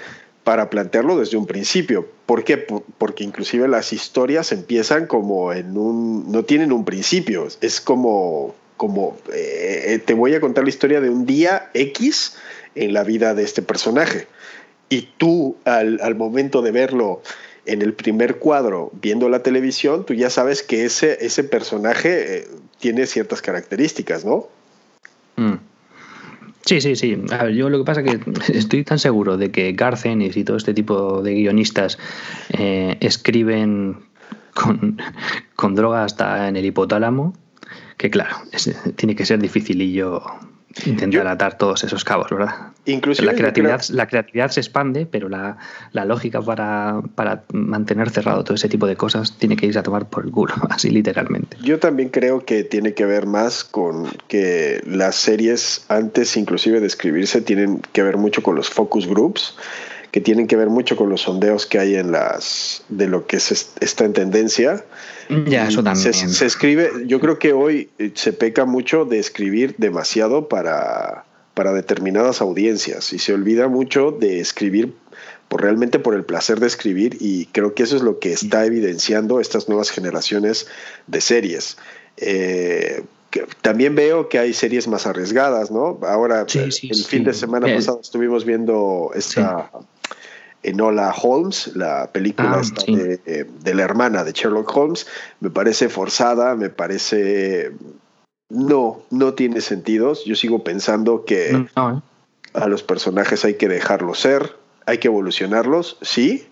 para 0.43 0.69
plantearlo 0.69 1.17
desde 1.17 1.37
un 1.37 1.45
principio. 1.45 2.07
¿Por 2.25 2.43
qué? 2.43 2.57
Porque 2.57 3.23
inclusive 3.23 3.67
las 3.67 3.93
historias 3.93 4.51
empiezan 4.51 5.07
como 5.07 5.53
en 5.53 5.77
un... 5.77 6.31
no 6.31 6.43
tienen 6.43 6.71
un 6.71 6.85
principio, 6.85 7.47
es 7.61 7.81
como... 7.81 8.55
como 8.77 9.17
eh, 9.33 10.01
te 10.05 10.13
voy 10.13 10.35
a 10.35 10.41
contar 10.41 10.63
la 10.63 10.69
historia 10.69 10.99
de 10.99 11.09
un 11.09 11.25
día 11.25 11.69
X 11.73 12.35
en 12.75 12.93
la 12.93 13.03
vida 13.03 13.33
de 13.33 13.43
este 13.43 13.61
personaje. 13.61 14.27
Y 14.89 15.09
tú 15.17 15.55
al, 15.65 16.15
momento 16.15 16.61
de 16.61 16.71
verlo 16.71 17.21
en 17.65 17.81
el 17.81 17.93
primer 17.93 18.37
cuadro 18.37 18.91
viendo 18.93 19.29
la 19.29 19.41
televisión, 19.41 20.05
tú 20.05 20.13
ya 20.13 20.29
sabes 20.29 20.61
que 20.61 20.85
ese, 20.85 21.25
ese 21.25 21.43
personaje 21.43 22.37
eh, 22.37 22.47
tiene 22.79 23.07
ciertas 23.07 23.41
características, 23.41 24.25
¿no? 24.25 24.49
Mm. 25.37 25.55
Sí, 26.65 26.79
sí, 26.79 26.95
sí. 26.95 27.17
A 27.31 27.45
ver, 27.45 27.53
yo 27.53 27.69
lo 27.69 27.77
que 27.79 27.83
pasa 27.83 28.01
es 28.01 28.19
que 28.19 28.31
estoy 28.57 28.83
tan 28.83 28.99
seguro 28.99 29.37
de 29.37 29.51
que 29.51 29.73
Garth 29.73 30.05
Ennis 30.05 30.37
y 30.37 30.43
todo 30.43 30.57
este 30.57 30.73
tipo 30.73 31.21
de 31.21 31.33
guionistas 31.33 31.97
eh, 32.49 32.97
escriben 33.01 33.97
con, 34.53 35.01
con 35.55 35.75
droga 35.75 36.03
hasta 36.03 36.47
en 36.47 36.55
el 36.55 36.65
hipotálamo, 36.65 37.33
que 37.97 38.09
claro, 38.09 38.37
tiene 38.95 39.15
que 39.15 39.25
ser 39.25 39.39
dificilillo 39.39 40.21
intentar 40.85 41.27
atar 41.27 41.57
todos 41.57 41.83
esos 41.83 42.03
cabos, 42.03 42.29
¿verdad? 42.29 42.71
Inclusive 42.85 43.25
la 43.25 43.33
creatividad, 43.33 43.81
la 43.89 44.07
creatividad 44.07 44.49
se 44.49 44.59
expande, 44.59 45.05
pero 45.05 45.29
la, 45.29 45.57
lógica 45.93 46.41
para, 46.41 47.01
para, 47.15 47.43
mantener 47.53 48.09
cerrado 48.09 48.43
todo 48.43 48.55
ese 48.55 48.69
tipo 48.69 48.87
de 48.87 48.95
cosas 48.95 49.37
tiene 49.37 49.55
que 49.55 49.65
irse 49.65 49.79
a 49.79 49.83
tomar 49.83 50.09
por 50.09 50.25
el 50.25 50.31
culo, 50.31 50.53
así 50.69 50.89
literalmente. 50.89 51.57
Yo 51.61 51.79
también 51.79 52.09
creo 52.09 52.45
que 52.45 52.63
tiene 52.63 52.93
que 52.93 53.05
ver 53.05 53.25
más 53.25 53.63
con 53.63 54.07
que 54.27 54.81
las 54.85 55.15
series 55.15 55.85
antes 55.89 56.35
inclusive 56.37 56.79
de 56.79 56.87
escribirse 56.87 57.41
tienen 57.41 57.81
que 57.91 58.03
ver 58.03 58.17
mucho 58.17 58.43
con 58.43 58.55
los 58.55 58.69
focus 58.69 59.07
groups 59.07 59.55
que 60.13 60.21
tienen 60.21 60.45
que 60.45 60.55
ver 60.55 60.69
mucho 60.69 60.95
con 60.95 61.09
los 61.09 61.21
sondeos 61.21 61.65
que 61.65 61.79
hay 61.79 61.95
en 61.95 62.11
las 62.11 62.83
de 62.87 63.07
lo 63.07 63.25
que 63.25 63.37
es, 63.37 63.71
está 63.81 64.05
en 64.05 64.13
tendencia. 64.13 64.85
Ya, 65.47 65.67
eso 65.67 65.81
también. 65.83 66.13
Se, 66.13 66.45
escribe, 66.45 66.91
yo 67.07 67.19
creo 67.19 67.39
que 67.39 67.51
hoy 67.51 67.89
eh, 67.97 68.11
se 68.13 68.31
peca 68.31 68.65
mucho 68.65 69.05
de 69.05 69.17
escribir 69.17 69.73
demasiado 69.79 70.47
para, 70.49 71.25
para 71.55 71.73
determinadas 71.73 72.41
audiencias 72.41 73.11
y 73.11 73.17
se 73.17 73.33
olvida 73.33 73.67
mucho 73.69 74.11
de 74.11 74.39
escribir 74.39 74.93
por 75.47 75.63
realmente 75.63 75.97
por 75.97 76.13
el 76.13 76.23
placer 76.23 76.59
de 76.59 76.67
escribir 76.67 77.17
y 77.19 77.47
creo 77.47 77.73
que 77.73 77.81
eso 77.81 77.95
es 77.95 78.03
lo 78.03 78.19
que 78.19 78.33
está 78.33 78.67
evidenciando 78.67 79.39
estas 79.39 79.67
nuevas 79.67 79.89
generaciones 79.89 80.67
de 81.07 81.21
series. 81.21 81.77
Eh, 82.17 83.03
también 83.61 83.95
veo 83.95 84.29
que 84.29 84.37
hay 84.37 84.53
series 84.53 84.87
más 84.87 85.07
arriesgadas, 85.07 85.71
¿no? 85.71 85.97
Ahora, 86.03 86.45
el 86.53 86.71
fin 86.71 87.23
de 87.23 87.33
semana 87.33 87.65
pasado 87.73 87.99
estuvimos 87.99 88.45
viendo 88.45 89.09
esta 89.15 89.71
Enola 90.63 91.13
Holmes, 91.21 91.71
la 91.75 92.11
película 92.11 92.61
ah, 92.61 92.83
eh, 92.87 93.45
de, 93.59 93.75
la 93.75 93.83
hermana 93.83 94.23
de 94.23 94.31
Sherlock 94.31 94.75
Holmes, 94.75 95.07
me 95.39 95.49
parece 95.49 95.89
forzada, 95.89 96.55
me 96.55 96.69
parece... 96.69 97.71
No, 98.49 99.01
no 99.09 99.33
tiene 99.33 99.61
sentido. 99.61 100.13
Yo 100.25 100.35
sigo 100.35 100.63
pensando 100.63 101.25
que 101.25 101.51
¿eh? 101.51 101.65
a 101.75 102.67
los 102.67 102.83
personajes 102.83 103.45
hay 103.45 103.55
que 103.55 103.67
dejarlos 103.67 104.19
ser, 104.19 104.55
hay 104.85 104.99
que 104.99 105.07
evolucionarlos, 105.07 105.97
sí, 106.01 106.47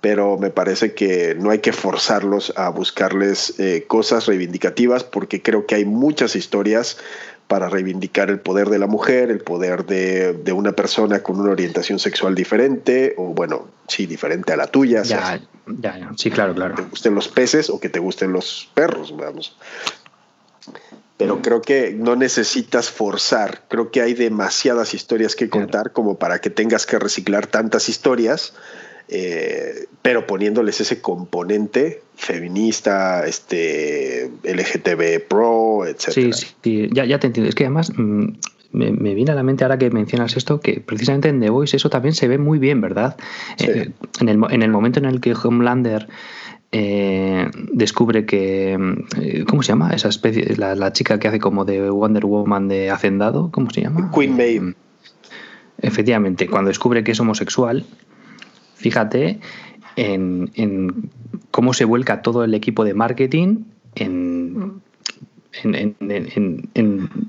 pero 0.00 0.38
me 0.38 0.50
parece 0.50 0.94
que 0.94 1.34
no 1.34 1.50
hay 1.50 1.60
que 1.60 1.72
forzarlos 1.72 2.52
a 2.56 2.68
buscarles 2.68 3.58
eh, 3.58 3.84
cosas 3.86 4.26
reivindicativas 4.26 5.04
porque 5.04 5.42
creo 5.42 5.66
que 5.66 5.76
hay 5.76 5.84
muchas 5.84 6.36
historias 6.36 6.98
para 7.48 7.68
reivindicar 7.68 8.30
el 8.30 8.40
poder 8.40 8.70
de 8.70 8.78
la 8.78 8.86
mujer, 8.86 9.30
el 9.30 9.40
poder 9.40 9.84
de, 9.86 10.52
una 10.52 10.72
persona 10.72 11.22
con 11.22 11.38
una 11.38 11.50
orientación 11.50 11.98
sexual 11.98 12.34
diferente, 12.34 13.14
o 13.16 13.34
bueno, 13.34 13.68
sí, 13.86 14.06
diferente 14.06 14.52
a 14.52 14.56
la 14.56 14.66
tuya. 14.66 15.02
Ya, 15.02 15.40
ya, 15.66 15.98
ya, 15.98 16.12
sí, 16.16 16.30
claro, 16.30 16.54
claro. 16.54 16.74
Que 16.74 16.82
te 16.82 16.88
gusten 16.88 17.14
los 17.14 17.28
peces 17.28 17.70
o 17.70 17.78
que 17.78 17.88
te 17.88 18.00
gusten 18.00 18.32
los 18.32 18.68
perros, 18.74 19.16
vamos. 19.16 19.56
Pero 21.16 21.40
creo 21.40 21.62
que 21.62 21.92
no 21.92 22.14
necesitas 22.14 22.90
forzar, 22.90 23.62
creo 23.68 23.90
que 23.90 24.02
hay 24.02 24.12
demasiadas 24.12 24.92
historias 24.92 25.34
que 25.34 25.48
contar 25.48 25.92
como 25.92 26.18
para 26.18 26.40
que 26.40 26.50
tengas 26.50 26.84
que 26.84 26.98
reciclar 26.98 27.46
tantas 27.46 27.88
historias 27.88 28.52
eh, 29.08 29.86
pero 30.02 30.26
poniéndoles 30.26 30.80
ese 30.80 31.00
componente 31.00 32.02
feminista, 32.16 33.26
este, 33.26 34.30
LGTB 34.42 35.26
pro, 35.28 35.86
etc. 35.86 36.10
Sí, 36.10 36.30
sí, 36.62 36.88
ya, 36.92 37.04
ya 37.04 37.18
te 37.18 37.28
entiendo. 37.28 37.48
Es 37.48 37.54
que 37.54 37.64
además 37.64 37.92
mm, 37.96 38.26
me, 38.72 39.14
viene 39.14 39.32
a 39.32 39.34
la 39.34 39.42
mente 39.42 39.64
ahora 39.64 39.78
que 39.78 39.90
mencionas 39.90 40.36
esto 40.36 40.60
que 40.60 40.80
precisamente 40.80 41.28
en 41.28 41.40
The 41.40 41.50
Voice 41.50 41.76
eso 41.76 41.90
también 41.90 42.14
se 42.14 42.28
ve 42.28 42.38
muy 42.38 42.58
bien, 42.58 42.80
¿verdad? 42.80 43.16
Eh, 43.58 43.90
en, 44.20 44.28
el, 44.28 44.40
en, 44.50 44.62
el, 44.62 44.70
momento 44.70 44.98
en 44.98 45.04
el 45.04 45.20
que 45.20 45.34
Homelander 45.34 46.08
eh, 46.72 47.48
descubre 47.72 48.26
que. 48.26 48.76
¿Cómo 49.48 49.62
se 49.62 49.68
llama? 49.68 49.90
Esa 49.90 50.08
especie. 50.08 50.56
La, 50.56 50.74
la, 50.74 50.92
chica 50.92 51.18
que 51.18 51.28
hace 51.28 51.38
como 51.38 51.64
de 51.64 51.90
Wonder 51.90 52.26
Woman 52.26 52.68
de 52.68 52.90
Hacendado, 52.90 53.50
¿cómo 53.52 53.70
se 53.70 53.82
llama? 53.82 54.10
Queen 54.12 54.36
Maeve. 54.36 54.74
Efectivamente, 55.78 56.48
cuando 56.48 56.68
descubre 56.68 57.04
que 57.04 57.12
es 57.12 57.20
homosexual, 57.20 57.84
Fíjate 58.76 59.40
en, 59.96 61.10
cómo 61.50 61.72
se 61.72 61.84
vuelca 61.84 62.22
todo 62.22 62.44
el 62.44 62.54
equipo 62.54 62.84
de 62.84 62.94
marketing 62.94 63.64
en, 63.94 64.82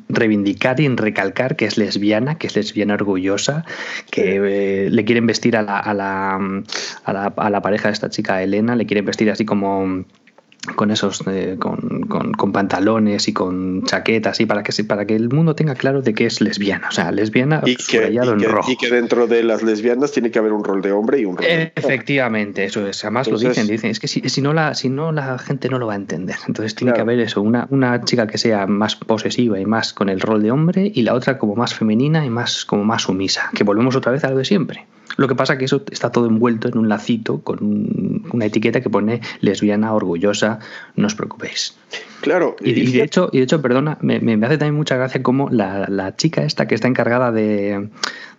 reivindicar 0.10 0.80
y 0.82 0.86
en 0.86 0.98
recalcar 0.98 1.56
que 1.56 1.66
es 1.66 1.78
lesbiana, 1.78 2.38
que 2.38 2.48
es 2.48 2.56
lesbiana 2.58 2.96
orgullosa, 2.96 3.64
que 4.12 4.36
eh, 4.36 4.90
le 4.90 5.06
quieren 5.06 5.26
vestir 5.26 5.56
a 5.56 5.62
la, 5.62 5.80
a, 5.80 5.94
la, 5.94 6.36
a, 7.06 7.14
la, 7.14 7.26
a 7.26 7.50
la, 7.50 7.62
pareja 7.62 7.88
de 7.88 7.94
esta 7.94 8.10
chica, 8.10 8.44
Elena, 8.44 8.76
le 8.76 8.86
quieren 8.86 9.06
vestir 9.06 9.32
así 9.32 9.46
como 9.46 10.04
con 10.76 10.92
esos 10.92 11.24
eh, 11.28 11.56
con, 11.60 12.02
con, 12.02 12.52
pantalones 12.52 13.28
y 13.28 13.34
con 13.34 13.84
chaquetas 13.84 14.40
y 14.42 14.46
para 14.46 14.64
que 14.64 14.84
para 14.84 15.06
que 15.06 15.16
el 15.16 15.30
mundo 15.30 15.56
tenga 15.56 15.76
claro 15.76 16.02
de 16.02 16.14
que 16.14 16.26
es 16.26 16.42
lesbiana. 16.42 16.90
O 16.90 16.92
sea 16.92 17.12
lesbiana 17.12 17.62
y 17.66 17.76
que, 17.76 18.06
en 18.06 18.44
rojo. 18.44 18.72
y 18.72 18.76
que 18.76 18.90
dentro 18.90 19.28
de 19.28 19.44
las 19.44 19.64
lesbianas 19.64 20.12
tiene 20.12 20.32
que 20.32 20.40
haber 20.40 20.52
un 20.52 20.64
rol 20.64 20.82
de 20.82 20.92
hombre 20.92 21.20
y 21.20 21.26
un 21.26 21.38
rol 21.38 21.46
de 21.46 21.72
efectivamente 21.76 22.66
eso 22.66 22.86
es. 22.86 23.04
Además 23.04 23.28
lo 23.28 23.38
dicen 23.38 23.68
dicen 23.68 23.92
es 23.92 24.00
que 24.00 24.08
si, 24.08 24.22
si, 24.28 24.42
no 24.42 24.54
la 24.54 24.76
si 24.76 24.90
no 24.90 25.12
la 25.12 25.38
gente 25.38 25.70
no 25.70 25.80
lo 25.80 25.88
va 25.88 25.94
a 25.94 25.98
entender. 25.98 26.36
Entonces 26.48 26.76
tiene 26.76 26.94
que 26.94 27.02
haber 27.02 27.20
eso 27.20 27.42
una, 27.42 27.68
una 27.70 28.04
chica 28.04 28.28
que 28.28 28.38
sea 28.38 28.68
más 28.68 28.96
posesiva 28.96 29.60
y 29.60 29.66
más 29.66 29.94
con 29.94 30.10
el 30.10 30.20
rol 30.20 30.44
de 30.44 30.52
hombre 30.52 30.92
y 30.94 31.02
la 31.04 31.14
otra 31.14 31.38
como 31.38 31.56
más 31.56 31.74
femenina 31.74 32.26
y 32.26 32.30
más 32.30 32.66
como 32.66 32.84
más 32.84 33.04
sumisa. 33.04 33.50
Que 33.54 33.64
volvemos 33.64 33.96
otra 33.96 34.12
vez 34.12 34.24
a 34.24 34.30
lo 34.30 34.38
de 34.38 34.46
siempre 34.46 34.86
lo 35.18 35.28
que 35.28 35.36
pasa 35.36 35.54
es 35.54 35.60
que 35.60 35.66
eso 35.66 35.84
está 35.92 36.12
todo 36.12 36.28
envuelto 36.28 36.68
en 36.68 36.78
un 36.78 36.90
lacito 36.90 37.42
con 37.42 38.24
una 38.32 38.46
etiqueta 38.46 38.82
que 38.82 38.90
pone 38.90 39.22
lesbiana, 39.42 39.94
orgullosa, 39.94 40.60
no 40.96 41.08
os 41.08 41.16
preocupéis. 41.16 41.76
Claro. 42.22 42.56
Y, 42.62 42.92
de 42.92 43.04
hecho, 43.04 43.30
y 43.32 43.40
de 43.40 43.44
hecho, 43.44 43.62
perdona, 43.62 43.98
me, 44.02 44.18
hace 44.46 44.58
también 44.58 44.76
mucha 44.76 44.96
gracia 44.96 45.24
como 45.24 45.50
la, 45.50 46.14
chica 46.18 46.44
esta 46.44 46.68
que 46.68 46.76
está 46.76 46.88
encargada 46.88 47.32
de, 47.32 47.90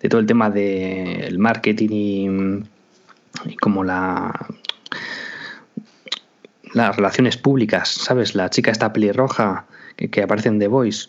todo 0.08 0.20
el 0.20 0.26
tema 0.26 0.50
del 0.50 1.38
marketing 1.38 1.88
y, 1.90 3.54
como 3.60 3.84
la 3.84 4.32
las 6.74 6.96
relaciones 6.96 7.38
públicas, 7.38 7.88
¿sabes? 7.88 8.34
La 8.34 8.50
chica 8.50 8.70
esta 8.70 8.92
pelirroja 8.92 9.64
que, 9.96 10.10
que 10.10 10.22
aparece 10.22 10.50
en 10.50 10.58
The 10.58 10.68
Voice 10.68 11.08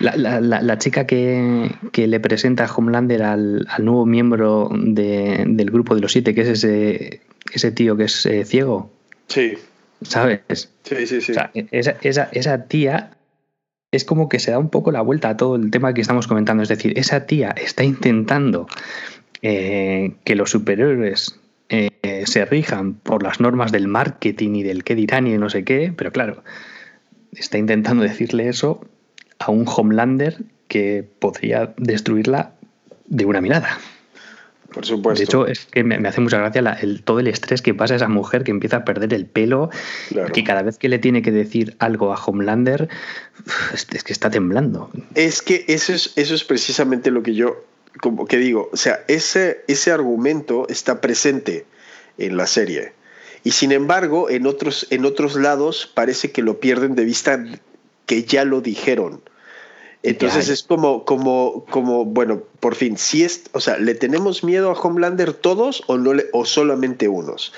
la, 0.00 0.40
la, 0.40 0.78
chica 0.78 1.06
que, 1.06 1.70
le 1.94 2.20
presenta 2.20 2.64
a 2.64 2.74
Homelander 2.74 3.22
al, 3.22 3.66
nuevo 3.78 4.06
miembro 4.06 4.70
del 4.72 5.70
grupo 5.70 5.94
de 5.94 6.00
los 6.00 6.12
siete, 6.12 6.34
que 6.34 6.42
es 6.42 6.48
ese, 6.48 7.20
ese 7.52 7.72
tío 7.72 7.96
que 7.96 8.04
es 8.04 8.26
eh, 8.26 8.44
ciego. 8.44 8.90
Sí. 9.28 9.54
¿Sabes? 10.02 10.40
Sí, 10.82 11.06
sí, 11.06 11.20
sí. 11.20 11.32
esa, 11.70 12.28
esa, 12.32 12.64
tía 12.66 13.10
es 13.92 14.04
como 14.04 14.28
que 14.28 14.40
se 14.40 14.50
da 14.50 14.58
un 14.58 14.70
poco 14.70 14.90
la 14.90 15.00
vuelta 15.00 15.28
a 15.28 15.36
todo 15.36 15.56
el 15.56 15.70
tema 15.70 15.94
que 15.94 16.00
estamos 16.00 16.26
comentando. 16.26 16.62
Es 16.62 16.68
decir, 16.68 16.98
esa 16.98 17.26
tía 17.26 17.50
está 17.50 17.84
intentando 17.84 18.66
eh, 19.42 20.14
que 20.24 20.34
los 20.34 20.50
superiores 20.50 21.38
eh, 21.68 21.90
se 22.26 22.44
rijan 22.44 22.94
por 22.94 23.22
las 23.22 23.40
normas 23.40 23.70
del 23.70 23.86
marketing 23.86 24.56
y 24.56 24.62
del 24.62 24.82
qué 24.82 24.94
dirán 24.94 25.26
y 25.26 25.38
no 25.38 25.48
sé 25.50 25.64
qué, 25.64 25.92
pero 25.96 26.10
claro, 26.10 26.42
está 27.32 27.58
intentando 27.58 28.02
decirle 28.02 28.48
eso 28.48 28.84
a 29.46 29.50
un 29.50 29.66
Homelander 29.66 30.38
que 30.68 31.04
podría 31.18 31.74
destruirla 31.76 32.52
de 33.06 33.24
una 33.24 33.40
mirada. 33.40 33.78
Por 34.72 34.86
supuesto. 34.86 35.18
De 35.18 35.24
hecho, 35.24 35.46
es 35.46 35.66
que 35.66 35.84
me, 35.84 35.96
hace 36.08 36.20
mucha 36.20 36.38
gracia 36.38 36.78
el, 36.80 37.02
todo 37.02 37.20
el 37.20 37.26
estrés 37.28 37.60
que 37.60 37.74
pasa 37.74 37.94
a 37.94 37.96
esa 37.98 38.08
mujer 38.08 38.42
que 38.42 38.50
empieza 38.50 38.78
a 38.78 38.84
perder 38.84 39.12
el 39.12 39.26
pelo, 39.26 39.70
que 40.32 40.44
cada 40.44 40.62
vez 40.62 40.78
que 40.78 40.88
le 40.88 40.98
tiene 40.98 41.20
que 41.20 41.30
decir 41.30 41.76
algo 41.78 42.12
a 42.12 42.16
Homelander, 42.16 42.88
es, 43.74 43.84
que 43.84 44.12
está 44.12 44.30
temblando. 44.30 44.90
Es 45.14 45.42
que 45.42 45.64
eso 45.68 45.92
es, 45.92 46.12
eso 46.16 46.34
es 46.34 46.44
precisamente 46.44 47.10
lo 47.10 47.22
que 47.22 47.34
yo 47.34 47.64
como 48.00 48.26
que 48.26 48.38
digo. 48.38 48.70
O 48.72 48.76
sea, 48.76 49.04
ese, 49.08 49.62
ese 49.68 49.90
argumento 49.90 50.66
está 50.68 51.00
presente 51.00 51.66
en 52.18 52.36
la 52.36 52.46
serie. 52.46 52.92
Y 53.44 53.50
sin 53.50 53.72
embargo, 53.72 54.30
en 54.30 54.46
otros, 54.46 54.86
en 54.90 55.04
otros 55.04 55.34
lados 55.36 55.90
parece 55.92 56.30
que 56.30 56.42
lo 56.42 56.60
pierden 56.60 56.94
de 56.94 57.04
vista 57.04 57.44
que 58.06 58.24
ya 58.24 58.44
lo 58.44 58.60
dijeron. 58.60 59.20
Entonces 60.02 60.48
es 60.48 60.64
como, 60.64 61.04
como, 61.04 61.64
como, 61.70 62.04
bueno, 62.04 62.42
por 62.58 62.74
fin, 62.74 62.98
si 62.98 63.22
es, 63.22 63.44
o 63.52 63.60
sea, 63.60 63.78
¿le 63.78 63.94
tenemos 63.94 64.42
miedo 64.42 64.70
a 64.70 64.74
Homelander 64.74 65.32
todos 65.32 65.84
o, 65.86 65.96
no 65.96 66.12
le, 66.14 66.26
o 66.32 66.44
solamente 66.44 67.06
unos? 67.06 67.52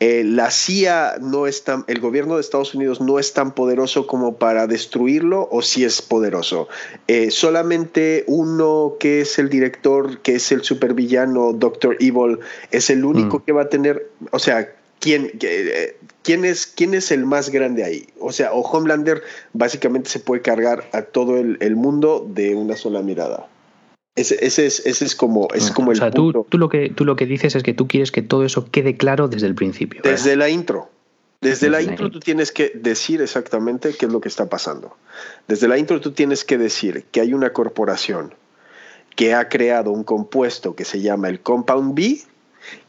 Eh, 0.00 0.22
la 0.24 0.52
CIA 0.52 1.16
no 1.20 1.48
es 1.48 1.64
tan, 1.64 1.84
el 1.88 1.98
gobierno 1.98 2.36
de 2.36 2.40
Estados 2.40 2.72
Unidos 2.72 3.00
no 3.00 3.18
es 3.18 3.32
tan 3.32 3.52
poderoso 3.52 4.06
como 4.06 4.36
para 4.36 4.68
destruirlo 4.68 5.48
o 5.50 5.60
si 5.60 5.84
es 5.84 6.00
poderoso. 6.00 6.68
Eh, 7.08 7.32
solamente 7.32 8.22
uno 8.28 8.94
que 9.00 9.22
es 9.22 9.40
el 9.40 9.48
director, 9.48 10.20
que 10.20 10.36
es 10.36 10.52
el 10.52 10.62
supervillano, 10.62 11.52
Doctor 11.52 11.96
Evil, 11.98 12.38
es 12.70 12.90
el 12.90 13.04
único 13.04 13.38
mm. 13.38 13.42
que 13.42 13.52
va 13.52 13.62
a 13.62 13.68
tener, 13.68 14.08
o 14.30 14.38
sea, 14.38 14.72
¿quién, 15.00 15.32
eh, 15.40 15.96
¿quién 16.22 16.44
es, 16.44 16.66
¿quién 16.66 16.94
es 16.94 17.10
el 17.10 17.24
más 17.24 17.50
grande 17.50 17.84
ahí? 17.84 18.06
O 18.20 18.32
sea, 18.32 18.52
o 18.52 18.60
Homelander 18.60 19.22
básicamente 19.52 20.10
se 20.10 20.20
puede 20.20 20.42
cargar 20.42 20.88
a 20.92 21.02
todo 21.02 21.38
el, 21.38 21.76
mundo 21.76 22.26
de 22.28 22.54
una 22.54 22.76
sola 22.76 23.02
mirada. 23.02 23.48
Ese, 24.16 24.44
ese, 24.44 24.66
es, 24.66 24.84
ese 24.84 25.04
es 25.04 25.14
como, 25.14 25.48
es 25.54 25.70
como 25.70 25.92
o 25.92 25.94
sea, 25.94 26.10
Tú, 26.10 26.44
tú, 26.48 26.58
lo 26.58 26.68
que, 26.68 26.90
tú 26.90 27.04
lo 27.04 27.14
que 27.14 27.26
dices 27.26 27.54
es 27.54 27.62
que 27.62 27.72
tú 27.72 27.86
quieres 27.86 28.10
que 28.10 28.22
todo 28.22 28.44
eso 28.44 28.68
quede 28.70 28.96
claro 28.96 29.28
desde 29.28 29.46
el 29.46 29.54
principio. 29.54 30.00
Desde 30.02 30.36
la 30.36 30.48
intro. 30.48 30.90
Desde, 31.40 31.70
la 31.70 31.80
intro 31.80 32.10
tú 32.10 32.18
tienes 32.18 32.50
que 32.50 32.72
decir 32.74 33.22
exactamente 33.22 33.94
qué 33.96 34.06
es 34.06 34.12
lo 34.12 34.20
que 34.20 34.28
está 34.28 34.48
pasando. 34.48 34.96
Desde 35.46 35.68
la 35.68 35.78
intro 35.78 36.00
tú 36.00 36.10
tienes 36.10 36.44
que 36.44 36.58
decir 36.58 37.04
que 37.12 37.20
hay 37.20 37.32
una 37.32 37.52
corporación 37.52 38.34
que 39.14 39.34
ha 39.34 39.48
creado 39.48 39.92
un 39.92 40.02
compuesto 40.02 40.74
que 40.74 40.84
se 40.84 41.00
llama 41.00 41.28
el 41.28 41.40
Compound 41.40 41.94
B, 41.94 42.18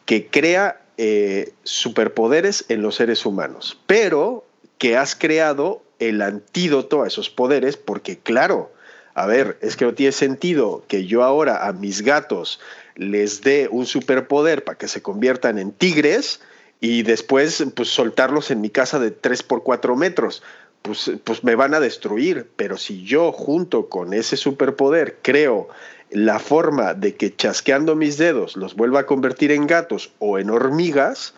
que 0.05 0.27
crea 0.27 0.81
eh, 1.01 1.53
superpoderes 1.63 2.65
en 2.67 2.81
los 2.81 2.95
seres 2.95 3.25
humanos, 3.25 3.79
pero 3.87 4.43
que 4.77 4.97
has 4.97 5.15
creado 5.15 5.81
el 5.99 6.21
antídoto 6.21 7.03
a 7.03 7.07
esos 7.07 7.29
poderes, 7.29 7.77
porque 7.77 8.17
claro, 8.17 8.69
a 9.13 9.25
ver, 9.25 9.57
es 9.61 9.77
que 9.77 9.85
no 9.85 9.93
tiene 9.93 10.11
sentido 10.11 10.83
que 10.89 11.05
yo 11.05 11.23
ahora 11.23 11.65
a 11.65 11.71
mis 11.71 12.01
gatos 12.01 12.59
les 12.95 13.39
dé 13.43 13.69
un 13.71 13.85
superpoder 13.85 14.65
para 14.65 14.77
que 14.77 14.89
se 14.89 15.01
conviertan 15.01 15.57
en 15.57 15.71
tigres 15.71 16.41
y 16.81 17.03
después 17.03 17.63
pues 17.75 17.87
soltarlos 17.87 18.51
en 18.51 18.59
mi 18.59 18.69
casa 18.69 18.99
de 18.99 19.11
3 19.11 19.41
por 19.43 19.63
4 19.63 19.95
metros. 19.95 20.43
Pues, 20.81 21.11
pues 21.23 21.45
me 21.45 21.55
van 21.55 21.73
a 21.73 21.79
destruir, 21.79 22.49
pero 22.57 22.75
si 22.75 23.03
yo 23.05 23.31
junto 23.31 23.87
con 23.87 24.13
ese 24.13 24.35
superpoder 24.35 25.19
creo 25.21 25.69
la 26.11 26.39
forma 26.39 26.93
de 26.93 27.15
que 27.15 27.35
chasqueando 27.35 27.95
mis 27.95 28.17
dedos 28.17 28.55
los 28.55 28.75
vuelva 28.75 29.01
a 29.01 29.05
convertir 29.05 29.51
en 29.51 29.67
gatos 29.67 30.11
o 30.19 30.39
en 30.39 30.49
hormigas, 30.49 31.33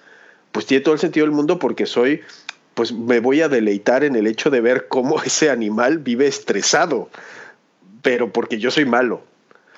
pues 0.52 0.66
tiene 0.66 0.84
todo 0.84 0.94
el 0.94 1.00
sentido 1.00 1.26
del 1.26 1.36
mundo 1.36 1.60
porque 1.60 1.86
soy, 1.86 2.22
pues 2.74 2.94
me 2.94 3.20
voy 3.20 3.42
a 3.42 3.50
deleitar 3.50 4.04
en 4.04 4.16
el 4.16 4.28
hecho 4.28 4.50
de 4.50 4.62
ver 4.62 4.88
cómo 4.88 5.22
ese 5.26 5.50
animal 5.50 6.00
vive 6.00 6.28
estresado, 6.28 7.10
pero 8.02 8.32
porque 8.32 8.60
yo 8.60 8.72
soy 8.72 8.86
malo. 8.86 9.24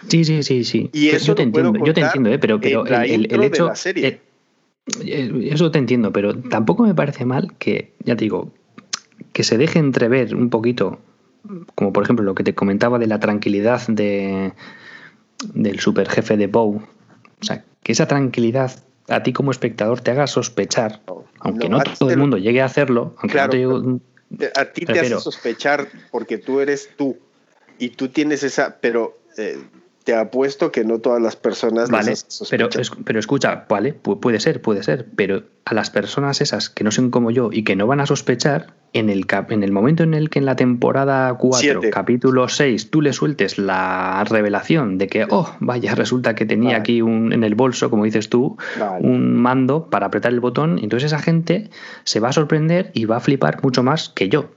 Sí, 0.07 0.25
sí, 0.25 0.43
sí, 0.43 0.63
sí. 0.63 0.89
Y 0.91 1.09
eso 1.09 1.27
yo 1.27 1.35
te 1.35 1.43
entiendo, 1.43 1.85
yo 1.85 1.93
te 1.93 2.01
entiendo, 2.01 2.29
¿eh? 2.29 2.37
pero, 2.37 2.59
pero 2.59 2.85
el, 2.85 3.43
hecho... 3.43 3.69
De 3.69 3.75
serie. 3.75 4.07
Eh, 4.07 4.21
eh, 5.05 5.49
eso 5.51 5.71
te 5.71 5.79
entiendo, 5.79 6.11
pero 6.11 6.37
tampoco 6.37 6.83
me 6.83 6.93
parece 6.93 7.25
mal 7.25 7.53
que, 7.57 7.93
ya 8.03 8.15
te 8.17 8.25
digo, 8.25 8.51
que 9.31 9.43
se 9.43 9.57
deje 9.57 9.79
entrever 9.79 10.35
un 10.35 10.49
poquito, 10.49 10.99
como 11.75 11.93
por 11.93 12.03
ejemplo 12.03 12.25
lo 12.25 12.35
que 12.35 12.43
te 12.43 12.55
comentaba 12.55 12.99
de 12.99 13.07
la 13.07 13.19
tranquilidad 13.19 13.85
de, 13.87 14.53
del 15.53 15.79
super 15.79 16.09
jefe 16.09 16.37
de 16.37 16.47
Bow. 16.47 16.81
O 17.41 17.45
sea, 17.45 17.63
que 17.83 17.91
esa 17.91 18.07
tranquilidad 18.07 18.83
a 19.09 19.23
ti 19.23 19.33
como 19.33 19.51
espectador 19.51 20.01
te 20.01 20.11
haga 20.11 20.27
sospechar, 20.27 21.01
aunque 21.39 21.67
no, 21.67 21.81
todo 21.99 22.09
el 22.09 22.17
mundo 22.17 22.37
llegue 22.37 22.61
a 22.61 22.65
hacerlo, 22.65 23.15
aunque 23.19 23.37
no 23.37 23.49
te 23.49 24.01
a 24.55 24.65
ti 24.65 24.85
te 24.85 24.99
hace 24.99 25.19
sospechar 25.19 25.87
porque 26.09 26.37
tú 26.37 26.59
eres 26.59 26.89
tú 26.97 27.17
y 27.77 27.89
tú 27.89 28.07
tienes 28.09 28.43
esa, 28.43 28.77
pero 28.79 29.17
eh, 29.37 29.59
te 30.03 30.15
apuesto 30.15 30.71
que 30.71 30.83
no 30.83 30.99
todas 30.99 31.21
las 31.21 31.35
personas 31.35 31.89
vale, 31.89 32.13
pero, 32.49 32.69
pero 33.05 33.19
escucha, 33.19 33.65
vale, 33.69 33.93
puede 33.93 34.39
ser, 34.39 34.61
puede 34.61 34.83
ser, 34.83 35.07
pero 35.15 35.43
a 35.65 35.73
las 35.73 35.89
personas 35.89 36.41
esas 36.41 36.69
que 36.69 36.83
no 36.83 36.91
son 36.91 37.09
como 37.09 37.31
yo 37.31 37.49
y 37.51 37.63
que 37.63 37.75
no 37.75 37.87
van 37.87 38.01
a 38.01 38.05
sospechar, 38.05 38.73
en 38.91 39.09
el, 39.09 39.25
en 39.49 39.63
el 39.63 39.71
momento 39.71 40.03
en 40.03 40.13
el 40.13 40.29
que 40.29 40.39
en 40.39 40.45
la 40.45 40.55
temporada 40.55 41.33
4, 41.33 41.81
capítulo 41.91 42.47
6, 42.47 42.91
tú 42.91 43.01
le 43.01 43.11
sueltes 43.11 43.57
la 43.57 44.23
revelación 44.29 44.97
de 44.97 45.07
que, 45.07 45.25
oh, 45.29 45.55
vaya, 45.59 45.95
resulta 45.95 46.35
que 46.35 46.45
tenía 46.45 46.77
aquí 46.77 47.01
un, 47.01 47.33
en 47.33 47.43
el 47.43 47.55
bolso, 47.55 47.89
como 47.89 48.03
dices 48.03 48.29
tú, 48.29 48.57
un 48.99 49.35
mando 49.35 49.89
para 49.89 50.07
apretar 50.07 50.31
el 50.31 50.41
botón, 50.41 50.79
entonces 50.81 51.07
esa 51.07 51.19
gente 51.19 51.69
se 52.03 52.19
va 52.19 52.29
a 52.29 52.33
sorprender 52.33 52.91
y 52.93 53.05
va 53.05 53.17
a 53.17 53.19
flipar 53.19 53.63
mucho 53.63 53.83
más 53.83 54.09
que 54.09 54.29
yo. 54.29 54.49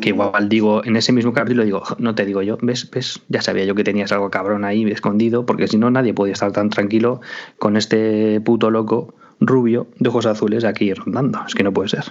Que 0.00 0.10
igual 0.10 0.48
digo, 0.48 0.84
en 0.84 0.96
ese 0.96 1.12
mismo 1.12 1.32
capítulo 1.32 1.64
digo, 1.64 1.82
no 1.98 2.14
te 2.14 2.24
digo 2.24 2.42
yo, 2.42 2.58
ves, 2.62 2.88
ves, 2.90 3.20
ya 3.28 3.42
sabía 3.42 3.64
yo 3.64 3.74
que 3.74 3.84
tenías 3.84 4.12
algo 4.12 4.30
cabrón 4.30 4.64
ahí 4.64 4.88
escondido, 4.90 5.46
porque 5.46 5.66
si 5.66 5.78
no 5.78 5.90
nadie 5.90 6.14
podía 6.14 6.34
estar 6.34 6.52
tan 6.52 6.70
tranquilo 6.70 7.20
con 7.58 7.76
este 7.76 8.40
puto 8.40 8.70
loco 8.70 9.14
rubio 9.40 9.88
de 9.98 10.08
ojos 10.08 10.26
azules 10.26 10.64
aquí 10.64 10.94
rondando. 10.94 11.40
Es 11.46 11.54
que 11.54 11.64
no 11.64 11.72
puede 11.72 11.88
ser 11.88 12.04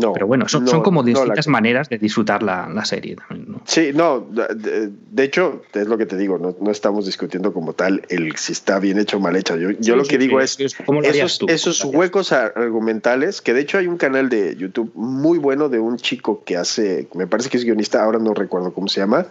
no, 0.00 0.12
Pero 0.12 0.26
bueno, 0.26 0.48
son, 0.48 0.64
como 0.82 1.02
distintas 1.02 1.48
maneras 1.48 1.88
de 1.88 1.98
disfrutar 1.98 2.42
la, 2.42 2.84
serie 2.84 3.16
también. 3.16 3.60
Sí, 3.64 3.90
no, 3.94 4.20
de, 4.20 5.24
hecho, 5.24 5.62
es 5.72 5.86
lo 5.86 5.98
que 5.98 6.06
te 6.06 6.16
digo, 6.16 6.38
no, 6.38 6.70
estamos 6.70 7.06
discutiendo 7.06 7.52
como 7.52 7.72
tal 7.72 8.02
el 8.08 8.36
si 8.36 8.52
está 8.52 8.78
bien 8.78 8.98
hecho 8.98 9.16
o 9.16 9.20
mal 9.20 9.36
hecho. 9.36 9.56
Yo, 9.56 9.96
lo 9.96 10.04
que 10.04 10.18
digo 10.18 10.40
es, 10.40 10.58
esos, 10.60 11.40
esos 11.48 11.84
huecos 11.84 12.32
argumentales, 12.32 13.40
que 13.40 13.54
de 13.54 13.60
hecho 13.60 13.78
hay 13.78 13.86
un 13.86 13.96
canal 13.96 14.28
de 14.28 14.56
YouTube 14.56 14.92
muy 14.94 15.38
bueno 15.38 15.68
de 15.68 15.78
un 15.78 15.96
chico 15.96 16.42
que 16.44 16.56
hace, 16.56 17.08
me 17.14 17.26
parece 17.26 17.48
que 17.48 17.56
es 17.56 17.64
guionista, 17.64 18.02
ahora 18.02 18.18
no 18.18 18.34
recuerdo 18.34 18.72
cómo 18.72 18.88
se 18.88 19.00
llama, 19.00 19.26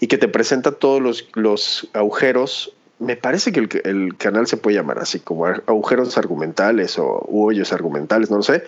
y 0.00 0.06
que 0.06 0.18
te 0.18 0.28
presenta 0.28 0.72
todos 0.72 1.00
los, 1.00 1.28
los 1.34 1.88
agujeros 1.92 2.74
me 2.98 3.16
parece 3.16 3.52
que 3.52 3.80
el, 3.84 4.16
canal 4.16 4.46
se 4.46 4.56
puede 4.56 4.76
llamar 4.76 4.98
así, 4.98 5.20
como 5.20 5.46
agujeros 5.46 6.16
argumentales 6.16 6.98
o 6.98 7.26
hoyos 7.30 7.72
argumentales, 7.72 8.30
no 8.30 8.38
lo 8.38 8.42
sé. 8.42 8.64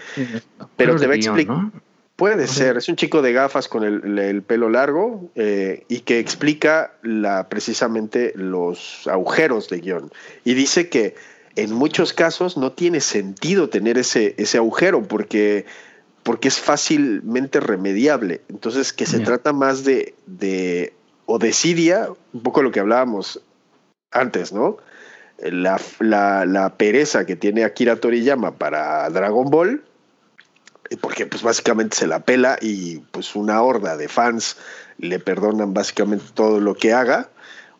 Pero 0.76 0.96
te 0.96 1.06
va 1.06 1.14
a 1.14 1.16
explicar. 1.16 1.56
Puede 2.18 2.48
ser, 2.48 2.76
es 2.76 2.88
un 2.88 2.96
chico 2.96 3.22
de 3.22 3.32
gafas 3.32 3.68
con 3.68 3.84
el, 3.84 4.42
pelo 4.42 4.68
largo 4.68 5.30
eh, 5.36 5.84
y 5.86 6.00
que 6.00 6.18
explica 6.18 6.92
la, 7.02 7.48
precisamente 7.48 8.32
los 8.34 9.06
agujeros 9.06 9.68
de 9.68 9.78
guion. 9.78 10.10
Y 10.44 10.54
dice 10.54 10.88
que 10.88 11.14
en 11.54 11.72
muchos 11.72 12.12
casos 12.12 12.56
no 12.56 12.72
tiene 12.72 13.00
sentido 13.00 13.68
tener 13.68 13.98
ese, 13.98 14.34
ese 14.36 14.58
agujero 14.58 15.04
porque, 15.04 15.64
porque 16.24 16.48
es 16.48 16.58
fácilmente 16.58 17.60
remediable. 17.60 18.40
Entonces, 18.48 18.92
que 18.92 19.06
se 19.06 19.20
trata 19.20 19.52
más 19.52 19.84
de, 19.84 20.16
de, 20.26 20.94
o 21.24 21.38
desidia, 21.38 22.08
un 22.32 22.42
poco 22.42 22.62
lo 22.62 22.72
que 22.72 22.80
hablábamos 22.80 23.40
antes, 24.10 24.52
¿no? 24.52 24.78
La, 25.38 25.78
pereza 26.76 27.24
que 27.24 27.36
tiene 27.36 27.64
Akira 27.64 27.96
Toriyama 27.96 28.56
para 28.56 29.08
Dragon 29.10 29.48
Ball 29.50 29.84
porque 31.00 31.26
pues 31.26 31.42
básicamente 31.42 31.96
se 31.96 32.06
la 32.06 32.20
pela 32.20 32.58
y 32.60 32.98
pues 33.10 33.36
una 33.36 33.62
horda 33.62 33.96
de 33.96 34.08
fans 34.08 34.56
le 34.98 35.18
perdonan 35.18 35.74
básicamente 35.74 36.24
todo 36.34 36.60
lo 36.60 36.74
que 36.74 36.92
haga 36.92 37.28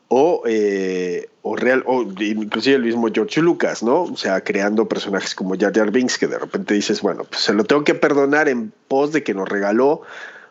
o, 0.09 0.43
eh, 0.47 1.29
o 1.43 1.57
real 1.57 1.85
inclusive 2.21 2.77
el 2.77 2.83
mismo 2.83 3.09
George 3.13 3.41
Lucas, 3.43 3.83
¿no? 3.83 4.03
O 4.03 4.17
sea, 4.17 4.43
creando 4.43 4.89
personajes 4.89 5.35
como 5.35 5.57
Jar 5.59 5.73
Jar 5.75 5.91
Binks 5.91 6.19
que 6.19 6.27
de 6.27 6.39
repente 6.39 6.75
dices, 6.75 7.03
bueno, 7.03 7.25
pues 7.25 7.43
se 7.43 7.53
lo 7.53 7.65
tengo 7.65 7.85
que 7.85 7.95
perdonar 7.95 8.49
en 8.49 8.73
pos 8.89 9.13
de 9.13 9.23
que 9.23 9.35
nos 9.35 9.49
regaló 9.49 10.03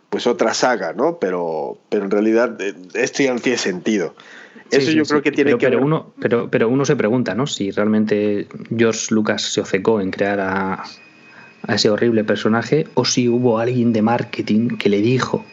pues 0.09 0.27
otra 0.27 0.53
saga, 0.53 0.93
¿no? 0.93 1.19
Pero, 1.19 1.77
pero 1.89 2.05
en 2.05 2.11
realidad 2.11 2.59
eh, 2.61 2.75
esto 2.93 3.23
ya 3.23 3.33
no 3.33 3.39
tiene 3.39 3.57
sentido. 3.57 4.15
Eso 4.71 4.91
yo 4.91 5.03
creo 5.03 5.21
que 5.21 5.31
tiene 5.31 5.51
pero, 5.51 5.57
que 5.57 5.67
pero 5.67 5.85
uno, 5.85 6.13
pero, 6.19 6.49
pero 6.49 6.69
uno 6.69 6.85
se 6.85 6.95
pregunta, 6.95 7.35
¿no? 7.35 7.47
Si 7.47 7.71
realmente 7.71 8.47
George 8.75 9.13
Lucas 9.13 9.41
se 9.41 9.61
ofecó 9.61 10.01
en 10.01 10.11
crear 10.11 10.39
a, 10.39 10.83
a 11.63 11.75
ese 11.75 11.89
horrible 11.89 12.23
personaje 12.23 12.87
o 12.93 13.05
si 13.05 13.29
hubo 13.29 13.59
alguien 13.59 13.93
de 13.93 14.01
marketing 14.01 14.77
que 14.77 14.89
le 14.89 15.01
dijo, 15.01 15.45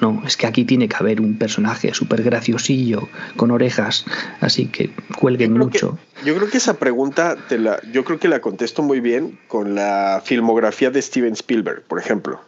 no, 0.00 0.22
es 0.26 0.36
que 0.36 0.46
aquí 0.46 0.64
tiene 0.64 0.88
que 0.88 0.96
haber 0.96 1.20
un 1.20 1.38
personaje 1.38 1.92
súper 1.94 2.22
graciosillo, 2.22 3.08
con 3.36 3.50
orejas, 3.50 4.04
así 4.40 4.66
que 4.66 4.90
cuelguen 5.18 5.54
mucho. 5.54 5.98
yo 6.24 6.36
creo 6.36 6.48
que 6.48 6.58
esa 6.58 6.78
pregunta, 6.78 7.36
te 7.48 7.58
la, 7.58 7.80
yo 7.92 8.04
creo 8.04 8.18
que 8.18 8.28
la 8.28 8.40
contesto 8.40 8.82
muy 8.82 9.00
bien 9.00 9.38
con 9.48 9.74
la 9.74 10.22
filmografía 10.24 10.90
de 10.90 11.02
Steven 11.02 11.32
Spielberg, 11.32 11.82
por 11.82 11.98
ejemplo. 11.98 12.40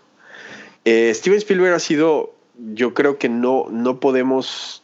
Eh, 0.84 1.12
Steven 1.14 1.38
Spielberg 1.38 1.74
ha 1.74 1.78
sido, 1.78 2.34
yo 2.74 2.94
creo 2.94 3.18
que 3.18 3.28
no, 3.28 3.66
no 3.70 4.00
podemos 4.00 4.79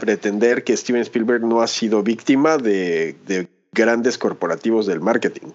pretender 0.00 0.64
que 0.64 0.76
Steven 0.76 1.02
Spielberg 1.02 1.42
no 1.42 1.62
ha 1.62 1.66
sido 1.66 2.02
víctima 2.02 2.58
de, 2.58 3.48
grandes 3.72 4.18
corporativos 4.18 4.86
del 4.86 5.00
marketing 5.00 5.52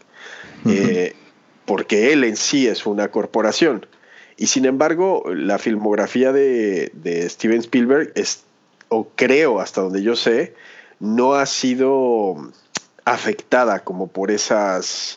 porque 1.68 2.14
él 2.14 2.24
en 2.24 2.38
sí 2.38 2.66
es 2.66 2.88
una 2.88 3.10
corporación. 3.10 3.86
Y 4.38 4.48
sin 4.48 4.66
embargo, 4.66 5.24
la 5.28 5.60
filmografía 5.60 6.32
de, 6.32 7.28
Steven 7.30 7.60
Spielberg 7.60 8.14
es, 8.16 8.46
o 8.88 9.10
creo 9.16 9.60
hasta 9.60 9.82
donde 9.82 10.02
yo 10.02 10.16
sé, 10.16 10.56
no 11.00 11.34
ha 11.36 11.46
sido 11.46 12.52
afectada 13.04 13.84
como 13.84 14.08
por 14.08 14.32
esas 14.32 15.17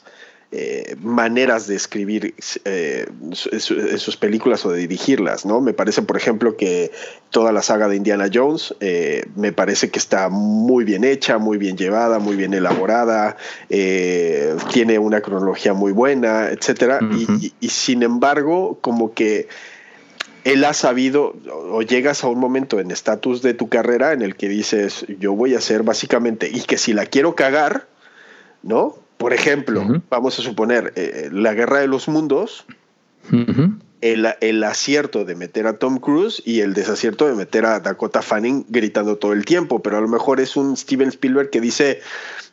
eh, 0.52 0.96
maneras 1.00 1.68
de 1.68 1.76
escribir 1.76 2.34
eh, 2.64 3.06
sus 3.30 4.16
películas 4.16 4.66
o 4.66 4.72
de 4.72 4.80
dirigirlas, 4.80 5.46
¿no? 5.46 5.60
Me 5.60 5.72
parece, 5.72 6.02
por 6.02 6.16
ejemplo, 6.16 6.56
que 6.56 6.90
toda 7.30 7.52
la 7.52 7.62
saga 7.62 7.86
de 7.86 7.94
Indiana 7.94 8.28
Jones 8.34 8.74
eh, 8.80 9.26
me 9.36 9.52
parece 9.52 9.90
que 9.90 10.00
está 10.00 10.28
muy 10.28 10.82
bien 10.82 11.04
hecha, 11.04 11.38
muy 11.38 11.56
bien 11.56 11.76
llevada, 11.76 12.18
muy 12.18 12.34
bien 12.34 12.52
elaborada, 12.52 13.36
tiene 13.68 14.98
una 14.98 15.20
cronología 15.20 15.72
muy 15.72 15.92
buena, 15.92 16.48
etcétera, 16.48 16.98
y, 17.60 17.68
sin 17.68 18.02
embargo, 18.02 18.78
como 18.80 19.14
que 19.14 19.46
él 20.42 20.64
ha 20.64 20.74
sabido 20.74 21.36
o 21.70 21.82
llegas 21.82 22.24
a 22.24 22.26
un 22.26 22.40
momento 22.40 22.80
en 22.80 22.90
estatus 22.90 23.40
de 23.42 23.54
tu 23.54 23.68
carrera 23.68 24.14
en 24.14 24.22
el 24.22 24.34
que 24.34 24.48
dices, 24.48 25.06
yo 25.20 25.32
voy 25.32 25.54
a 25.54 25.58
hacer 25.58 25.84
básicamente, 25.84 26.50
y 26.52 26.62
que 26.62 26.76
si 26.76 26.92
la 26.92 27.06
quiero 27.06 27.36
cagar, 27.36 27.86
¿no? 28.64 28.99
Por 29.20 29.34
ejemplo, 29.34 30.02
vamos 30.08 30.38
a 30.38 30.42
suponer 30.42 30.94
eh, 30.96 31.28
la 31.30 31.52
guerra 31.52 31.80
de 31.80 31.86
los 31.86 32.08
mundos, 32.08 32.64
el, 34.00 34.64
acierto 34.64 35.26
de 35.26 35.34
meter 35.34 35.66
a 35.66 35.74
Tom 35.74 35.98
Cruise 35.98 36.42
y 36.46 36.60
el 36.60 36.72
desacierto 36.72 37.28
de 37.28 37.34
meter 37.34 37.66
a 37.66 37.80
Dakota 37.80 38.22
Fanning 38.22 38.64
gritando 38.70 39.18
todo 39.18 39.34
el 39.34 39.44
tiempo, 39.44 39.82
pero 39.82 39.98
a 39.98 40.00
lo 40.00 40.08
mejor 40.08 40.40
es 40.40 40.56
un 40.56 40.74
Steven 40.74 41.08
Spielberg 41.08 41.50
que 41.50 41.60
dice, 41.60 42.00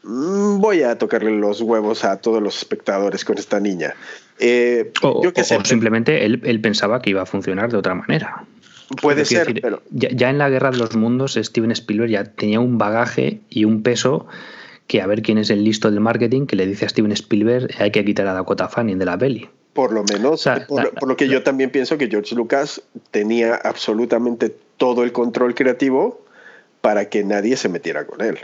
mm, 0.03 0.59
voy 0.59 0.84
a 0.84 0.97
tocarle 0.97 1.32
los 1.32 1.61
huevos 1.61 2.03
a 2.03 2.18
todos 2.18 2.43
los 2.43 2.57
espectadores 2.57 3.24
con 3.24 3.38
esta 3.38 3.61
niña. 3.61 3.93
Eh, 4.38 4.91
o, 5.03 5.24
yo 5.24 5.32
simplemente 5.63 6.26
él, 6.26 6.59
pensaba 6.59 7.01
que 7.01 7.11
iba 7.11 7.22
a 7.22 7.26
funcionar 7.26 7.72
de 7.72 7.78
otra 7.78 7.95
manera. 7.95 8.43
Puede 9.01 9.24
ser, 9.24 9.57
pero... 9.61 9.82
ya 9.89 10.30
en 10.30 10.38
la 10.38 10.49
guerra 10.49 10.72
de 10.72 10.80
los 10.80 10.97
mundos 10.97 11.39
Steven 11.41 11.72
Spielberg 11.72 12.11
ya 12.11 12.26
tenía 12.26 12.59
un 12.59 12.78
bagaje 12.78 13.39
y 13.49 13.63
un 13.63 13.84
peso 13.84 14.28
que 14.88 15.02
a 15.02 15.08
ver 15.08 15.22
quién 15.22 15.38
es 15.38 15.50
el 15.50 15.64
listo 15.64 15.92
del 15.92 16.00
marketing 16.00 16.46
que 16.46 16.56
le 16.56 16.66
dice 16.66 16.86
a 16.86 16.90
Steven 16.90 17.12
Spielberg 17.12 17.70
hay 17.80 17.92
que 17.92 18.04
quitar 18.04 18.28
a 18.28 18.34
Dakota 18.34 18.68
Fanning 18.70 18.98
de 18.98 19.06
la 19.06 19.18
peli. 19.18 19.50
Por 19.74 19.92
lo 19.92 20.04
menos, 20.04 20.50
por, 20.68 21.08
lo 21.08 21.16
que 21.16 21.28
yo 21.28 21.44
también 21.44 21.70
pienso 21.70 22.00
que 22.00 22.08
George 22.08 22.34
Lucas 22.34 22.82
tenía 23.12 23.54
absolutamente 23.54 24.56
todo 24.78 25.04
el 25.04 25.12
control 25.12 25.54
creativo 25.54 26.26
para 26.82 27.10
que 27.10 27.24
nadie 27.24 27.58
se 27.58 27.70
metiera 27.70 28.08
con 28.08 28.22
él. 28.22 28.40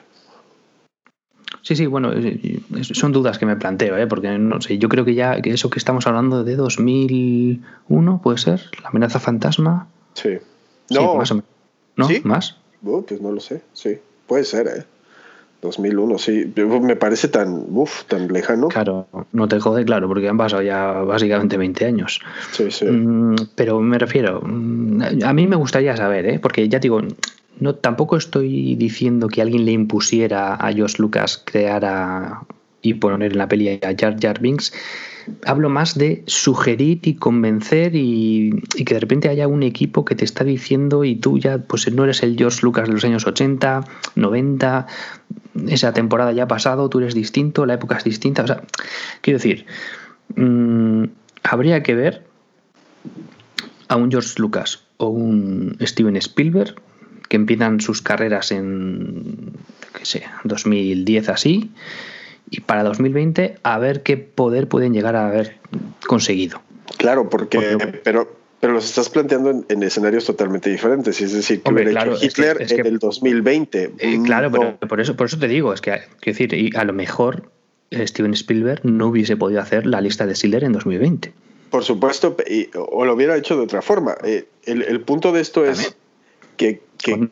Sí, 1.64 1.76
sí, 1.76 1.86
bueno, 1.88 2.12
eh, 2.14 2.62
son 2.82 3.14
dudas 3.14 3.40
que 3.40 3.46
me 3.46 3.56
planteo, 3.56 3.98
¿eh? 3.98 4.06
porque 4.06 4.38
no 4.38 4.62
sé, 4.62 4.78
yo 4.78 4.90
creo 4.90 5.06
que 5.06 5.16
ya 5.16 5.42
que 5.42 5.52
eso 5.52 5.70
que 5.70 5.80
estamos 5.80 6.06
hablando 6.06 6.44
de 6.44 6.56
2001, 6.56 8.22
puede 8.22 8.38
ser, 8.38 8.70
la 8.82 8.90
amenaza 8.90 9.20
fantasma. 9.20 9.88
Sí. 10.14 10.38
No, 10.90 11.16
más 11.16 11.32
o 11.32 11.36
menos. 11.36 11.50
¿No? 11.96 12.08
¿Más? 12.24 12.58
pues 13.08 13.22
no 13.22 13.32
lo 13.32 13.40
sé, 13.40 13.62
sí, 13.72 13.98
puede 14.28 14.44
ser, 14.44 14.68
¿eh? 14.68 14.84
2001, 15.64 16.18
sí. 16.20 16.54
Me 16.82 16.96
parece 16.96 17.28
tan, 17.28 17.66
uf, 17.70 18.04
tan 18.06 18.28
lejano. 18.28 18.68
Claro, 18.68 19.08
no 19.32 19.48
te 19.48 19.60
jode, 19.60 19.86
claro, 19.86 20.08
porque 20.08 20.30
han 20.30 20.38
pasado 20.38 20.62
ya 20.62 20.92
básicamente 20.92 21.58
20 21.58 21.86
años. 21.86 22.20
Sí, 22.52 22.70
sí. 22.70 22.86
Mm, 22.86 23.36
pero 23.56 23.80
me 23.80 23.98
refiero, 23.98 24.42
mm, 24.44 25.24
a 25.24 25.34
mí 25.34 25.48
me 25.48 25.56
gustaría 25.56 25.96
saber, 25.98 26.26
¿eh? 26.28 26.40
porque 26.40 26.68
ya 26.70 26.80
digo, 26.80 27.02
no, 27.60 27.76
tampoco 27.76 28.18
estoy 28.18 28.76
diciendo 28.76 29.28
que 29.28 29.42
alguien 29.42 29.66
le 29.66 29.72
impusiera 29.72 30.56
a 30.56 30.74
Josh 30.74 30.98
Lucas 31.00 31.42
crear 31.44 32.44
y 32.82 32.96
poner 32.96 33.32
en 33.32 33.38
la 33.38 33.48
peli 33.48 33.70
a 33.70 33.96
Jar 33.98 34.18
Jar 34.20 34.40
Binks, 34.40 34.74
hablo 35.46 35.70
más 35.70 35.98
de 35.98 36.24
sugerir 36.28 37.00
y 37.04 37.16
convencer 37.16 37.96
y, 37.96 38.62
que 38.86 38.94
de 38.94 39.00
repente 39.00 39.30
haya 39.30 39.48
un 39.48 39.64
equipo 39.64 40.06
que 40.06 40.16
te 40.16 40.26
está 40.26 40.44
diciendo 40.44 41.04
y 41.04 41.16
tú 41.16 41.40
ya 41.40 41.58
pues 41.60 41.92
no 41.92 42.04
eres 42.04 42.24
el 42.24 42.38
George 42.38 42.60
Lucas 42.64 42.88
de 42.88 42.94
los 42.94 43.06
años 43.06 43.26
80, 43.26 43.86
90, 44.16 44.88
esa 45.68 45.94
temporada 45.94 46.32
ya 46.32 46.44
ha 46.44 46.48
pasado, 46.48 46.90
tú 46.90 47.00
eres 47.00 47.14
distinto, 47.14 47.66
la 47.66 47.76
época 47.76 47.98
es 47.98 48.04
distinta. 48.04 48.44
O 48.44 48.48
sea, 48.48 48.64
quiero 49.22 49.38
decir, 49.40 49.66
mm, 50.36 51.06
habría 51.44 51.84
que 51.84 51.96
ver 51.96 52.24
a 53.88 53.96
un 53.96 54.12
George 54.12 54.36
Lucas 54.38 54.84
o 54.98 55.08
un 55.08 55.78
Steven 55.82 56.16
Spielberg 56.18 56.76
que 57.30 57.36
empiezan 57.36 57.82
sus 57.82 58.02
carreras 58.02 58.52
en, 58.52 59.54
qué 59.98 60.06
sé, 60.06 60.24
2010 60.44 61.30
así 61.30 61.72
y 62.54 62.62
para 62.62 62.84
2020 62.84 63.56
a 63.64 63.80
ver 63.80 64.04
qué 64.04 64.18
poder 64.18 64.68
pueden 64.68 64.94
llegar 64.94 65.16
a 65.16 65.28
haber 65.28 65.58
conseguido. 66.06 66.62
Claro, 66.98 67.28
porque, 67.28 67.78
pero, 68.04 68.30
pero 68.60 68.74
los 68.74 68.86
estás 68.86 69.10
planteando 69.10 69.66
en, 69.68 69.84
escenarios 69.84 70.26
totalmente 70.26 70.70
diferentes. 70.70 71.20
Es 71.20 71.34
decir, 71.34 71.64
que 71.64 71.86
claro, 71.86 72.16
Hitler 72.22 72.58
en 72.62 72.86
el 72.86 73.00
2020. 73.00 73.94
Eh, 73.98 74.20
claro, 74.24 74.52
pero 74.52 74.78
por 74.88 75.02
eso, 75.02 75.16
por 75.16 75.26
eso 75.26 75.40
te 75.40 75.48
digo, 75.48 75.74
es 75.74 75.82
que, 75.82 76.02
decir, 76.24 76.54
y 76.54 76.70
a 76.76 76.84
lo 76.84 76.94
mejor 76.94 77.50
Steven 77.92 78.34
Spielberg 78.34 78.86
no 78.86 79.08
hubiese 79.08 79.36
podido 79.36 79.60
hacer 79.60 79.88
la 79.88 80.00
lista 80.00 80.28
de 80.28 80.36
Schiller 80.36 80.64
en 80.64 80.74
2020. 80.74 81.34
Por 81.72 81.84
supuesto, 81.84 82.38
o 82.76 83.04
lo 83.04 83.14
hubiera 83.16 83.36
hecho 83.36 83.58
de 83.58 83.64
otra 83.64 83.82
forma. 83.82 84.16
Eh, 84.24 84.46
el, 84.66 85.02
punto 85.02 85.32
de 85.32 85.42
esto 85.42 85.66
es 85.66 85.98
que, 86.56 86.84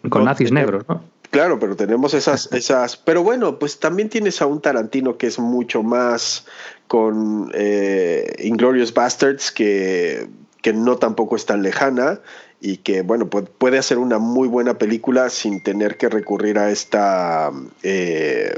con, 0.09 0.25
nazis 0.25 0.51
negros, 0.51 0.83
¿no? 0.89 1.03
Claro, 1.31 1.59
pero 1.59 1.75
tenemos 1.75 2.13
esas, 2.13 2.49
esas. 2.53 2.97
Pero 2.97 3.23
bueno, 3.23 3.57
pues 3.57 3.79
también 3.79 4.09
tienes 4.09 4.41
a 4.41 4.45
un 4.45 4.61
Tarantino 4.61 5.17
que 5.17 5.27
es 5.27 5.39
mucho 5.39 5.81
más 5.81 6.45
con 6.87 7.49
eh, 7.53 8.35
Inglorious 8.43 8.93
Bastards, 8.93 9.51
que, 9.51 10.27
que 10.61 10.73
no 10.73 10.97
tampoco 10.97 11.35
es 11.35 11.45
tan 11.45 11.63
lejana 11.63 12.19
y 12.59 12.77
que, 12.77 13.01
bueno, 13.01 13.27
puede 13.27 13.79
hacer 13.79 13.97
una 13.97 14.19
muy 14.19 14.47
buena 14.47 14.77
película 14.77 15.29
sin 15.29 15.63
tener 15.63 15.97
que 15.97 16.09
recurrir 16.09 16.59
a 16.59 16.69
esta. 16.69 17.51
Eh, 17.81 18.53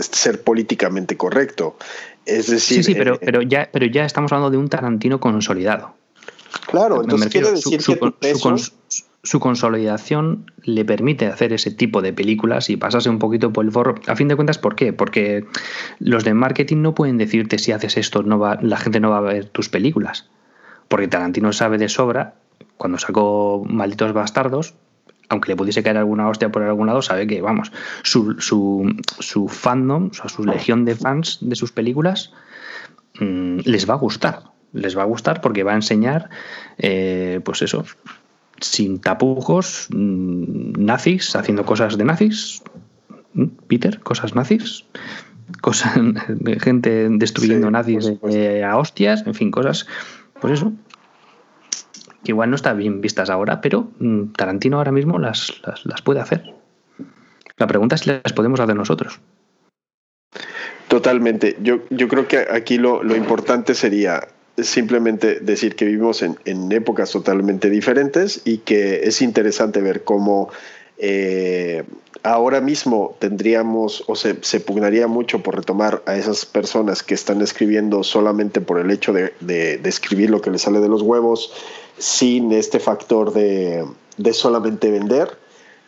ser 0.00 0.42
políticamente 0.42 1.16
correcto. 1.16 1.76
Es 2.24 2.48
decir. 2.48 2.78
Sí, 2.78 2.92
sí, 2.92 2.94
pero, 2.94 3.14
eh, 3.14 3.20
pero, 3.20 3.42
ya, 3.42 3.68
pero 3.72 3.86
ya 3.86 4.04
estamos 4.04 4.32
hablando 4.32 4.50
de 4.50 4.56
un 4.56 4.68
Tarantino 4.68 5.20
consolidado. 5.20 5.94
Claro, 6.66 7.02
entonces 7.02 7.30
quiere 7.30 7.50
decir 7.50 7.78
que 7.78 7.82
su 7.84 7.96
consolidación 9.38 10.50
le 10.64 10.84
permite 10.84 11.26
hacer 11.26 11.52
ese 11.52 11.70
tipo 11.70 12.02
de 12.02 12.12
películas 12.12 12.70
y 12.70 12.76
pasarse 12.76 13.08
un 13.08 13.20
poquito 13.20 13.52
por 13.52 13.64
el 13.64 13.70
forro. 13.70 13.94
A 14.08 14.16
fin 14.16 14.26
de 14.28 14.34
cuentas, 14.34 14.58
¿por 14.58 14.74
qué? 14.74 14.92
Porque 14.92 15.44
los 16.00 16.24
de 16.24 16.34
marketing 16.34 16.78
no 16.78 16.94
pueden 16.94 17.18
decirte 17.18 17.58
si 17.58 17.70
haces 17.70 17.96
esto, 17.96 18.22
no 18.24 18.38
va, 18.38 18.58
la 18.60 18.76
gente 18.76 18.98
no 18.98 19.10
va 19.10 19.18
a 19.18 19.22
ver 19.22 19.44
tus 19.46 19.68
películas. 19.68 20.28
Porque 20.88 21.08
Tarantino 21.08 21.52
sabe 21.52 21.78
de 21.78 21.88
sobra, 21.88 22.34
cuando 22.76 22.98
sacó 22.98 23.64
Malditos 23.64 24.12
Bastardos, 24.12 24.74
aunque 25.28 25.52
le 25.52 25.56
pudiese 25.56 25.82
caer 25.82 25.98
alguna 25.98 26.28
hostia 26.28 26.50
por 26.50 26.62
algún 26.62 26.88
lado, 26.88 27.00
sabe 27.00 27.26
que, 27.26 27.40
vamos, 27.40 27.72
su, 28.02 28.36
su, 28.40 29.48
fandom, 29.48 30.08
o 30.10 30.14
sea, 30.14 30.28
su 30.28 30.44
legión 30.44 30.84
de 30.84 30.96
fans 30.96 31.38
de 31.40 31.54
sus 31.54 31.72
películas, 31.72 32.32
mm, 33.20 33.60
les 33.64 33.88
va 33.88 33.94
a 33.94 33.98
gustar. 33.98 34.42
Les 34.72 34.96
va 34.98 35.02
a 35.02 35.06
gustar 35.06 35.40
porque 35.40 35.62
va 35.62 35.72
a 35.72 35.76
enseñar, 35.76 36.28
eh, 36.78 37.40
pues 37.44 37.62
eso, 37.62 37.84
sin 38.62 39.00
tapujos, 39.00 39.88
mm, 39.90 40.72
nazis, 40.78 41.34
haciendo 41.36 41.64
cosas 41.64 41.98
de 41.98 42.04
nazis, 42.04 42.62
mm, 43.34 43.46
Peter, 43.68 44.00
cosas 44.00 44.34
nazis, 44.34 44.84
cosas 45.60 45.92
gente 46.60 47.08
destruyendo 47.10 47.70
nazis 47.70 48.12
a 48.64 48.78
hostias, 48.78 49.26
en 49.26 49.34
fin, 49.34 49.50
cosas, 49.50 49.86
pues 50.40 50.54
eso, 50.54 50.72
que 52.24 52.32
igual 52.32 52.50
no 52.50 52.56
está 52.56 52.72
bien 52.72 53.00
vistas 53.00 53.30
ahora, 53.30 53.60
pero 53.60 53.90
mm, 53.98 54.32
Tarantino 54.32 54.78
ahora 54.78 54.92
mismo 54.92 55.18
las, 55.18 55.60
las, 55.84 56.02
puede 56.02 56.20
hacer. 56.20 56.54
La 57.56 57.66
pregunta 57.66 57.96
es 57.96 58.02
si 58.02 58.10
las 58.10 58.32
podemos 58.32 58.60
hacer 58.60 58.76
nosotros. 58.76 59.20
Totalmente. 60.88 61.56
Yo, 61.62 61.80
yo 61.90 62.08
creo 62.08 62.28
que 62.28 62.46
aquí 62.50 62.78
lo, 62.78 63.02
lo 63.02 63.16
importante 63.16 63.74
sería 63.74 64.28
simplemente 64.58 65.40
decir 65.40 65.76
que 65.76 65.84
vivimos 65.84 66.22
en, 66.22 66.72
épocas 66.72 67.10
totalmente 67.10 67.70
diferentes 67.70 68.42
y 68.44 68.58
que 68.58 69.04
es 69.04 69.22
interesante 69.22 69.80
ver 69.80 70.04
cómo 70.04 70.50
eh, 70.98 71.84
ahora 72.22 72.60
mismo 72.60 73.16
tendríamos 73.18 74.04
o 74.06 74.14
se, 74.14 74.34
pugnaría 74.60 75.06
mucho 75.06 75.42
por 75.42 75.56
retomar 75.56 76.02
a 76.06 76.16
esas 76.16 76.46
personas 76.46 77.02
que 77.02 77.14
están 77.14 77.40
escribiendo 77.40 78.04
solamente 78.04 78.60
por 78.60 78.78
el 78.78 78.90
hecho 78.90 79.12
de, 79.12 79.32
de, 79.40 79.80
escribir 79.84 80.30
lo 80.30 80.40
que 80.40 80.50
les 80.50 80.62
sale 80.62 80.80
de 80.80 80.88
los 80.88 81.02
huevos 81.02 81.52
sin 81.98 82.52
este 82.52 82.78
factor 82.78 83.32
de, 83.32 83.84
de 84.16 84.32
solamente 84.32 84.90
vender. 84.90 85.36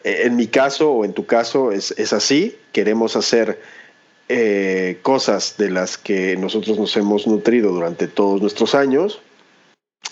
Eh, 0.04 0.22
en 0.24 0.36
mi 0.36 0.48
caso 0.48 0.92
o 0.92 1.04
en 1.04 1.12
tu 1.12 1.26
caso 1.26 1.70
es, 1.70 1.92
es 1.98 2.12
así, 2.12 2.56
queremos 2.72 3.16
hacer 3.16 3.60
eh, 4.28 4.98
cosas 5.02 5.56
de 5.58 5.70
las 5.70 5.98
que 5.98 6.36
nosotros 6.36 6.78
nos 6.78 6.96
hemos 6.96 7.26
nutrido 7.26 7.72
durante 7.72 8.08
todos 8.08 8.40
nuestros 8.40 8.74
años 8.74 9.20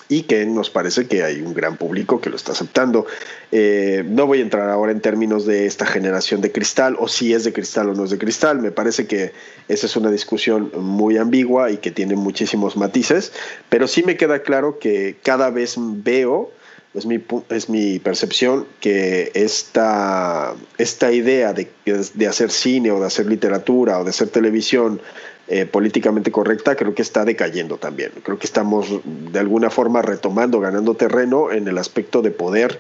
y 0.08 0.24
que 0.24 0.44
nos 0.44 0.68
parece 0.68 1.06
que 1.06 1.22
hay 1.22 1.40
un 1.40 1.54
gran 1.54 1.78
público 1.78 2.20
que 2.20 2.28
lo 2.28 2.36
está 2.36 2.52
aceptando. 2.52 3.06
Eh, 3.50 4.04
no 4.06 4.26
voy 4.26 4.40
a 4.40 4.42
entrar 4.42 4.68
ahora 4.68 4.92
en 4.92 5.00
términos 5.00 5.46
de 5.46 5.64
esta 5.64 5.86
generación 5.86 6.42
de 6.42 6.52
cristal 6.52 6.96
o 6.98 7.08
si 7.08 7.32
es 7.32 7.44
de 7.44 7.54
cristal 7.54 7.88
o 7.88 7.94
no 7.94 8.04
es 8.04 8.10
de 8.10 8.18
cristal. 8.18 8.60
Me 8.60 8.70
parece 8.70 9.06
que 9.06 9.32
esa 9.68 9.86
es 9.86 9.96
una 9.96 10.10
discusión 10.10 10.70
muy 10.76 11.16
ambigua 11.16 11.70
y 11.70 11.78
que 11.78 11.90
tiene 11.90 12.14
muchísimos 12.14 12.76
matices, 12.76 13.32
pero 13.70 13.88
sí 13.88 14.02
me 14.02 14.18
queda 14.18 14.42
claro 14.42 14.78
que 14.78 15.16
cada 15.22 15.48
vez 15.48 15.76
veo 15.78 16.50
es 16.94 17.06
mi, 17.06 17.22
es 17.48 17.68
mi 17.68 17.98
percepción 17.98 18.66
que 18.80 19.30
esta, 19.34 20.54
esta 20.76 21.12
idea 21.12 21.52
de, 21.52 21.70
de, 21.84 22.26
hacer 22.26 22.50
cine 22.50 22.90
o 22.90 23.00
de 23.00 23.06
hacer 23.06 23.26
literatura 23.26 23.98
o 23.98 24.04
de 24.04 24.10
hacer 24.10 24.28
televisión 24.28 25.00
eh, 25.48 25.66
políticamente 25.66 26.30
correcta 26.30 26.76
creo 26.76 26.94
que 26.94 27.02
está 27.02 27.24
decayendo 27.24 27.78
también. 27.78 28.12
Creo 28.22 28.38
que 28.38 28.46
estamos 28.46 29.00
de 29.04 29.38
alguna 29.38 29.70
forma 29.70 30.02
retomando, 30.02 30.60
ganando 30.60 30.94
terreno 30.94 31.50
en 31.50 31.66
el 31.66 31.78
aspecto 31.78 32.20
de 32.20 32.30
poder 32.30 32.78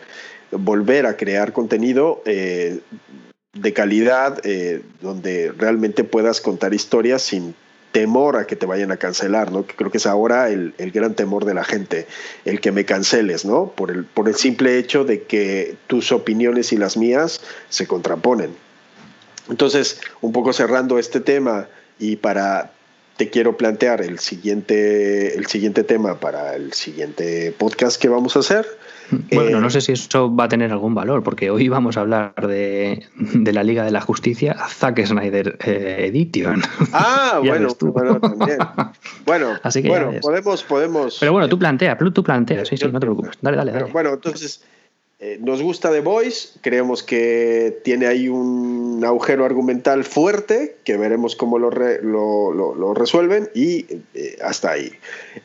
volver 0.50 1.06
a 1.06 1.16
crear 1.16 1.52
contenido 1.52 2.22
eh, 2.26 2.80
de 3.54 3.72
calidad 3.72 4.40
eh, 4.44 4.82
donde 5.00 5.52
realmente 5.56 6.04
puedas 6.04 6.40
contar 6.40 6.74
historias 6.74 7.22
sin 7.22 7.54
temor 7.92 8.36
a 8.36 8.46
que 8.46 8.56
te 8.56 8.66
vayan 8.66 8.90
a 8.90 8.96
cancelar, 8.96 9.52
¿no? 9.52 9.66
Que 9.66 9.76
creo 9.76 9.90
que 9.90 9.98
es 9.98 10.06
ahora 10.06 10.48
el, 10.48 10.74
gran 10.92 11.14
temor 11.14 11.44
de 11.44 11.54
la 11.54 11.62
gente, 11.62 12.06
el 12.44 12.60
que 12.60 12.72
me 12.72 12.84
canceles, 12.84 13.44
¿no? 13.44 13.68
Por 13.68 13.90
el, 13.90 14.04
por 14.04 14.28
el 14.28 14.34
simple 14.34 14.78
hecho 14.78 15.04
de 15.04 15.22
que 15.22 15.76
tus 15.86 16.10
opiniones 16.10 16.72
y 16.72 16.78
las 16.78 16.96
mías 16.96 17.40
se 17.68 17.86
contraponen. 17.86 18.56
Entonces, 19.48 20.00
un 20.20 20.32
poco 20.32 20.52
cerrando 20.52 20.98
este 20.98 21.20
tema 21.20 21.68
y 21.98 22.16
para 22.16 22.72
te 23.22 23.30
quiero 23.30 23.56
plantear 23.56 24.00
el 24.00 24.18
siguiente, 24.18 25.36
el 25.36 25.46
siguiente 25.46 25.84
tema 25.84 26.18
para 26.18 26.56
el 26.56 26.72
siguiente 26.72 27.54
podcast 27.56 28.02
que 28.02 28.08
vamos 28.08 28.34
a 28.34 28.40
hacer. 28.40 28.66
Bueno, 29.32 29.60
no 29.60 29.68
eh, 29.68 29.70
sé 29.70 29.80
si 29.80 29.92
eso 29.92 30.34
va 30.34 30.44
a 30.44 30.48
tener 30.48 30.72
algún 30.72 30.92
valor, 30.92 31.22
porque 31.22 31.48
hoy 31.48 31.68
vamos 31.68 31.96
a 31.96 32.00
hablar 32.00 32.34
de, 32.34 33.06
la 33.44 33.62
Liga 33.62 33.84
de 33.84 33.92
la 33.92 34.00
Justicia, 34.00 34.56
Zack 34.68 35.06
Snyder 35.06 35.56
eh, 35.64 36.06
Edition. 36.08 36.62
Ah, 36.92 37.40
bueno, 37.44 37.68
bueno, 37.80 38.18
también. 38.18 38.58
Bueno, 39.24 39.50
Así 39.62 39.82
que 39.82 39.88
bueno 39.88 40.14
podemos, 40.20 40.64
podemos. 40.64 41.18
Pero 41.20 41.30
bueno, 41.30 41.48
tú 41.48 41.60
plantea, 41.60 41.96
tú 41.96 42.24
planteas, 42.24 42.66
sí, 42.66 42.76
sí, 42.76 42.86
no 42.86 42.98
te 42.98 43.06
preocupes. 43.06 43.38
Dale, 43.40 43.56
dale, 43.56 43.70
dale. 43.70 43.92
Bueno, 43.92 44.14
entonces, 44.14 44.64
eh, 45.22 45.38
nos 45.40 45.62
gusta 45.62 45.90
The 45.90 46.00
Voice, 46.00 46.50
creemos 46.60 47.02
que 47.02 47.80
tiene 47.84 48.06
ahí 48.06 48.28
un 48.28 49.02
agujero 49.06 49.44
argumental 49.44 50.04
fuerte, 50.04 50.76
que 50.84 50.96
veremos 50.96 51.36
cómo 51.36 51.58
lo, 51.58 51.70
lo, 51.70 52.94
resuelven, 52.94 53.48
y 53.54 53.86
hasta 54.42 54.72
ahí. 54.72 54.92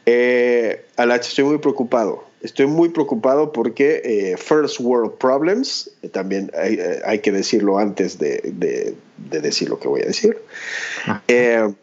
Eh, 0.05 0.83
Alach, 0.97 1.25
estoy 1.25 1.45
muy 1.45 1.59
preocupado 1.59 2.27
Estoy 2.41 2.67
muy 2.67 2.89
preocupado 2.89 3.51
porque 3.51 4.01
eh, 4.05 4.37
First 4.37 4.79
World 4.79 5.13
Problems, 5.17 5.89
eh, 6.03 6.09
también 6.09 6.51
eh, 6.53 7.01
hay, 7.03 7.19
que 7.19 7.31
decirlo 7.31 7.79
antes 7.79 8.19
de, 8.19 8.95
decir 9.17 9.69
lo 9.69 9.79
que 9.79 9.87
voy 9.87 10.01
a 10.01 10.05
decir. 10.05 10.37
el 11.27 11.73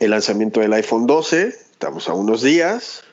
lanzamiento 0.00 0.60
del 0.60 0.72
iPhone 0.72 1.06
12, 1.06 1.46
estamos 1.46 2.08
a 2.08 2.14
unos 2.14 2.42
días. 2.42 3.04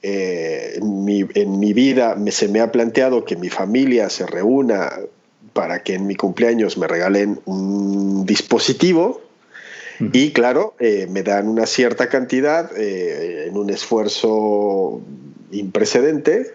En 0.00 1.04
mi, 1.04 1.26
en, 1.34 1.58
mi, 1.58 1.72
vida 1.72 2.14
me, 2.14 2.30
se 2.30 2.46
me 2.46 2.60
ha 2.60 2.70
planteado 2.70 3.24
que 3.24 3.34
mi 3.34 3.48
familia 3.48 4.08
se 4.10 4.26
reúna 4.26 4.92
para 5.52 5.82
que 5.82 5.94
en 5.94 6.06
mi 6.06 6.14
cumpleaños 6.14 6.78
me 6.78 6.86
regalen 6.86 7.40
un 7.46 8.24
dispositivo 8.24 9.20
y 10.12 10.30
claro, 10.30 10.74
eh, 10.78 11.08
me 11.10 11.22
dan 11.22 11.48
una 11.48 11.66
cierta 11.66 12.08
cantidad 12.08 12.70
eh, 12.76 13.46
en 13.48 13.56
un 13.56 13.70
esfuerzo 13.70 15.00
imprecedente, 15.50 16.54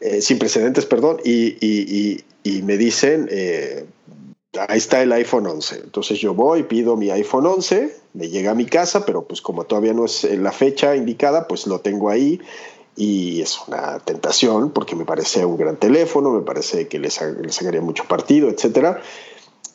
eh, 0.00 0.22
sin 0.22 0.38
precedentes, 0.38 0.86
perdón, 0.86 1.18
y, 1.24 2.22
me 2.62 2.76
dicen, 2.76 3.28
ahí 4.68 4.78
está 4.78 5.02
el 5.02 5.12
iPhone 5.12 5.46
11. 5.46 5.80
Entonces 5.84 6.18
yo 6.18 6.34
voy, 6.34 6.62
pido 6.64 6.96
mi 6.96 7.10
iPhone 7.10 7.46
11, 7.46 7.94
me 8.14 8.28
llega 8.28 8.52
a 8.52 8.54
mi 8.54 8.66
casa, 8.66 9.04
pero 9.04 9.24
pues 9.24 9.40
como 9.40 9.64
todavía 9.64 9.92
no 9.92 10.04
es 10.04 10.24
la 10.24 10.52
fecha 10.52 10.96
indicada, 10.96 11.46
pues 11.46 11.66
lo 11.66 11.80
tengo 11.80 12.10
ahí 12.10 12.40
y 12.96 13.40
es 13.42 13.60
una 13.68 14.00
tentación 14.00 14.70
porque 14.70 14.96
me 14.96 15.04
parece 15.04 15.44
un 15.44 15.56
gran 15.56 15.76
teléfono, 15.76 16.30
me 16.30 16.42
parece 16.42 16.88
que 16.88 16.98
le, 16.98 17.10
sacaría 17.10 17.80
mucho 17.80 18.04
partido, 18.04 18.48
etcétera. 18.48 19.00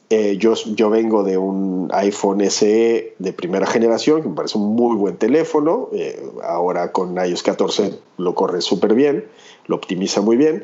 Eh, 0.09 0.37
yo, 0.37 0.53
yo 0.75 0.89
vengo 0.89 1.23
de 1.23 1.37
un 1.37 1.89
iPhone 1.93 2.41
SE 2.51 3.15
de 3.17 3.33
primera 3.33 3.65
generación, 3.65 4.21
que 4.21 4.27
me 4.27 4.35
parece 4.35 4.57
un 4.57 4.75
muy 4.75 4.97
buen 4.97 5.15
teléfono. 5.15 5.89
Eh, 5.93 6.21
ahora 6.43 6.91
con 6.91 7.15
iOS 7.15 7.43
14 7.43 7.97
lo 8.17 8.35
corre 8.35 8.61
súper 8.61 8.93
bien, 8.93 9.25
lo 9.67 9.77
optimiza 9.77 10.21
muy 10.21 10.35
bien. 10.35 10.63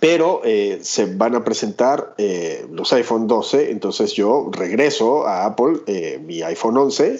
Pero 0.00 0.42
eh, 0.44 0.78
se 0.82 1.06
van 1.06 1.34
a 1.34 1.44
presentar 1.44 2.14
los 2.70 2.92
iPhone 2.92 3.26
12, 3.26 3.70
entonces 3.70 4.12
yo 4.12 4.50
regreso 4.52 5.26
a 5.26 5.46
Apple 5.46 6.18
mi 6.24 6.42
iPhone 6.42 6.76
11, 6.76 7.18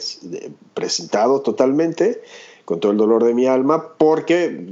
presentado 0.75 1.41
totalmente, 1.41 2.23
con 2.65 2.81
todo 2.81 2.93
el 2.93 2.99
dolor 2.99 3.25
de 3.25 3.35
mi 3.35 3.47
alma, 3.47 3.95
porque 3.97 4.67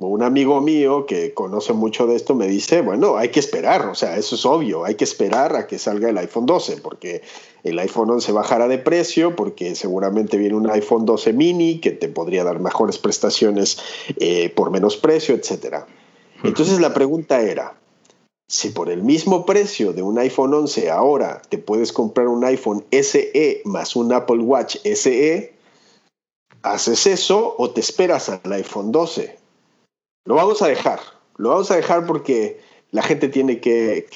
un 0.00 0.22
amigo 0.22 0.60
mío 0.60 1.06
que 1.06 1.34
conoce 1.34 1.72
mucho 1.72 2.06
de 2.06 2.16
esto 2.16 2.34
me 2.34 2.46
dice, 2.46 2.82
bueno, 2.82 3.16
hay 3.16 3.28
que 3.28 3.40
esperar, 3.40 3.86
o 3.86 3.94
sea, 3.94 4.16
eso 4.16 4.34
es 4.34 4.46
obvio, 4.46 4.84
hay 4.84 4.94
que 4.94 5.04
esperar 5.04 5.56
a 5.56 5.66
que 5.66 5.78
salga 5.78 6.08
el 6.08 6.18
iPhone 6.18 6.46
12, 6.46 6.78
porque 6.78 7.22
el 7.64 7.78
iPhone 7.78 8.10
11 8.10 8.32
bajará 8.32 8.68
de 8.68 8.78
precio, 8.78 9.34
porque 9.34 9.74
seguramente 9.74 10.36
viene 10.36 10.56
un 10.56 10.70
iPhone 10.70 11.06
12 11.06 11.32
mini 11.32 11.80
que 11.80 11.90
te 11.90 12.08
podría 12.08 12.44
dar 12.44 12.60
mejores 12.60 12.98
prestaciones 12.98 13.78
eh, 14.18 14.50
por 14.50 14.70
menos 14.70 14.96
precio, 14.96 15.34
etc. 15.34 15.84
Entonces 16.42 16.80
la 16.80 16.94
pregunta 16.94 17.40
era, 17.40 17.78
si 18.48 18.70
por 18.70 18.90
el 18.90 19.02
mismo 19.02 19.44
precio 19.44 19.92
de 19.92 20.02
un 20.02 20.18
iPhone 20.18 20.54
11 20.54 20.90
ahora 20.90 21.42
te 21.48 21.58
puedes 21.58 21.92
comprar 21.92 22.28
un 22.28 22.44
iPhone 22.44 22.84
SE 22.90 23.62
más 23.64 23.94
un 23.96 24.12
Apple 24.12 24.38
Watch 24.38 24.76
SE, 24.84 25.54
¿haces 26.62 27.06
eso 27.06 27.54
o 27.58 27.70
te 27.70 27.80
esperas 27.80 28.28
al 28.28 28.52
iPhone 28.52 28.90
12? 28.90 29.38
Lo 30.24 30.34
vamos 30.34 30.62
a 30.62 30.68
dejar, 30.68 31.00
lo 31.36 31.50
vamos 31.50 31.70
a 31.70 31.76
dejar 31.76 32.06
porque 32.06 32.60
la 32.90 33.02
gente 33.02 33.28
tiene 33.28 33.60
que, 33.60 34.06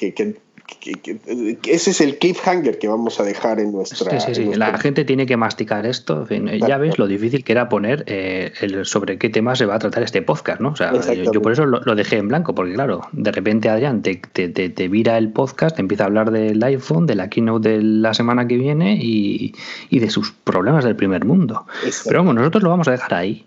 ese 1.65 1.91
es 1.91 2.01
el 2.01 2.17
cliffhanger 2.17 2.79
que 2.79 2.87
vamos 2.87 3.19
a 3.19 3.23
dejar 3.23 3.59
en 3.59 3.71
nuestra. 3.71 4.19
Sí, 4.19 4.33
sí, 4.33 4.35
sí. 4.35 4.55
La 4.55 4.77
gente 4.77 5.05
tiene 5.05 5.25
que 5.25 5.37
masticar 5.37 5.85
esto. 5.85 6.27
ya 6.29 6.77
ves 6.77 6.97
lo 6.97 7.07
difícil 7.07 7.43
que 7.43 7.51
era 7.51 7.69
poner 7.69 8.03
eh, 8.07 8.53
el 8.61 8.85
sobre 8.85 9.17
qué 9.17 9.29
tema 9.29 9.55
se 9.55 9.65
va 9.65 9.75
a 9.75 9.79
tratar 9.79 10.03
este 10.03 10.21
podcast, 10.21 10.61
¿no? 10.61 10.69
O 10.69 10.75
sea, 10.75 10.93
yo, 11.13 11.41
por 11.41 11.51
eso 11.51 11.65
lo, 11.65 11.95
dejé 11.95 12.17
en 12.17 12.27
blanco, 12.27 12.55
porque 12.55 12.73
claro, 12.73 13.01
de 13.11 13.31
repente 13.31 13.69
Adrián 13.69 14.01
te, 14.01 14.15
te, 14.15 14.49
te, 14.49 14.87
vira 14.87 15.17
el 15.17 15.29
podcast, 15.29 15.75
te 15.75 15.81
empieza 15.81 16.03
a 16.03 16.07
hablar 16.07 16.31
del 16.31 16.63
iPhone, 16.63 17.05
de 17.05 17.15
la 17.15 17.29
keynote 17.29 17.69
de 17.69 17.81
la 17.81 18.13
semana 18.13 18.47
que 18.47 18.57
viene 18.57 18.97
y, 19.01 19.53
y 19.89 19.99
de 19.99 20.09
sus 20.09 20.31
problemas 20.31 20.85
del 20.85 20.95
primer 20.95 21.25
mundo. 21.25 21.65
Pero 22.05 22.19
vamos, 22.19 22.35
nosotros 22.35 22.63
lo 22.63 22.69
vamos 22.69 22.87
a 22.87 22.91
dejar 22.91 23.13
ahí. 23.13 23.45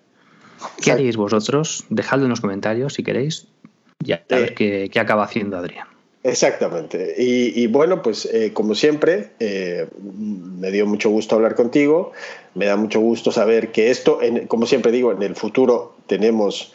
¿Qué 0.83 0.93
haréis 0.93 1.17
vosotros? 1.17 1.85
Dejadlo 1.91 2.25
en 2.25 2.31
los 2.31 2.41
comentarios 2.41 2.95
si 2.95 3.03
queréis. 3.03 3.47
Ya 4.01 4.23
a 4.31 4.37
ver 4.37 4.55
qué, 4.55 4.91
qué 4.93 5.01
acaba 5.01 5.25
haciendo 5.25 5.57
Adrián. 5.57 5.96
Exactamente. 6.27 7.14
Y, 7.18 7.68
bueno, 7.68 8.03
pues 8.03 8.29
eh, 8.33 8.53
como 8.53 8.74
siempre, 8.74 9.31
eh, 9.39 9.87
me 10.03 10.72
dio 10.72 10.85
mucho 10.85 11.09
gusto 11.09 11.37
hablar 11.37 11.55
contigo, 11.55 12.12
me 12.55 12.66
da 12.66 12.77
mucho 12.77 12.99
gusto 12.99 13.31
saber 13.31 13.70
que 13.70 13.91
esto, 13.91 14.18
como 14.49 14.66
siempre 14.66 14.91
digo, 14.91 15.12
en 15.12 15.22
el 15.22 15.37
futuro 15.37 15.95
tenemos 16.09 16.72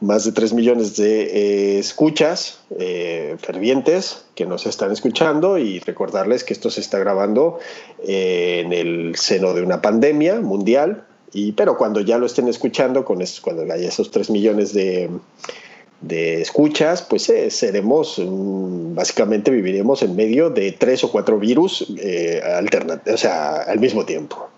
más 0.00 0.24
de 0.24 0.32
3 0.32 0.52
millones 0.52 0.96
de 0.96 1.22
eh, 1.22 1.78
escuchas 1.78 2.60
fervientes 3.38 4.26
que 4.36 4.46
nos 4.46 4.66
están 4.66 4.92
escuchando 4.92 5.58
y 5.58 5.80
recordarles 5.80 6.44
que 6.44 6.52
esto 6.52 6.70
se 6.70 6.80
está 6.80 6.98
grabando 6.98 7.58
en 8.06 8.72
el 8.72 9.16
seno 9.16 9.52
de 9.52 9.62
una 9.62 9.82
pandemia 9.82 10.40
mundial, 10.40 11.06
y, 11.32 11.52
pero 11.52 11.76
cuando 11.76 12.00
ya 12.02 12.18
lo 12.18 12.26
estén 12.26 12.46
escuchando, 12.46 13.04
con 13.04 13.18
cuando 13.42 13.62
haya 13.72 13.88
esos 13.88 14.12
3 14.12 14.30
millones 14.30 14.72
de 14.72 15.10
de 16.00 16.42
escuchas, 16.42 17.02
pues 17.02 17.28
eh, 17.30 17.50
seremos, 17.50 18.18
mm, 18.18 18.94
básicamente 18.94 19.50
viviremos 19.50 20.02
en 20.02 20.14
medio 20.14 20.50
de 20.50 20.72
tres 20.72 21.02
o 21.04 21.10
cuatro 21.10 21.38
virus 21.38 21.86
eh, 21.98 22.42
o 23.12 23.16
sea, 23.16 23.62
al 23.62 23.78
mismo 23.80 24.04
tiempo. 24.04 24.48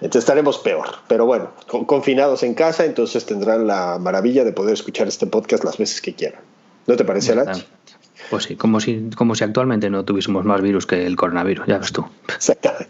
Entonces 0.00 0.24
estaremos 0.24 0.58
peor, 0.58 0.86
pero 1.08 1.24
bueno, 1.24 1.50
confinados 1.86 2.42
en 2.42 2.54
casa, 2.54 2.84
entonces 2.84 3.24
tendrán 3.24 3.66
la 3.66 3.98
maravilla 3.98 4.44
de 4.44 4.52
poder 4.52 4.74
escuchar 4.74 5.08
este 5.08 5.26
podcast 5.26 5.64
las 5.64 5.78
veces 5.78 6.00
que 6.02 6.14
quieran. 6.14 6.42
¿No 6.86 6.96
te 6.96 7.04
parece, 7.04 7.32
Alach? 7.32 7.62
Pues 8.28 8.44
sí, 8.44 8.56
como 8.56 8.80
si, 8.80 9.10
como 9.16 9.34
si 9.34 9.44
actualmente 9.44 9.88
no 9.90 10.04
tuviésemos 10.04 10.44
más 10.44 10.60
virus 10.60 10.86
que 10.86 11.06
el 11.06 11.16
coronavirus, 11.16 11.66
ya 11.66 11.78
ves 11.78 11.92
tú. 11.92 12.04
Exactamente. 12.34 12.88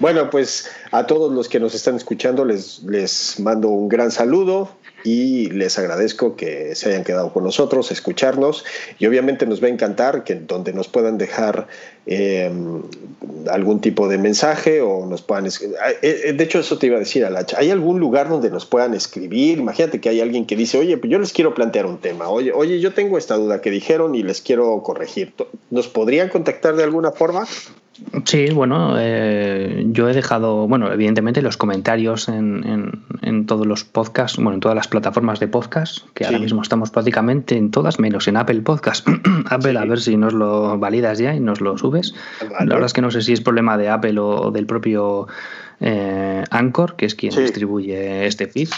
Bueno, 0.00 0.30
pues 0.30 0.70
a 0.92 1.06
todos 1.06 1.32
los 1.32 1.48
que 1.48 1.60
nos 1.60 1.74
están 1.74 1.96
escuchando 1.96 2.44
les, 2.44 2.82
les 2.84 3.40
mando 3.40 3.68
un 3.68 3.88
gran 3.88 4.10
saludo 4.10 4.70
y 5.04 5.50
les 5.50 5.78
agradezco 5.78 6.36
que 6.36 6.74
se 6.74 6.90
hayan 6.90 7.04
quedado 7.04 7.32
con 7.32 7.44
nosotros, 7.44 7.90
escucharnos 7.90 8.64
y 8.98 9.06
obviamente 9.06 9.46
nos 9.46 9.62
va 9.62 9.66
a 9.66 9.70
encantar 9.70 10.24
que 10.24 10.34
donde 10.34 10.72
nos 10.72 10.88
puedan 10.88 11.18
dejar 11.18 11.68
eh, 12.06 12.50
algún 13.50 13.80
tipo 13.80 14.08
de 14.08 14.18
mensaje 14.18 14.80
o 14.80 15.06
nos 15.06 15.22
puedan... 15.22 15.46
Eh, 15.46 15.50
eh, 16.02 16.32
de 16.32 16.44
hecho, 16.44 16.58
eso 16.60 16.78
te 16.78 16.86
iba 16.86 16.96
a 16.96 17.00
decir, 17.00 17.24
Alacha, 17.24 17.58
¿hay 17.58 17.70
algún 17.70 18.00
lugar 18.00 18.28
donde 18.28 18.50
nos 18.50 18.66
puedan 18.66 18.94
escribir? 18.94 19.58
Imagínate 19.58 20.00
que 20.00 20.08
hay 20.08 20.20
alguien 20.20 20.46
que 20.46 20.56
dice, 20.56 20.78
oye, 20.78 20.96
pues 20.96 21.10
yo 21.10 21.18
les 21.18 21.32
quiero 21.32 21.54
plantear 21.54 21.86
un 21.86 21.98
tema, 21.98 22.28
oye, 22.28 22.52
oye, 22.52 22.80
yo 22.80 22.94
tengo 22.94 23.18
esta 23.18 23.36
duda 23.36 23.60
que 23.60 23.70
dijeron 23.70 24.14
y 24.14 24.22
les 24.22 24.40
quiero 24.40 24.82
corregir. 24.82 25.34
¿Nos 25.70 25.88
podrían 25.88 26.28
contactar 26.28 26.76
de 26.76 26.84
alguna 26.84 27.12
forma? 27.12 27.46
Sí, 28.24 28.50
bueno, 28.50 28.94
eh, 28.98 29.84
yo 29.88 30.08
he 30.08 30.14
dejado, 30.14 30.68
bueno, 30.68 30.92
evidentemente 30.92 31.42
los 31.42 31.56
comentarios 31.56 32.28
en, 32.28 33.02
en, 33.22 33.46
todos 33.46 33.66
los 33.66 33.84
podcasts, 33.84 34.36
bueno, 34.36 34.54
en 34.54 34.60
todas 34.60 34.76
las 34.76 34.88
plataformas 34.88 35.40
de 35.40 35.48
podcast, 35.48 36.06
que 36.14 36.24
ahora 36.24 36.38
mismo 36.38 36.62
estamos 36.62 36.90
prácticamente 36.90 37.56
en 37.56 37.70
todas, 37.70 37.98
menos 37.98 38.28
en 38.28 38.36
Apple 38.36 38.60
Podcast. 38.60 39.06
Apple, 39.46 39.78
a 39.78 39.84
ver 39.84 40.00
si 40.00 40.16
nos 40.16 40.32
lo 40.32 40.78
validas 40.78 41.18
ya 41.18 41.34
y 41.34 41.40
nos 41.40 41.60
lo 41.60 41.76
subes. 41.78 42.14
La 42.60 42.66
verdad 42.66 42.86
es 42.86 42.92
que 42.92 43.00
no 43.00 43.10
sé 43.10 43.22
si 43.22 43.32
es 43.32 43.40
problema 43.40 43.76
de 43.76 43.88
Apple 43.88 44.18
o, 44.18 44.50
del 44.50 44.66
propio 44.66 45.26
eh, 45.80 46.44
Anchor, 46.50 46.96
que 46.96 47.06
es 47.06 47.14
quien 47.14 47.34
distribuye 47.34 48.26
este 48.26 48.46
feed. 48.46 48.68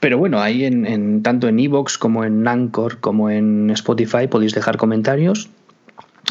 Pero 0.00 0.18
bueno, 0.18 0.40
ahí 0.40 0.64
en, 0.64 0.86
en 0.86 1.22
tanto 1.22 1.48
en 1.48 1.58
Evox 1.58 1.98
como 1.98 2.24
en 2.24 2.46
Anchor 2.46 2.98
como 2.98 3.30
en 3.30 3.70
Spotify 3.70 4.26
podéis 4.28 4.54
dejar 4.54 4.76
comentarios 4.76 5.50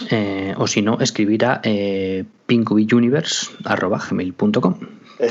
eh, 0.10 0.54
o 0.58 0.68
si 0.68 0.82
no, 0.82 1.00
escribir 1.00 1.46
a 1.46 1.62
eh, 1.64 2.26
pinkubituniverse.com 2.46 4.76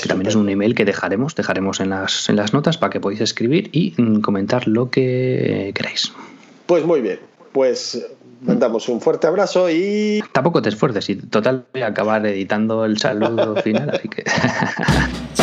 que 0.00 0.08
también 0.08 0.28
es 0.28 0.36
un 0.36 0.48
email 0.48 0.74
que 0.74 0.84
dejaremos, 0.84 1.34
dejaremos 1.34 1.80
en 1.80 1.90
las, 1.90 2.28
en 2.28 2.36
las 2.36 2.52
notas 2.52 2.78
para 2.78 2.90
que 2.90 3.00
podáis 3.00 3.20
escribir 3.20 3.68
y 3.72 3.94
mm, 3.96 4.20
comentar 4.20 4.68
lo 4.68 4.90
que 4.90 5.72
queráis. 5.74 6.12
Pues 6.66 6.84
muy 6.84 7.00
bien, 7.00 7.18
pues 7.52 8.06
mandamos 8.40 8.88
un 8.88 9.00
fuerte 9.00 9.26
abrazo 9.26 9.70
y... 9.70 10.22
Tampoco 10.32 10.62
te 10.62 10.68
esfuerces 10.68 11.08
y 11.10 11.16
total 11.16 11.66
voy 11.72 11.82
a 11.82 11.88
acabar 11.88 12.24
editando 12.26 12.84
el 12.84 12.98
saludo 12.98 13.56
final, 13.62 13.90
así 13.90 14.08
que... 14.08 14.24